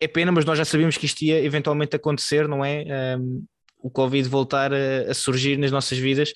é 0.00 0.08
pena, 0.08 0.32
mas 0.32 0.44
nós 0.44 0.58
já 0.58 0.64
sabíamos 0.64 0.96
que 0.96 1.06
isto 1.06 1.22
ia 1.22 1.42
eventualmente 1.42 1.96
acontecer, 1.96 2.48
não 2.48 2.64
é? 2.64 3.16
Um, 3.18 3.44
o 3.78 3.90
Covid 3.90 4.26
voltar 4.28 4.72
a, 4.72 5.10
a 5.10 5.14
surgir 5.14 5.58
nas 5.58 5.70
nossas 5.70 5.98
vidas. 5.98 6.32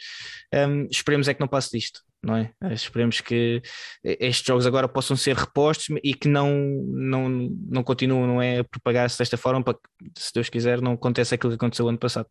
Um, 0.55 0.87
esperemos 0.91 1.29
é 1.29 1.35
que 1.35 1.41
não 1.41 1.49
passe 1.49 1.71
disto, 1.71 2.01
não 2.23 2.37
é? 2.37 2.53
Esperemos 2.73 3.21
que 3.21 3.63
estes 4.05 4.47
jogos 4.47 4.67
agora 4.67 4.87
possam 4.87 5.17
ser 5.17 5.35
repostos 5.35 5.89
e 6.05 6.15
que 6.15 6.29
não, 6.29 6.51
não, 6.87 7.29
não 7.29 7.83
continuem 7.83 8.27
não 8.27 8.43
é, 8.43 8.59
a 8.59 8.65
propagar-se 8.65 9.19
desta 9.19 9.37
forma 9.37 9.63
para 9.63 9.75
que, 9.75 9.81
se 10.19 10.33
Deus 10.35 10.49
quiser, 10.49 10.81
não 10.81 10.93
aconteça 10.93 11.35
aquilo 11.35 11.53
que 11.53 11.57
aconteceu 11.57 11.89
ano 11.89 11.99
passado. 11.99 12.29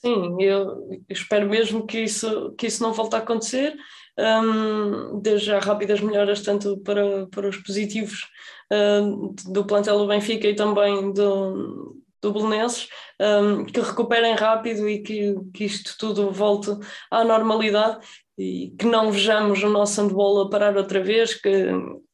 Sim, 0.00 0.36
eu 0.40 0.88
espero 1.08 1.48
mesmo 1.48 1.84
que 1.84 1.98
isso, 2.00 2.52
que 2.56 2.68
isso 2.68 2.82
não 2.82 2.92
volte 2.92 3.16
a 3.16 3.18
acontecer. 3.18 3.76
Um, 4.16 5.20
desde 5.20 5.46
já 5.46 5.58
rápidas 5.60 6.00
melhoras 6.00 6.42
tanto 6.42 6.78
para, 6.78 7.26
para 7.28 7.48
os 7.48 7.56
positivos 7.58 8.26
um, 8.72 9.32
do 9.52 9.64
plantel 9.64 9.98
do 9.98 10.08
Benfica 10.08 10.48
e 10.48 10.54
também 10.56 11.12
do, 11.12 11.97
do 12.20 12.32
Belenenses, 12.32 12.88
um, 13.20 13.64
que 13.64 13.80
recuperem 13.80 14.34
rápido 14.34 14.88
e 14.88 15.02
que, 15.02 15.34
que 15.54 15.64
isto 15.64 15.96
tudo 15.98 16.30
volte 16.30 16.70
à 17.10 17.24
normalidade 17.24 17.98
e 18.38 18.72
que 18.78 18.86
não 18.86 19.10
vejamos 19.10 19.62
o 19.64 19.68
nosso 19.68 20.00
handball 20.00 20.42
a 20.42 20.50
parar 20.50 20.76
outra 20.76 21.02
vez, 21.02 21.34
que 21.34 21.66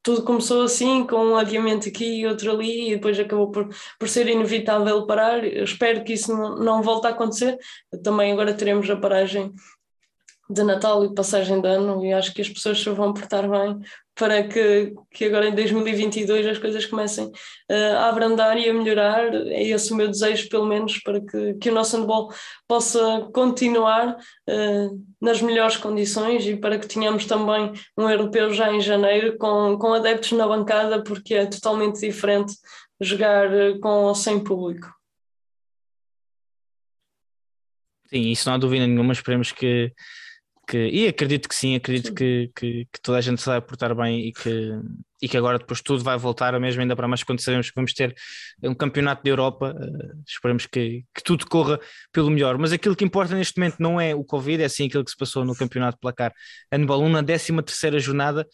tudo 0.02 0.22
começou 0.22 0.62
assim, 0.62 1.06
com 1.06 1.16
um 1.16 1.36
adiamento 1.36 1.86
aqui 1.86 2.20
e 2.20 2.26
outro 2.26 2.50
ali, 2.50 2.88
e 2.88 2.94
depois 2.94 3.18
acabou 3.20 3.50
por, 3.50 3.68
por 3.98 4.08
ser 4.08 4.26
inevitável 4.28 5.06
parar. 5.06 5.44
Eu 5.44 5.64
espero 5.64 6.02
que 6.02 6.14
isso 6.14 6.34
não, 6.34 6.56
não 6.56 6.82
volte 6.82 7.06
a 7.06 7.10
acontecer. 7.10 7.58
Também 8.02 8.32
agora 8.32 8.54
teremos 8.54 8.88
a 8.88 8.96
paragem 8.96 9.52
de 10.48 10.62
Natal 10.62 11.04
e 11.04 11.14
passagem 11.14 11.60
de 11.60 11.68
ano, 11.68 12.04
e 12.04 12.12
acho 12.12 12.32
que 12.32 12.40
as 12.40 12.48
pessoas 12.48 12.80
se 12.80 12.88
vão 12.90 13.12
portar 13.12 13.48
bem 13.48 13.78
para 14.14 14.46
que, 14.46 14.94
que 15.10 15.24
agora 15.24 15.48
em 15.48 15.54
2022 15.54 16.46
as 16.46 16.58
coisas 16.58 16.86
comecem 16.86 17.26
uh, 17.26 17.96
a 17.98 18.08
abrandar 18.08 18.56
e 18.56 18.68
a 18.68 18.72
melhorar. 18.72 19.34
É 19.34 19.64
esse 19.64 19.92
o 19.92 19.96
meu 19.96 20.08
desejo, 20.08 20.48
pelo 20.48 20.66
menos, 20.66 20.98
para 20.98 21.20
que, 21.20 21.54
que 21.54 21.70
o 21.70 21.74
nosso 21.74 21.96
handball 21.96 22.32
possa 22.68 23.28
continuar 23.32 24.16
uh, 24.16 25.04
nas 25.20 25.42
melhores 25.42 25.76
condições 25.76 26.46
e 26.46 26.56
para 26.56 26.78
que 26.78 26.86
tenhamos 26.86 27.26
também 27.26 27.72
um 27.98 28.08
europeu 28.08 28.52
já 28.52 28.72
em 28.72 28.80
janeiro 28.80 29.36
com, 29.36 29.76
com 29.78 29.92
adeptos 29.92 30.32
na 30.32 30.46
bancada, 30.46 31.02
porque 31.02 31.34
é 31.34 31.46
totalmente 31.46 32.00
diferente 32.00 32.54
jogar 33.00 33.52
eh, 33.52 33.78
com 33.78 34.04
ou 34.04 34.14
sem 34.14 34.42
público. 34.42 34.92
Sim, 38.08 38.30
isso 38.30 38.48
não 38.48 38.54
há 38.54 38.58
dúvida 38.58 38.86
nenhuma. 38.86 39.12
Esperemos 39.12 39.50
que 39.50 39.92
que, 40.66 40.88
e 40.88 41.08
acredito 41.08 41.48
que 41.48 41.54
sim, 41.54 41.74
acredito 41.74 42.08
sim. 42.08 42.14
Que, 42.14 42.50
que, 42.54 42.88
que, 42.92 43.00
toda 43.02 43.18
a 43.18 43.20
gente 43.20 43.40
se 43.40 43.46
vai 43.46 43.60
portar 43.60 43.94
bem 43.94 44.28
e 44.28 44.32
que, 44.32 44.72
e 45.22 45.28
que 45.28 45.36
agora 45.36 45.58
depois 45.58 45.80
tudo 45.80 46.02
vai 46.02 46.16
voltar 46.16 46.54
a 46.54 46.60
mesmo, 46.60 46.80
ainda 46.82 46.96
para 46.96 47.08
mais 47.08 47.22
quando 47.22 47.40
sabemos 47.40 47.68
que 47.68 47.74
vamos 47.76 47.92
ter 47.92 48.14
um 48.62 48.74
campeonato 48.74 49.22
da 49.22 49.30
Europa, 49.30 49.74
uh, 49.74 50.22
esperamos 50.26 50.66
que, 50.66 51.04
que 51.14 51.22
tudo 51.22 51.46
corra 51.46 51.78
pelo 52.12 52.30
melhor. 52.30 52.58
Mas 52.58 52.72
aquilo 52.72 52.96
que 52.96 53.04
importa 53.04 53.34
neste 53.34 53.58
momento 53.58 53.76
não 53.78 54.00
é 54.00 54.14
o 54.14 54.24
Covid, 54.24 54.62
é 54.62 54.68
sim 54.68 54.86
aquilo 54.86 55.04
que 55.04 55.10
se 55.10 55.16
passou 55.16 55.44
no 55.44 55.54
campeonato 55.54 55.96
de 55.96 56.00
placar 56.00 56.32
Handball 56.72 57.02
1 57.02 57.08
na 57.08 57.22
13 57.22 57.62
terceira 57.62 57.98
jornada. 57.98 58.46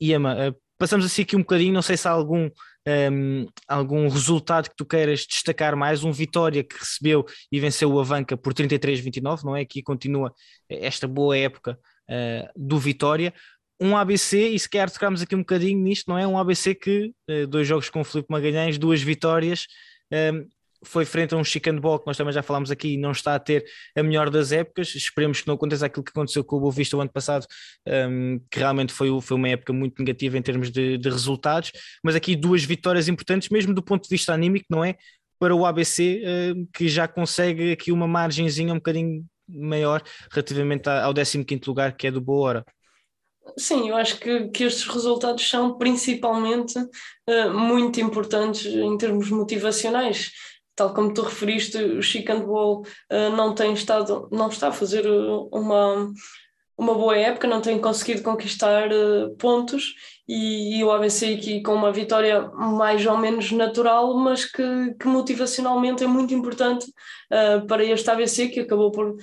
E 0.00 0.12
Ama, 0.12 0.48
uh, 0.48 0.56
passamos 0.78 1.06
assim 1.06 1.22
aqui 1.22 1.36
um 1.36 1.40
bocadinho, 1.40 1.72
não 1.72 1.82
sei 1.82 1.96
se 1.96 2.08
há 2.08 2.10
algum 2.10 2.50
um, 2.86 3.46
algum 3.66 4.08
resultado 4.08 4.70
que 4.70 4.76
tu 4.76 4.84
queiras 4.84 5.26
destacar 5.26 5.76
mais, 5.76 6.04
um 6.04 6.12
Vitória 6.12 6.62
que 6.62 6.78
recebeu 6.78 7.24
e 7.50 7.58
venceu 7.58 7.92
o 7.92 8.00
Avanca 8.00 8.36
por 8.36 8.54
33-29, 8.54 9.44
não 9.44 9.56
é? 9.56 9.62
Aqui 9.62 9.82
continua 9.82 10.32
esta 10.68 11.08
boa 11.08 11.36
época 11.36 11.78
uh, 12.08 12.48
do 12.56 12.78
Vitória. 12.78 13.34
Um 13.80 13.96
ABC, 13.96 14.48
e 14.48 14.58
se 14.58 14.68
quer 14.68 14.90
tocarmos 14.90 15.20
aqui 15.20 15.34
um 15.34 15.40
bocadinho 15.40 15.78
nisto, 15.82 16.08
não 16.08 16.16
é? 16.16 16.26
Um 16.26 16.38
ABC 16.38 16.74
que, 16.74 17.12
uh, 17.28 17.46
dois 17.46 17.66
jogos 17.66 17.90
com 17.90 18.00
o 18.00 18.04
Filipe 18.04 18.30
Magalhães, 18.30 18.78
duas 18.78 19.02
vitórias, 19.02 19.66
um, 20.12 20.46
foi 20.86 21.04
frente 21.04 21.34
a 21.34 21.36
um 21.36 21.44
chicken 21.44 21.78
ball 21.78 21.98
que 21.98 22.06
nós 22.06 22.16
também 22.16 22.32
já 22.32 22.42
falámos 22.42 22.70
aqui 22.70 22.96
não 22.96 23.10
está 23.10 23.34
a 23.34 23.38
ter 23.38 23.64
a 23.96 24.02
melhor 24.02 24.30
das 24.30 24.52
épocas. 24.52 24.94
Esperemos 24.94 25.40
que 25.40 25.46
não 25.46 25.54
aconteça 25.54 25.86
aquilo 25.86 26.04
que 26.04 26.10
aconteceu 26.10 26.44
com 26.44 26.56
o 26.56 26.60
Boa 26.60 26.72
Vista 26.72 26.96
o 26.96 27.00
ano 27.00 27.10
passado, 27.10 27.46
um, 27.86 28.40
que 28.50 28.58
realmente 28.58 28.92
foi, 28.92 29.08
foi 29.20 29.36
uma 29.36 29.48
época 29.48 29.72
muito 29.72 29.98
negativa 29.98 30.38
em 30.38 30.42
termos 30.42 30.70
de, 30.70 30.96
de, 30.96 31.08
resultados. 31.08 31.72
Mas 32.02 32.14
aqui 32.14 32.36
duas 32.36 32.64
vitórias 32.64 33.08
importantes, 33.08 33.48
mesmo 33.48 33.74
do 33.74 33.82
ponto 33.82 34.04
de 34.04 34.08
vista 34.08 34.32
anímico, 34.32 34.66
não 34.70 34.84
é? 34.84 34.96
Para 35.38 35.54
o 35.54 35.66
ABC, 35.66 36.22
uh, 36.22 36.68
que 36.72 36.88
já 36.88 37.06
consegue 37.06 37.72
aqui 37.72 37.92
uma 37.92 38.06
margenzinha 38.06 38.72
um 38.72 38.76
bocadinho 38.76 39.24
maior 39.48 40.02
relativamente 40.32 40.88
ao 40.88 41.12
15 41.14 41.44
lugar 41.66 41.96
que 41.96 42.06
é 42.06 42.10
do 42.10 42.20
Boa 42.20 42.48
Hora. 42.48 42.64
Sim, 43.56 43.88
eu 43.88 43.96
acho 43.96 44.18
que, 44.18 44.48
que 44.48 44.64
estes 44.64 44.86
resultados 44.86 45.48
são 45.48 45.78
principalmente 45.78 46.78
uh, 46.78 47.50
muito 47.52 48.00
importantes 48.00 48.66
em 48.66 48.96
termos 48.98 49.30
motivacionais. 49.30 50.32
Tal 50.76 50.92
como 50.92 51.12
tu 51.12 51.22
referiste, 51.22 51.78
o 51.78 52.02
Chic 52.02 52.28
Handball 52.28 52.82
uh, 53.10 53.30
não 53.34 53.54
tem 53.54 53.72
estado, 53.72 54.28
não 54.30 54.48
está 54.48 54.68
a 54.68 54.72
fazer 54.72 55.06
uma, 55.50 56.12
uma 56.76 56.94
boa 56.94 57.16
época, 57.16 57.48
não 57.48 57.62
tem 57.62 57.80
conseguido 57.80 58.22
conquistar 58.22 58.90
uh, 58.92 59.34
pontos 59.36 59.94
e, 60.28 60.78
e, 60.78 60.84
o 60.84 60.90
ABC 60.90 61.34
aqui 61.34 61.62
com 61.62 61.72
uma 61.72 61.90
vitória 61.90 62.42
mais 62.48 63.06
ou 63.06 63.16
menos 63.16 63.50
natural, 63.52 64.14
mas 64.18 64.44
que, 64.44 64.94
que 65.00 65.08
motivacionalmente 65.08 66.04
é 66.04 66.06
muito 66.06 66.34
importante 66.34 66.84
uh, 67.32 67.66
para 67.66 67.82
este 67.82 68.10
ABC 68.10 68.48
que 68.48 68.60
acabou 68.60 68.90
por, 68.90 69.16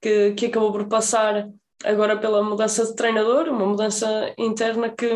que, 0.00 0.32
que 0.34 0.46
acabou 0.46 0.70
por 0.70 0.86
passar 0.86 1.48
agora 1.84 2.16
pela 2.16 2.42
mudança 2.42 2.84
de 2.84 2.94
treinador, 2.94 3.48
uma 3.48 3.66
mudança 3.66 4.32
interna 4.38 4.90
que, 4.90 5.10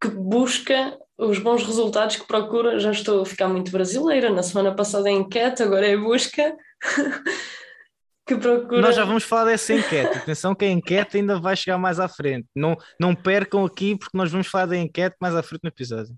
que 0.00 0.08
busca 0.08 0.98
os 1.18 1.38
bons 1.40 1.64
resultados 1.64 2.16
que 2.16 2.26
procura. 2.26 2.78
Já 2.78 2.92
estou 2.92 3.22
a 3.22 3.26
ficar 3.26 3.48
muito 3.48 3.72
brasileira, 3.72 4.30
na 4.30 4.42
semana 4.42 4.74
passada 4.74 5.08
é 5.08 5.12
enquete, 5.12 5.62
agora 5.62 5.86
é 5.86 5.96
busca. 5.96 6.56
que 8.24 8.36
procura. 8.36 8.80
Nós 8.80 8.94
já 8.94 9.04
vamos 9.04 9.24
falar 9.24 9.46
dessa 9.46 9.74
enquete. 9.74 10.18
Atenção 10.18 10.54
que 10.54 10.64
a 10.64 10.70
enquete 10.70 11.16
ainda 11.16 11.40
vai 11.40 11.56
chegar 11.56 11.78
mais 11.78 11.98
à 11.98 12.08
frente. 12.08 12.46
Não, 12.54 12.76
não 13.00 13.14
percam 13.14 13.64
aqui, 13.64 13.96
porque 13.96 14.16
nós 14.16 14.30
vamos 14.30 14.46
falar 14.46 14.66
da 14.66 14.76
enquete 14.76 15.16
mais 15.20 15.34
à 15.34 15.42
frente 15.42 15.64
no 15.64 15.68
episódio. 15.68 16.14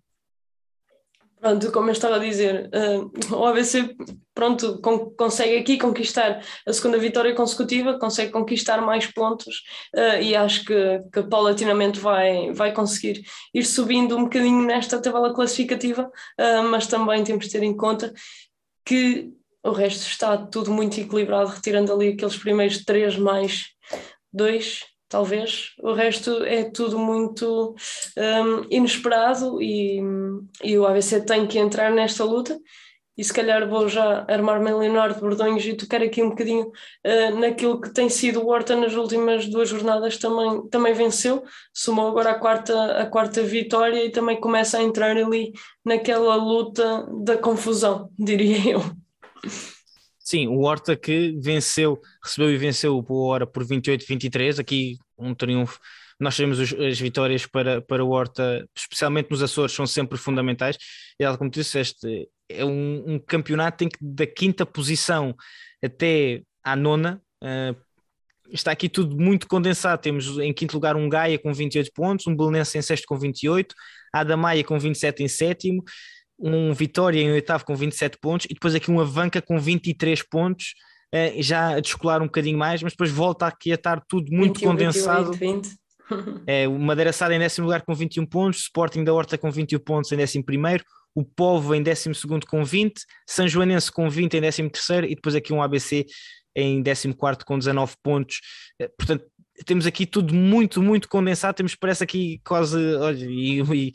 Pronto, 1.40 1.72
como 1.72 1.88
eu 1.88 1.92
estava 1.92 2.16
a 2.16 2.18
dizer, 2.18 2.68
uh, 2.74 3.34
o 3.34 3.46
ABC 3.46 3.96
pronto, 4.34 4.78
con 4.82 5.10
consegue 5.16 5.56
aqui 5.56 5.78
conquistar 5.78 6.44
a 6.66 6.72
segunda 6.72 6.98
vitória 6.98 7.34
consecutiva, 7.34 7.98
consegue 7.98 8.30
conquistar 8.30 8.82
mais 8.82 9.06
pontos 9.06 9.62
uh, 9.94 10.20
e 10.20 10.36
acho 10.36 10.66
que, 10.66 11.00
que 11.10 11.22
paulatinamente 11.22 11.98
vai, 11.98 12.52
vai 12.52 12.72
conseguir 12.72 13.22
ir 13.54 13.64
subindo 13.64 14.16
um 14.18 14.24
bocadinho 14.24 14.62
nesta 14.66 15.00
tabela 15.00 15.32
classificativa, 15.32 16.04
uh, 16.04 16.62
mas 16.70 16.86
também 16.86 17.24
temos 17.24 17.46
de 17.46 17.52
ter 17.52 17.62
em 17.62 17.74
conta 17.74 18.12
que 18.84 19.30
o 19.62 19.70
resto 19.72 20.06
está 20.06 20.36
tudo 20.36 20.70
muito 20.70 21.00
equilibrado, 21.00 21.50
retirando 21.50 21.90
ali 21.92 22.08
aqueles 22.08 22.36
primeiros 22.36 22.84
três 22.84 23.16
mais 23.16 23.68
dois, 24.32 24.84
talvez. 25.10 25.74
O 25.82 25.92
resto 25.92 26.42
é 26.44 26.70
tudo 26.70 26.98
muito 26.98 27.74
um, 28.16 28.66
inesperado 28.70 29.60
e, 29.60 30.00
e 30.64 30.78
o 30.78 30.86
ABC 30.86 31.20
tem 31.20 31.46
que 31.46 31.58
entrar 31.58 31.90
nesta 31.90 32.24
luta. 32.24 32.58
E 33.18 33.24
se 33.24 33.34
calhar 33.34 33.68
vou 33.68 33.86
já 33.86 34.24
armar-me 34.28 34.70
em 34.70 34.78
Leonardo 34.78 35.20
Bordões 35.20 35.62
e 35.66 35.74
tocar 35.74 36.00
aqui 36.00 36.22
um 36.22 36.30
bocadinho 36.30 36.68
uh, 36.68 37.38
naquilo 37.38 37.78
que 37.78 37.92
tem 37.92 38.08
sido 38.08 38.40
o 38.40 38.48
Horta 38.48 38.74
nas 38.74 38.94
últimas 38.94 39.46
duas 39.46 39.68
jornadas, 39.68 40.16
também, 40.16 40.66
também 40.70 40.94
venceu, 40.94 41.42
somou 41.74 42.08
agora 42.08 42.30
a 42.30 42.38
quarta, 42.38 43.02
a 43.02 43.04
quarta 43.04 43.42
vitória 43.42 44.02
e 44.06 44.10
também 44.10 44.40
começa 44.40 44.78
a 44.78 44.82
entrar 44.82 45.18
ali 45.18 45.52
naquela 45.84 46.34
luta 46.36 47.06
da 47.22 47.36
confusão, 47.36 48.08
diria 48.18 48.70
eu. 48.70 48.80
Sim, 50.30 50.46
o 50.46 50.60
Horta 50.60 50.94
que 50.94 51.36
venceu, 51.40 52.00
recebeu 52.22 52.52
e 52.52 52.56
venceu 52.56 52.96
o 52.96 53.02
Boa 53.02 53.32
Hora 53.32 53.46
por 53.48 53.66
28-23, 53.66 54.60
aqui 54.60 54.96
um 55.18 55.34
triunfo. 55.34 55.80
Nós 56.20 56.36
sabemos 56.36 56.60
as 56.60 57.00
vitórias 57.00 57.46
para, 57.46 57.82
para 57.82 58.04
o 58.04 58.10
Horta, 58.10 58.64
especialmente 58.72 59.28
nos 59.28 59.42
Açores, 59.42 59.74
são 59.74 59.88
sempre 59.88 60.16
fundamentais. 60.16 60.76
E 61.18 61.36
como 61.36 61.50
tu 61.50 61.58
disseste, 61.58 62.28
é 62.48 62.64
um, 62.64 63.14
um 63.14 63.18
campeonato 63.18 63.78
tem 63.78 63.88
que 63.88 63.98
da 64.00 64.24
quinta 64.24 64.64
posição 64.64 65.34
até 65.82 66.42
à 66.62 66.76
nona. 66.76 67.20
Uh, 67.42 67.74
está 68.52 68.70
aqui 68.70 68.88
tudo 68.88 69.16
muito 69.16 69.48
condensado. 69.48 70.00
Temos 70.00 70.38
em 70.38 70.54
quinto 70.54 70.74
lugar 70.74 70.94
um 70.94 71.08
Gaia 71.08 71.40
com 71.40 71.52
28 71.52 71.90
pontos, 71.92 72.28
um 72.28 72.36
Belenense 72.36 72.78
em 72.78 72.82
sexto 72.82 73.04
com 73.08 73.18
28, 73.18 73.74
a 74.14 74.20
Adamaia 74.20 74.62
com 74.62 74.78
27 74.78 75.24
em 75.24 75.28
sétimo 75.28 75.82
um 76.40 76.72
Vitória 76.72 77.20
em 77.20 77.30
oitavo 77.30 77.64
com 77.64 77.76
27 77.76 78.18
pontos 78.18 78.46
e 78.48 78.54
depois 78.54 78.74
aqui 78.74 78.90
um 78.90 79.00
Avanca 79.00 79.42
com 79.42 79.58
23 79.58 80.22
pontos, 80.22 80.74
uh, 81.14 81.42
já 81.42 81.76
a 81.76 81.80
descolar 81.80 82.22
um 82.22 82.26
bocadinho 82.26 82.58
mais, 82.58 82.82
mas 82.82 82.92
depois 82.92 83.10
volta 83.10 83.46
aqui 83.46 83.70
a 83.72 83.74
estar 83.74 84.02
tudo 84.08 84.32
muito 84.32 84.60
21, 84.60 84.70
condensado. 84.70 85.32
28, 85.32 85.68
20. 85.68 85.80
é, 86.46 86.66
o 86.66 86.78
Madeira 86.78 87.12
Sada 87.12 87.34
em 87.34 87.38
décimo 87.38 87.66
lugar 87.66 87.82
com 87.82 87.94
21 87.94 88.26
pontos, 88.26 88.60
Sporting 88.60 89.04
da 89.04 89.12
Horta 89.12 89.38
com 89.38 89.50
21 89.50 89.78
pontos 89.80 90.10
em 90.12 90.16
décimo 90.16 90.44
primeiro, 90.44 90.84
o 91.14 91.24
Povo 91.24 91.74
em 91.74 91.82
décimo 91.82 92.14
segundo 92.14 92.46
com 92.46 92.64
20, 92.64 93.00
São 93.28 93.46
Joanense 93.46 93.90
com 93.90 94.08
20 94.08 94.34
em 94.34 94.40
décimo 94.40 94.70
terceiro 94.70 95.06
e 95.06 95.14
depois 95.14 95.34
aqui 95.34 95.52
um 95.52 95.62
ABC 95.62 96.06
em 96.54 96.82
décimo 96.82 97.14
quarto 97.14 97.44
com 97.44 97.58
19 97.58 97.94
pontos. 98.02 98.40
Eh, 98.80 98.88
portanto, 98.98 99.24
temos 99.64 99.86
aqui 99.86 100.06
tudo 100.06 100.34
muito, 100.34 100.82
muito 100.82 101.08
condensado. 101.08 101.56
Temos, 101.56 101.74
parece 101.74 102.04
aqui 102.04 102.40
quase, 102.44 102.76
olha, 102.96 103.24
e, 103.24 103.60
e 103.60 103.92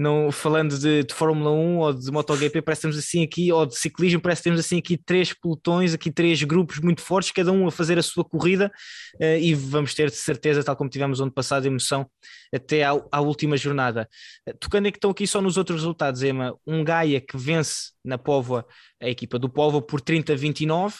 não 0.00 0.32
falando 0.32 0.78
de, 0.78 1.04
de, 1.04 1.14
Fórmula 1.14 1.50
1 1.50 1.78
ou 1.78 1.92
de 1.92 2.10
MotoGP, 2.10 2.62
parece 2.62 2.80
que 2.80 2.88
temos 2.88 2.98
assim 2.98 3.22
aqui, 3.22 3.52
ou 3.52 3.66
de 3.66 3.76
ciclismo, 3.76 4.20
parece 4.20 4.40
que 4.40 4.44
temos 4.44 4.60
assim 4.60 4.78
aqui 4.78 4.96
três 4.96 5.32
pelotões, 5.34 5.92
aqui 5.92 6.10
três 6.10 6.42
grupos 6.42 6.78
muito 6.78 7.02
fortes, 7.02 7.30
cada 7.30 7.52
um 7.52 7.66
a 7.66 7.70
fazer 7.70 7.98
a 7.98 8.02
sua 8.02 8.24
corrida, 8.24 8.72
uh, 9.16 9.38
e 9.38 9.54
vamos 9.54 9.94
ter 9.94 10.08
de 10.08 10.16
certeza, 10.16 10.64
tal 10.64 10.74
como 10.74 10.88
tivemos 10.88 11.20
ano 11.20 11.30
passado, 11.30 11.66
emoção 11.66 12.08
até 12.52 12.82
à, 12.82 12.92
à 13.12 13.20
última 13.20 13.56
jornada. 13.56 14.08
Uh, 14.48 14.56
tocando 14.58 14.88
é 14.88 14.90
que 14.90 14.96
estão 14.96 15.10
aqui 15.10 15.26
só 15.26 15.42
nos 15.42 15.58
outros 15.58 15.80
resultados, 15.80 16.22
Emma, 16.22 16.56
um 16.66 16.82
Gaia 16.82 17.20
que 17.20 17.36
vence 17.36 17.92
na 18.02 18.16
Póvoa, 18.16 18.66
a 19.00 19.08
equipa 19.08 19.38
do 19.38 19.50
Póvoa, 19.50 19.82
por 19.82 20.00
30 20.00 20.32
a 20.32 20.36
29, 20.36 20.96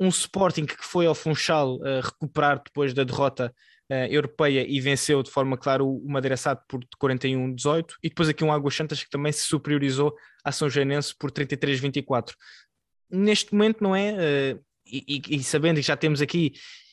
um 0.00 0.08
Sporting 0.08 0.64
que 0.64 0.76
foi 0.80 1.04
ao 1.04 1.14
Funchal 1.14 1.74
uh, 1.76 2.00
recuperar 2.02 2.62
depois 2.64 2.94
da 2.94 3.04
derrota 3.04 3.54
uh, 3.90 4.06
europeia 4.08 4.64
e 4.66 4.80
venceu 4.80 5.22
de 5.22 5.30
forma 5.30 5.58
clara 5.58 5.82
o, 5.82 5.98
o 5.98 6.10
Madeira 6.10 6.36
Sado 6.36 6.62
por 6.68 6.80
41-18 7.02 7.94
e 8.02 8.08
depois 8.08 8.28
aqui 8.28 8.44
um 8.44 8.52
Águas 8.52 8.74
Santas 8.74 9.02
que 9.02 9.10
também 9.10 9.32
se 9.32 9.42
superiorizou 9.42 10.14
à 10.44 10.52
São 10.52 10.70
Janense 10.70 11.14
por 11.18 11.30
33-24. 11.30 12.32
Neste 13.10 13.52
momento, 13.52 13.82
não 13.82 13.94
é? 13.94 14.12
Uh, 14.12 14.64
e, 14.86 15.22
e, 15.28 15.42
sabendo 15.42 15.76
que 15.76 15.82
já 15.82 15.96
temos 15.96 16.20
aqui 16.20 16.52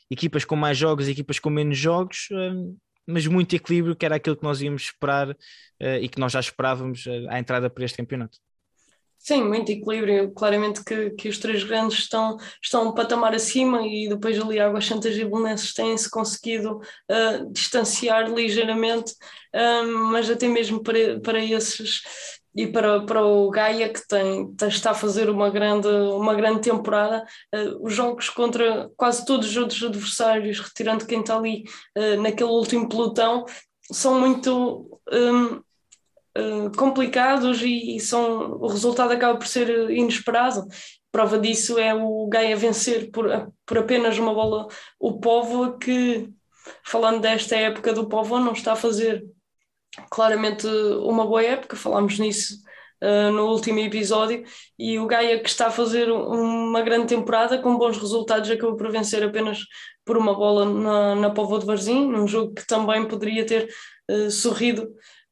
equipas 0.10 0.46
com 0.46 0.56
mais 0.56 0.78
jogos 0.78 1.08
e 1.08 1.12
equipas 1.12 1.40
com 1.40 1.50
menos 1.50 1.78
jogos, 1.78 2.28
uh, 2.32 2.78
mas 3.06 3.26
muito 3.28 3.56
equilíbrio, 3.56 3.96
que 3.96 4.06
era 4.06 4.16
aquilo 4.16 4.36
que 4.36 4.44
nós 4.44 4.62
íamos 4.62 4.84
esperar 4.84 5.36
e 6.02 6.10
que 6.10 6.20
nós 6.20 6.34
já 6.34 6.42
esperávamos 6.42 7.06
à 7.30 7.40
entrada 7.40 7.70
para 7.70 7.86
este 7.86 7.96
campeonato. 7.96 8.38
Sim, 9.20 9.44
muito 9.44 9.72
equilíbrio. 9.72 10.32
Claramente 10.34 10.84
que, 10.84 11.10
que 11.12 11.28
os 11.28 11.38
três 11.38 11.64
grandes 11.64 12.00
estão, 12.00 12.38
estão 12.64 12.88
um 12.88 12.94
patamar 12.94 13.36
acima 13.36 13.86
e 13.86 14.08
depois 14.08 14.40
ali 14.40 14.60
Águas 14.60 14.86
Santas 14.86 15.18
e 15.18 15.26
Belenenses 15.26 15.74
têm-se 15.74 16.10
conseguido 16.10 16.78
uh, 16.78 17.52
distanciar 17.52 18.32
ligeiramente, 18.32 19.12
uh, 19.54 19.88
mas 20.12 20.30
até 20.30 20.48
mesmo 20.48 20.82
para, 20.82 21.20
para 21.20 21.44
esses 21.44 22.02
e 22.56 22.66
para, 22.68 23.06
para 23.06 23.24
o 23.24 23.52
Gaia 23.52 23.90
que 23.90 24.08
tem, 24.08 24.52
está 24.64 24.92
a 24.92 24.96
fazer 24.96 25.30
uma 25.30 25.50
grande, 25.50 25.88
uma 25.88 26.34
grande 26.34 26.62
temporada, 26.62 27.26
uh, 27.54 27.86
os 27.86 27.94
jogos 27.94 28.30
contra 28.30 28.90
quase 28.96 29.26
todos 29.26 29.50
os 29.50 29.58
outros 29.58 29.84
adversários, 29.84 30.60
retirando 30.60 31.06
quem 31.06 31.20
está 31.20 31.38
ali 31.38 31.64
naquele 32.20 32.50
último 32.50 32.88
pelotão, 32.88 33.46
são 33.92 34.20
muito 34.20 35.00
um, 35.12 35.62
eh, 36.38 36.70
complicados 36.78 37.64
e, 37.64 37.96
e, 37.96 38.00
são, 38.00 38.52
o 38.62 38.68
resultado 38.68 39.12
acaba 39.12 39.40
por 39.40 39.48
ser 39.48 39.90
inesperado. 39.90 40.68
Prova 41.12 41.40
disso 41.40 41.80
é 41.80 41.96
o 41.96 42.28
Gaia 42.28 42.56
vencer 42.56 43.10
por, 43.12 43.26
por 43.66 43.80
apenas 43.80 44.20
uma 44.20 44.34
bola 44.34 44.68
o 45.00 45.20
Povo, 45.20 45.78
que, 45.80 46.30
falando 46.86 47.22
desta 47.22 47.56
época 47.56 47.92
do 47.92 48.08
Povo, 48.08 48.40
não 48.40 48.52
está 48.54 48.74
a 48.74 48.76
fazer 48.76 49.26
claramente 50.12 50.68
uma 50.68 51.26
boa 51.26 51.44
época, 51.44 51.76
falámos 51.76 52.20
nisso 52.20 52.60
uh, 53.04 53.32
no 53.32 53.48
último 53.48 53.80
episódio, 53.80 54.44
e 54.78 55.00
o 55.00 55.08
Gaia 55.08 55.40
que 55.40 55.50
está 55.50 55.68
a 55.68 55.72
fazer 55.72 56.12
uma 56.12 56.82
grande 56.84 57.08
temporada 57.08 57.58
com 57.58 57.80
bons 57.80 57.98
resultados 57.98 58.52
acabou 58.52 58.76
por 58.76 58.92
vencer 58.92 59.24
apenas 59.24 59.60
por 60.06 60.18
uma 60.18 60.36
bola 60.36 60.66
na, 60.66 61.16
na 61.16 61.30
Povo 61.32 61.58
de 61.58 61.66
Varzim, 61.66 62.08
num 62.08 62.28
jogo 62.28 62.54
que 62.54 62.68
também 62.68 63.08
poderia 63.08 63.44
ter 63.44 63.68
uh, 64.12 64.30
sorrido 64.30 64.88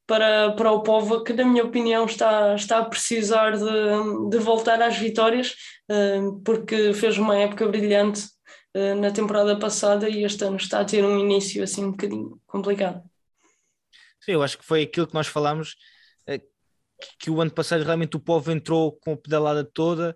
para, 0.08 0.52
para 0.54 0.72
o 0.72 0.84
povo 0.84 1.24
que, 1.24 1.34
na 1.34 1.44
minha 1.44 1.64
opinião, 1.64 2.06
está, 2.06 2.56
está 2.56 2.80
a 2.80 2.86
precisar 2.86 3.52
de, 3.58 4.30
de 4.30 4.38
voltar 4.38 4.82
às 4.82 4.98
vitórias, 4.98 5.56
eh, 5.90 6.20
porque 6.44 6.94
fez 6.94 7.18
uma 7.18 7.38
época 7.38 7.68
brilhante 7.68 8.24
eh, 8.74 8.94
na 8.94 9.12
temporada 9.12 9.58
passada 9.58 10.08
e 10.08 10.24
este 10.24 10.44
ano 10.44 10.58
está 10.58 10.82
a 10.82 10.86
ter 10.86 11.04
um 11.04 11.20
início 11.20 11.64
assim 11.64 11.86
um 11.86 11.92
bocadinho 11.92 12.40
complicado. 12.46 13.04
Sim, 14.22 14.34
eu 14.34 14.44
acho 14.44 14.58
que 14.58 14.66
foi 14.66 14.84
aquilo 14.84 15.08
que 15.08 15.14
nós 15.14 15.28
falámos, 15.28 15.76
eh, 16.28 16.42
que 17.20 17.30
o 17.30 17.42
ano 17.42 17.52
passado 17.52 17.84
realmente 17.84 18.16
o 18.16 18.20
povo 18.20 18.52
entrou 18.52 18.94
com 19.00 19.14
a 19.14 19.18
pedalada 19.18 19.64
toda 19.64 20.16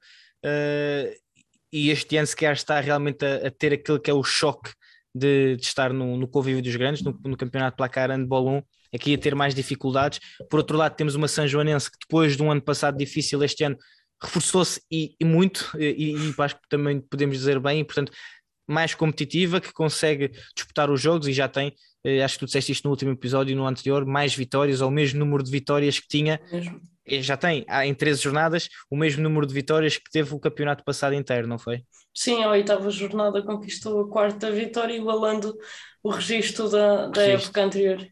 e 1.72 1.90
este 1.90 2.16
ano 2.16 2.26
sequer 2.26 2.54
está 2.54 2.80
realmente 2.80 3.26
a, 3.26 3.48
a 3.48 3.52
ter 3.52 3.74
aquilo 3.74 4.00
que 4.00 4.10
é 4.10 4.14
o 4.14 4.24
choque 4.24 4.72
de, 5.14 5.56
de 5.58 5.64
estar 5.64 5.92
no, 5.92 6.18
no 6.18 6.28
convívio 6.28 6.62
dos 6.62 6.76
grandes, 6.76 7.04
no, 7.04 7.12
no 7.24 7.38
campeonato 7.38 7.78
placar 7.78 8.10
handball 8.10 8.48
1, 8.48 8.64
aqui 8.94 9.14
a 9.14 9.18
ter 9.18 9.36
mais 9.36 9.54
dificuldades. 9.56 10.20
Por 10.50 10.58
outro 10.58 10.78
lado, 10.78 10.96
temos 10.96 11.16
uma 11.16 11.28
São 11.28 11.48
Joanense 11.48 11.92
que 11.92 11.98
depois 12.02 12.36
de 12.36 12.44
um 12.44 12.52
ano 12.52 12.62
passado 12.62 12.98
difícil, 12.98 13.44
este 13.44 13.64
ano 13.64 13.78
reforçou-se 14.22 14.82
e, 14.92 15.16
e, 15.20 15.26
muito, 15.26 15.72
e, 15.80 16.14
e, 16.14 16.36
acho 16.38 16.56
que 16.56 16.68
também 16.70 17.00
podemos 17.00 17.38
dizer 17.38 17.60
bem, 17.60 17.80
e 17.80 17.84
portanto 17.86 18.12
mais 18.70 18.94
competitiva, 18.94 19.60
que 19.60 19.74
consegue 19.74 20.32
disputar 20.56 20.92
os 20.92 21.02
jogos 21.02 21.28
e 21.28 21.34
já 21.34 21.48
tem, 21.48 21.74
eh, 22.04 22.24
acho 22.24 22.36
que 22.36 22.42
tu 22.42 22.46
disseste 22.46 22.72
isto 22.72 22.84
no 22.84 22.92
último 22.92 23.12
episódio, 23.12 23.56
no 23.56 23.66
anterior, 23.66 24.06
mais 24.06 24.36
vitórias, 24.36 24.80
ou 24.80 24.90
o 24.90 24.92
mesmo 24.92 25.18
número 25.18 25.44
de 25.44 25.50
vitórias 25.50 26.00
que 26.00 26.08
tinha, 26.08 26.40
mesmo. 26.52 26.80
já 27.08 27.36
tem 27.36 27.66
em 27.84 27.96
13 27.96 28.22
jornadas, 28.22 28.70
o 28.88 28.96
mesmo 28.96 29.24
número 29.24 29.48
de 29.48 29.56
vitórias 29.56 29.98
que 29.98 30.12
teve 30.12 30.36
o 30.36 30.40
campeonato 30.40 30.84
passado 30.84 31.16
inteiro, 31.16 31.48
não 31.48 31.58
foi? 31.58 31.82
Sim, 32.14 32.44
a 32.44 32.52
oitava 32.52 32.92
jornada 32.92 33.42
conquistou 33.42 34.02
a 34.02 34.08
quarta 34.08 34.52
vitória, 34.52 34.96
igualando 34.96 35.58
o 36.04 36.12
registro 36.12 36.70
da, 36.70 37.08
da 37.08 37.24
época 37.24 37.64
anterior. 37.64 38.08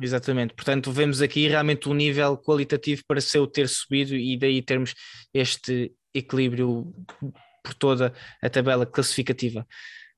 Exatamente, 0.00 0.54
portanto, 0.54 0.90
vemos 0.90 1.20
aqui 1.20 1.46
realmente 1.46 1.88
um 1.88 1.94
nível 1.94 2.36
qualitativo 2.38 3.02
para 3.06 3.20
seu 3.20 3.46
ter 3.46 3.68
subido 3.68 4.14
e 4.14 4.38
daí 4.38 4.62
termos 4.62 4.94
este 5.34 5.92
equilíbrio 6.14 6.92
por 7.62 7.74
toda 7.74 8.12
a 8.42 8.48
tabela 8.48 8.86
classificativa. 8.86 9.66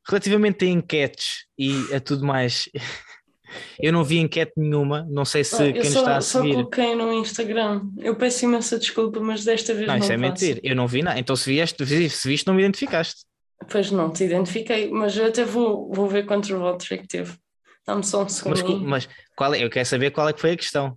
Relativamente 0.09 0.65
a 0.65 0.69
enquetes 0.69 1.47
e 1.59 1.95
a 1.95 2.01
tudo 2.01 2.25
mais, 2.25 2.69
eu 3.81 3.93
não 3.93 4.05
vi 4.05 4.19
enquete 4.19 4.53
nenhuma, 4.57 5.07
não 5.11 5.25
sei 5.25 5.43
se 5.43 5.63
ah, 5.63 5.73
quem 5.73 5.85
só, 5.85 5.99
está 6.01 6.17
a 6.17 6.21
seguir. 6.21 6.43
seguir. 6.43 6.53
Só 6.53 6.59
coloquei 6.59 6.95
no 6.95 7.13
Instagram. 7.13 7.83
Eu 7.99 8.15
peço 8.15 8.45
imensa 8.45 8.79
desculpa, 8.79 9.21
mas 9.21 9.45
desta 9.45 9.75
vez 9.75 9.87
não. 9.87 9.95
Não, 9.95 10.01
isso 10.03 10.13
é 10.13 10.17
mentira, 10.17 10.61
eu 10.63 10.77
não 10.77 10.87
vi 10.87 11.03
nada. 11.03 11.19
Então, 11.19 11.35
se 11.35 11.51
vieste, 11.51 11.85
se 11.87 12.29
viste, 12.29 12.47
não 12.47 12.55
me 12.55 12.63
identificaste. 12.63 13.25
Pois 13.69 13.91
não, 13.91 14.11
te 14.11 14.25
identifiquei, 14.25 14.91
mas 14.91 15.17
eu 15.17 15.27
até 15.27 15.45
vou, 15.45 15.91
vou 15.93 16.09
ver 16.09 16.27
quantos 16.27 16.51
votos 16.51 16.91
é 16.91 16.99
que 16.99 17.07
teve. 17.07 17.42
Dá-me 17.87 18.05
só 18.05 18.25
um 18.25 18.29
segundo. 18.29 18.81
Mas, 18.81 19.07
mas 19.07 19.09
qual 19.37 19.55
é, 19.55 19.65
eu 19.65 19.71
quero 19.71 19.87
saber 19.87 20.11
qual 20.11 20.29
é 20.29 20.33
que 20.33 20.41
foi 20.41 20.53
a 20.53 20.57
questão. 20.57 20.97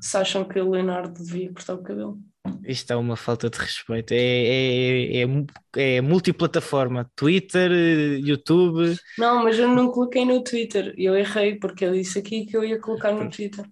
Se 0.00 0.16
acham 0.16 0.44
que 0.44 0.58
o 0.60 0.70
Leonardo 0.70 1.22
devia 1.22 1.52
cortar 1.52 1.74
o 1.74 1.82
cabelo? 1.82 2.18
Isto 2.64 2.92
é 2.92 2.96
uma 2.96 3.16
falta 3.16 3.48
de 3.48 3.58
respeito. 3.58 4.12
É, 4.12 4.16
é, 4.16 5.22
é, 5.22 5.96
é, 5.96 6.00
multiplataforma: 6.00 7.10
Twitter, 7.14 7.70
YouTube. 8.24 8.96
Não, 9.18 9.44
mas 9.44 9.58
eu 9.58 9.68
não 9.68 9.90
coloquei 9.90 10.24
no 10.24 10.42
Twitter. 10.42 10.94
Eu 10.96 11.16
errei 11.16 11.56
porque 11.56 11.84
eu 11.84 11.92
disse 11.92 12.18
aqui 12.18 12.46
que 12.46 12.56
eu 12.56 12.64
ia 12.64 12.80
colocar 12.80 13.12
no 13.12 13.30
Twitter. 13.30 13.64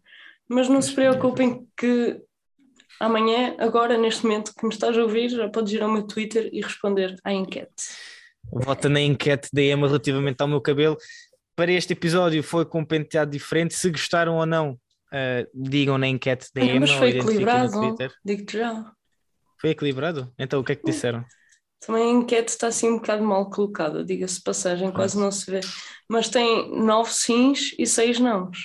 Mas 0.49 0.69
não 0.69 0.83
se 0.83 0.93
preocupem 0.93 1.67
que 1.77 2.21
amanhã, 3.01 3.55
agora, 3.59 3.97
neste 3.97 4.25
momento 4.25 4.53
que 4.55 4.67
me 4.67 4.73
estás 4.73 4.97
a 4.97 5.03
ouvir, 5.03 5.31
já 5.31 5.49
podes 5.49 5.73
ir 5.73 5.83
ao 5.83 5.91
meu 5.91 6.03
Twitter 6.03 6.51
e 6.53 6.61
responder 6.61 7.17
à 7.25 7.33
enquete. 7.33 7.71
Vota 8.53 8.89
na 8.89 9.01
enquete 9.01 9.49
da 9.53 9.63
Emma 9.63 9.87
relativamente 9.87 10.41
ao 10.41 10.49
meu 10.49 10.61
cabelo. 10.61 10.97
Para 11.61 11.73
este 11.73 11.93
episódio 11.93 12.43
foi 12.43 12.65
com 12.65 12.81
um 12.81 12.85
penteado 12.87 13.31
diferente. 13.31 13.75
Se 13.75 13.91
gostaram 13.91 14.37
ou 14.37 14.47
não, 14.47 14.81
Uh, 15.13 15.45
digam 15.53 15.99
na 15.99 16.07
enquete 16.07 16.47
da 16.55 16.63
EMA 16.63 16.81
Mas 16.83 16.93
foi 16.93 17.19
equilibrado, 17.19 17.97
digo-te 18.25 18.59
já. 18.59 18.93
Foi 19.61 19.71
equilibrado? 19.71 20.33
Então 20.39 20.61
o 20.61 20.65
que 20.65 20.71
é 20.71 20.77
que 20.77 20.85
disseram? 20.85 21.25
Também 21.81 22.05
a 22.05 22.11
enquete 22.13 22.53
está 22.53 22.69
assim 22.69 22.89
um 22.89 22.99
bocado 22.99 23.25
mal 23.25 23.51
colocada, 23.51 24.05
diga-se 24.05 24.41
passagem, 24.41 24.93
quase 24.93 25.19
não 25.19 25.33
se 25.33 25.51
vê. 25.51 25.59
Mas 26.09 26.29
tem 26.29 26.71
nove 26.81 27.11
sims 27.11 27.75
e 27.77 27.89
seis 27.89 28.21
nãos. 28.21 28.57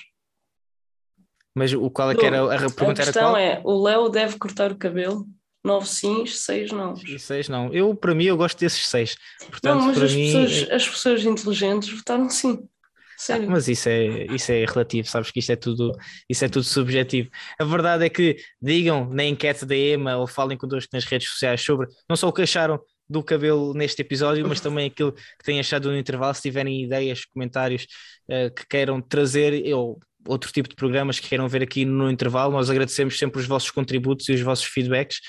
Mas 1.55 1.73
o 1.73 1.89
qual 1.89 2.11
é 2.11 2.15
que 2.15 2.23
era 2.23 2.43
a 2.43 2.59
pergunta? 2.59 3.01
A 3.01 3.05
questão 3.05 3.35
é: 3.35 3.59
o 3.65 3.81
Léo 3.81 4.07
deve 4.09 4.37
cortar 4.37 4.71
o 4.71 4.77
cabelo? 4.77 5.25
Nove 5.63 5.87
sims, 5.87 6.41
seis 6.41 6.71
não. 6.71 6.93
E 6.93 7.17
seis 7.17 7.49
não. 7.49 7.73
Eu, 7.73 7.95
para 7.95 8.13
mim, 8.13 8.25
eu 8.25 8.37
gosto 8.37 8.59
desses 8.59 8.87
seis. 8.87 9.17
Portanto, 9.49 9.79
não, 9.79 9.87
mas 9.87 9.99
as, 9.99 10.13
mim... 10.13 10.31
pessoas, 10.31 10.71
as 10.71 10.87
pessoas 10.87 11.25
inteligentes 11.25 11.89
votaram 11.89 12.29
sim. 12.29 12.69
Sério? 13.17 13.47
Ah, 13.47 13.51
mas 13.51 13.67
isso 13.67 13.87
é, 13.87 14.25
isso 14.25 14.51
é 14.51 14.65
relativo, 14.65 15.07
sabes 15.07 15.31
que 15.31 15.39
isto 15.39 15.51
é 15.51 15.55
tudo, 15.55 15.91
isso 16.29 16.43
é 16.43 16.49
tudo 16.49 16.63
subjetivo. 16.63 17.29
A 17.59 17.63
verdade 17.63 18.05
é 18.05 18.09
que 18.09 18.37
digam 18.61 19.09
na 19.09 19.23
enquete 19.23 19.65
da 19.65 19.75
EMA 19.75 20.17
ou 20.17 20.27
falem 20.27 20.57
connosco 20.57 20.89
nas 20.93 21.05
redes 21.05 21.29
sociais 21.29 21.61
sobre 21.61 21.87
não 22.09 22.15
só 22.15 22.27
o 22.27 22.33
que 22.33 22.41
acharam 22.41 22.79
do 23.09 23.23
cabelo 23.23 23.73
neste 23.73 24.01
episódio, 24.01 24.47
mas 24.47 24.59
também 24.59 24.87
aquilo 24.87 25.13
que 25.13 25.43
têm 25.43 25.59
achado 25.59 25.89
no 25.89 25.97
intervalo. 25.97 26.33
Se 26.33 26.41
tiverem 26.41 26.83
ideias, 26.83 27.23
comentários 27.25 27.83
uh, 28.29 28.53
que 28.53 28.65
queiram 28.67 29.01
trazer 29.01 29.73
ou 29.73 29.99
outro 30.27 30.51
tipo 30.51 30.67
de 30.67 30.75
programas 30.75 31.19
que 31.19 31.27
queiram 31.27 31.47
ver 31.47 31.61
aqui 31.61 31.85
no 31.85 32.09
intervalo, 32.09 32.51
nós 32.51 32.69
agradecemos 32.69 33.17
sempre 33.17 33.39
os 33.39 33.47
vossos 33.47 33.69
contributos 33.69 34.27
e 34.27 34.33
os 34.33 34.41
vossos 34.41 34.65
feedbacks. 34.65 35.19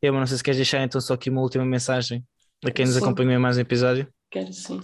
Eu 0.00 0.12
não 0.12 0.26
sei 0.26 0.36
se 0.36 0.44
queres 0.44 0.58
deixar 0.58 0.82
então 0.82 1.00
só 1.00 1.14
aqui 1.14 1.28
uma 1.28 1.40
última 1.40 1.64
mensagem 1.64 2.24
a 2.64 2.70
quem 2.70 2.86
nos 2.86 2.96
acompanhou 2.96 3.32
em 3.32 3.38
mais 3.38 3.56
um 3.56 3.60
episódio. 3.60 4.08
Quero 4.34 4.52
sim. 4.52 4.80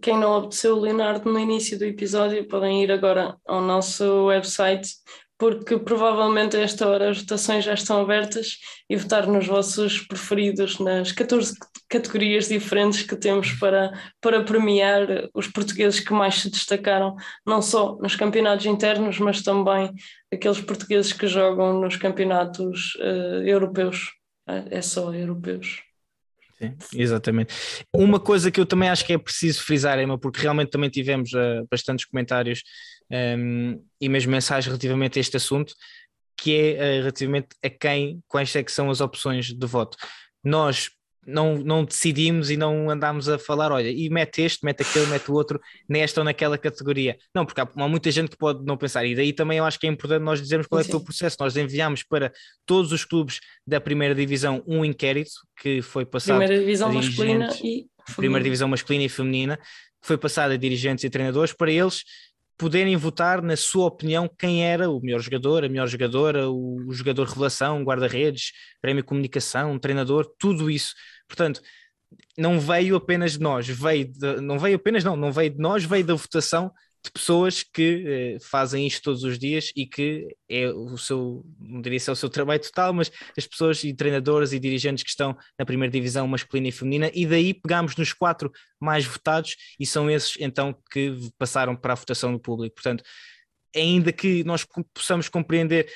Quem 0.00 0.18
não 0.18 0.32
obteceu 0.38 0.74
o 0.74 0.80
Leonardo 0.80 1.30
no 1.30 1.38
início 1.38 1.78
do 1.78 1.84
episódio 1.84 2.48
podem 2.48 2.82
ir 2.82 2.90
agora 2.90 3.36
ao 3.46 3.60
nosso 3.60 4.24
website, 4.24 4.88
porque 5.36 5.78
provavelmente 5.78 6.56
a 6.56 6.60
esta 6.60 6.88
hora 6.88 7.10
as 7.10 7.20
votações 7.20 7.62
já 7.62 7.74
estão 7.74 8.00
abertas 8.00 8.56
e 8.88 8.96
votar 8.96 9.26
nos 9.26 9.46
vossos 9.46 10.00
preferidos 10.00 10.78
nas 10.78 11.12
14 11.12 11.54
categorias 11.90 12.48
diferentes 12.48 13.02
que 13.02 13.14
temos 13.14 13.52
para, 13.52 13.92
para 14.18 14.42
premiar 14.42 15.28
os 15.34 15.46
portugueses 15.46 16.00
que 16.00 16.14
mais 16.14 16.36
se 16.36 16.48
destacaram, 16.48 17.16
não 17.46 17.60
só 17.60 17.98
nos 18.00 18.16
campeonatos 18.16 18.64
internos, 18.64 19.18
mas 19.18 19.42
também 19.42 19.92
aqueles 20.32 20.62
portugueses 20.62 21.12
que 21.12 21.26
jogam 21.26 21.82
nos 21.82 21.96
campeonatos 21.96 22.94
uh, 22.94 23.46
europeus. 23.46 24.14
É 24.70 24.80
só 24.80 25.12
europeus. 25.12 25.85
Sim, 26.58 26.74
exatamente. 26.94 27.54
Uma 27.92 28.18
coisa 28.18 28.50
que 28.50 28.58
eu 28.58 28.66
também 28.66 28.88
acho 28.88 29.04
que 29.04 29.12
é 29.12 29.18
preciso 29.18 29.62
frisar, 29.62 29.98
Emma, 29.98 30.18
porque 30.18 30.40
realmente 30.40 30.70
também 30.70 30.88
tivemos 30.88 31.32
uh, 31.32 31.66
bastantes 31.70 32.06
comentários 32.06 32.62
um, 33.10 33.14
ehm, 33.14 33.78
e 34.00 34.08
mesmo 34.08 34.32
mensagens 34.32 34.66
relativamente 34.66 35.18
a 35.18 35.20
este 35.20 35.36
assunto, 35.36 35.74
que 36.36 36.54
é 36.54 36.72
uh, 36.72 37.00
relativamente 37.00 37.48
a 37.62 37.68
quem, 37.68 38.22
quais 38.26 38.54
é 38.56 38.62
que 38.62 38.72
são 38.72 38.90
as 38.90 39.00
opções 39.00 39.52
de 39.52 39.66
voto. 39.66 39.98
Nós 40.42 40.90
não, 41.26 41.56
não 41.56 41.84
decidimos 41.84 42.50
e 42.50 42.56
não 42.56 42.88
andámos 42.88 43.28
a 43.28 43.38
falar, 43.38 43.72
olha, 43.72 43.90
e 43.90 44.08
mete 44.08 44.42
este, 44.42 44.64
mete 44.64 44.82
aquele, 44.82 45.06
mete 45.06 45.30
o 45.30 45.34
outro, 45.34 45.60
nesta 45.88 46.20
ou 46.20 46.24
naquela 46.24 46.56
categoria. 46.56 47.16
Não, 47.34 47.44
porque 47.44 47.60
há, 47.60 47.68
há 47.76 47.88
muita 47.88 48.10
gente 48.10 48.30
que 48.30 48.36
pode 48.36 48.64
não 48.64 48.76
pensar, 48.76 49.04
e 49.04 49.14
daí 49.14 49.32
também 49.32 49.58
eu 49.58 49.64
acho 49.64 49.78
que 49.78 49.86
é 49.86 49.90
importante 49.90 50.22
nós 50.22 50.40
dizermos 50.40 50.66
qual 50.66 50.80
é, 50.80 50.84
foi 50.84 50.96
o 50.96 51.04
processo. 51.04 51.36
Nós 51.40 51.56
enviámos 51.56 52.02
para 52.02 52.32
todos 52.64 52.92
os 52.92 53.04
clubes 53.04 53.40
da 53.66 53.80
primeira 53.80 54.14
divisão 54.14 54.62
um 54.66 54.84
inquérito 54.84 55.32
que 55.60 55.82
foi 55.82 56.06
passado. 56.06 56.38
Primeira 56.38 56.60
divisão 56.60 56.92
masculina 56.92 57.48
e 57.48 57.56
feminina. 57.56 57.88
Primeira 58.16 58.44
divisão 58.44 58.68
masculina 58.68 59.04
e 59.04 59.08
feminina, 59.08 59.56
que 59.56 60.06
foi 60.06 60.16
passada 60.16 60.54
a 60.54 60.56
dirigentes 60.56 61.04
e 61.04 61.10
treinadores 61.10 61.52
para 61.52 61.72
eles 61.72 62.04
poderem 62.58 62.96
votar, 62.96 63.42
na 63.42 63.56
sua 63.56 63.86
opinião, 63.86 64.28
quem 64.38 64.64
era 64.64 64.90
o 64.90 65.00
melhor 65.00 65.20
jogador, 65.20 65.64
a 65.64 65.68
melhor 65.68 65.86
jogadora, 65.86 66.48
o 66.48 66.86
jogador 66.90 67.26
revelação, 67.26 67.82
guarda-redes, 67.82 68.52
prémio 68.80 69.04
comunicação, 69.04 69.78
treinador, 69.78 70.26
tudo 70.38 70.70
isso. 70.70 70.94
Portanto, 71.28 71.60
não 72.36 72.60
veio 72.60 72.96
apenas 72.96 73.32
de 73.32 73.40
nós, 73.40 73.66
veio 73.66 74.06
de, 74.06 74.40
não 74.40 74.58
veio 74.58 74.76
apenas 74.76 75.02
não, 75.02 75.16
não 75.16 75.32
veio 75.32 75.50
de 75.50 75.58
nós, 75.58 75.84
veio 75.84 76.04
da 76.04 76.14
votação 76.14 76.72
de 77.06 77.10
pessoas 77.12 77.62
que 77.62 78.04
eh, 78.06 78.38
fazem 78.40 78.84
isto 78.84 79.04
todos 79.04 79.22
os 79.22 79.38
dias 79.38 79.70
e 79.76 79.86
que 79.86 80.26
é 80.48 80.68
o 80.68 80.98
seu, 80.98 81.44
não 81.60 81.80
diria 81.80 82.00
se 82.00 82.10
é 82.10 82.12
o 82.12 82.16
seu 82.16 82.28
trabalho 82.28 82.60
total, 82.60 82.92
mas 82.92 83.12
as 83.38 83.46
pessoas 83.46 83.82
e 83.84 83.94
treinadores 83.94 84.52
e 84.52 84.58
dirigentes 84.58 85.04
que 85.04 85.10
estão 85.10 85.36
na 85.56 85.64
primeira 85.64 85.92
divisão 85.92 86.26
masculina 86.26 86.68
e 86.68 86.72
feminina, 86.72 87.10
e 87.14 87.24
daí 87.24 87.54
pegámos 87.54 87.94
nos 87.96 88.12
quatro 88.12 88.50
mais 88.80 89.04
votados 89.04 89.56
e 89.78 89.86
são 89.86 90.10
esses 90.10 90.34
então 90.40 90.76
que 90.90 91.16
passaram 91.38 91.76
para 91.76 91.92
a 91.92 91.96
votação 91.96 92.32
do 92.32 92.40
público. 92.40 92.74
Portanto, 92.74 93.04
ainda 93.74 94.12
que 94.12 94.42
nós 94.42 94.66
possamos 94.92 95.28
compreender 95.28 95.88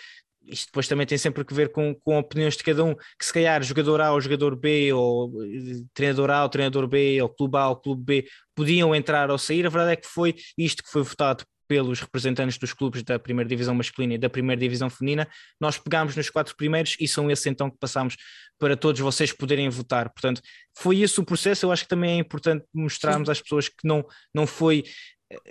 isto 0.46 0.66
depois 0.66 0.88
também 0.88 1.06
tem 1.06 1.18
sempre 1.18 1.44
que 1.44 1.54
ver 1.54 1.70
com, 1.70 1.94
com 2.02 2.18
opiniões 2.18 2.56
de 2.56 2.64
cada 2.64 2.84
um, 2.84 2.94
que 2.94 3.24
se 3.24 3.32
calhar 3.32 3.62
jogador 3.62 4.00
A 4.00 4.12
ou 4.12 4.20
jogador 4.20 4.56
B, 4.56 4.92
ou 4.92 5.42
eh, 5.42 5.82
treinador 5.94 6.30
A 6.30 6.42
ou 6.42 6.48
treinador 6.48 6.86
B, 6.86 7.20
ou 7.22 7.28
clube 7.28 7.56
A 7.56 7.68
ou 7.68 7.76
clube 7.76 8.02
B, 8.02 8.28
podiam 8.54 8.94
entrar 8.94 9.30
ou 9.30 9.38
sair, 9.38 9.66
a 9.66 9.70
verdade 9.70 9.92
é 9.92 9.96
que 9.96 10.06
foi 10.06 10.34
isto 10.56 10.82
que 10.82 10.90
foi 10.90 11.02
votado 11.02 11.44
pelos 11.70 12.00
representantes 12.00 12.58
dos 12.58 12.72
clubes 12.72 13.04
da 13.04 13.16
primeira 13.16 13.48
divisão 13.48 13.72
masculina 13.72 14.14
e 14.14 14.18
da 14.18 14.28
primeira 14.28 14.60
divisão 14.60 14.90
feminina, 14.90 15.28
nós 15.60 15.78
pegámos 15.78 16.16
nos 16.16 16.28
quatro 16.28 16.56
primeiros 16.56 16.96
e 16.98 17.06
são 17.06 17.30
esses 17.30 17.46
então 17.46 17.70
que 17.70 17.78
passámos 17.78 18.16
para 18.58 18.76
todos 18.76 19.00
vocês 19.00 19.32
poderem 19.32 19.68
votar. 19.68 20.10
Portanto, 20.10 20.42
foi 20.76 21.00
esse 21.00 21.20
o 21.20 21.24
processo. 21.24 21.64
Eu 21.64 21.70
acho 21.70 21.84
que 21.84 21.88
também 21.88 22.10
é 22.10 22.16
importante 22.16 22.64
mostrarmos 22.74 23.28
Sim. 23.28 23.32
às 23.32 23.40
pessoas 23.40 23.68
que 23.68 23.86
não, 23.86 24.04
não 24.34 24.48
foi 24.48 24.82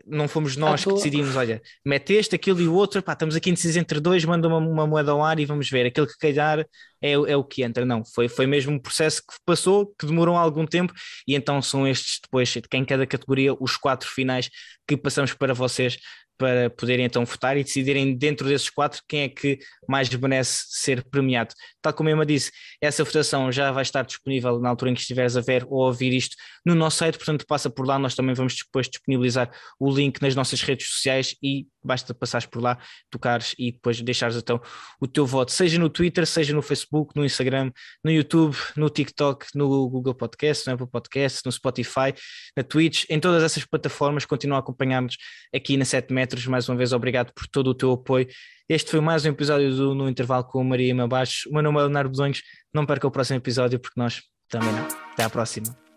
não 0.06 0.28
fomos 0.28 0.58
nós 0.58 0.84
que 0.84 0.94
decidimos, 0.94 1.36
olha, 1.36 1.62
mete 1.86 2.14
este, 2.14 2.36
aquilo 2.36 2.60
e 2.60 2.68
o 2.68 2.74
outro, 2.74 3.02
pá, 3.02 3.14
estamos 3.14 3.36
aqui 3.36 3.50
indecisos 3.50 3.78
entre 3.78 4.00
dois, 4.00 4.26
manda 4.26 4.48
uma, 4.48 4.58
uma, 4.58 4.88
moeda 4.88 5.12
ao 5.12 5.24
ar 5.24 5.40
e 5.40 5.46
vamos 5.46 5.70
ver, 5.70 5.86
aquele 5.86 6.08
que 6.08 6.18
calhar 6.18 6.60
é, 7.02 7.12
é 7.12 7.38
o 7.38 7.44
que 7.44 7.64
entra, 7.64 7.86
não, 7.86 8.04
foi, 8.04 8.28
foi 8.28 8.46
mesmo 8.46 8.74
um 8.74 8.80
processo 8.80 9.22
que 9.22 9.36
passou, 9.46 9.94
que 9.98 10.06
demorou 10.06 10.36
algum 10.36 10.66
tempo 10.66 10.94
e 11.28 11.36
então 11.36 11.62
são 11.62 11.88
estes 11.88 12.20
depois, 12.22 12.54
em 12.74 12.86
cada 12.86 13.06
categoria, 13.08 13.54
os 13.60 13.78
quatro 13.78 14.10
finais 14.10 14.50
que 14.88 14.98
passamos 14.98 15.34
para 15.34 15.54
vocês 15.54 15.98
para 16.40 16.70
poderem 16.70 17.06
então 17.06 17.26
votar 17.26 17.58
e 17.58 17.64
decidirem 17.66 18.16
dentro 18.16 18.48
desses 18.48 18.70
quatro 18.70 19.04
quem 19.06 19.24
é 19.24 19.30
que 19.30 19.60
mais 19.88 20.10
merece 20.10 20.64
ser 20.70 21.04
premiado. 21.04 21.54
Tal 21.82 21.94
como 21.94 22.10
Emma 22.10 22.26
disse, 22.26 22.50
essa 22.82 23.04
votação 23.04 23.52
já 23.52 23.72
vai 23.74 23.84
estar 23.84 24.04
disponível 24.04 24.58
na 24.60 24.70
altura 24.70 24.92
em 24.92 24.94
que 24.94 25.02
estiveres 25.02 25.36
a 25.36 25.42
ver 25.42 25.66
ou 25.68 25.84
a 25.84 25.88
ouvir 25.88 26.14
isto 26.14 26.38
no 26.66 26.74
nosso 26.74 26.98
site, 26.98 27.18
portanto 27.18 27.46
passa 27.46 27.70
por 27.70 27.86
lá, 27.86 28.00
nós 28.00 28.16
também 28.16 28.34
vamos 28.34 28.56
depois 28.56 28.88
disponibilizar 28.88 29.52
o 29.78 29.92
link 29.92 30.22
nas 30.22 30.34
nossas 30.34 30.62
redes 30.62 30.88
sociais 30.88 31.36
e 31.44 31.68
basta 31.84 32.14
passares 32.14 32.46
por 32.46 32.62
lá, 32.62 32.78
tocares 33.10 33.56
e 33.58 33.72
depois 33.72 34.02
deixares 34.02 34.36
então 34.36 34.62
o 35.00 35.08
teu 35.08 35.26
voto, 35.26 35.52
seja 35.52 35.78
no 35.80 35.90
Twitter, 35.90 36.26
seja 36.26 36.54
no 36.54 36.62
Facebook, 36.62 37.16
no 37.16 37.26
Instagram, 37.26 37.72
no 38.04 38.12
YouTube, 38.12 38.56
no 38.76 38.90
TikTok, 38.90 39.48
no 39.56 39.90
Google 39.90 40.14
Podcast, 40.14 40.68
no 40.68 40.74
Apple 40.74 40.88
Podcast, 40.88 41.42
no 41.46 41.52
Spotify, 41.52 42.14
na 42.56 42.64
Twitch, 42.64 43.06
em 43.10 43.20
todas 43.20 43.44
essas 43.44 43.66
plataformas, 43.66 44.26
continua 44.26 44.58
a 44.58 44.60
acompanhar-nos 44.60 45.18
aqui 45.54 45.78
na 45.78 45.86
7 45.86 46.14
metros. 46.30 46.46
Mais 46.46 46.70
uma 46.70 46.78
vez, 46.78 46.94
obrigado 46.94 47.34
por 47.34 47.48
todo 47.48 47.72
o 47.72 47.74
teu 47.74 47.92
apoio. 47.92 48.28
Este 48.68 48.92
foi 48.92 49.02
mais 49.02 49.26
um 49.26 49.30
episódio 49.30 49.76
do 49.76 49.96
No 49.96 50.08
Intervalo 50.08 50.44
com 50.44 50.64
Maria 50.64 50.94
Mabaixo. 50.94 51.50
O 51.50 51.54
meu 51.54 51.64
nome 51.64 51.80
é 51.80 51.82
Leonardo 51.82 52.12
Bedonhos. 52.12 52.44
Não 52.74 52.86
perca 52.86 53.08
o 53.08 53.12
próximo 53.12 53.38
episódio, 53.38 53.80
porque 53.80 54.00
nós 54.00 54.22
também 54.48 54.72
não. 54.72 54.88
Até 55.14 55.24
à 55.24 55.30
próxima. 55.30 55.89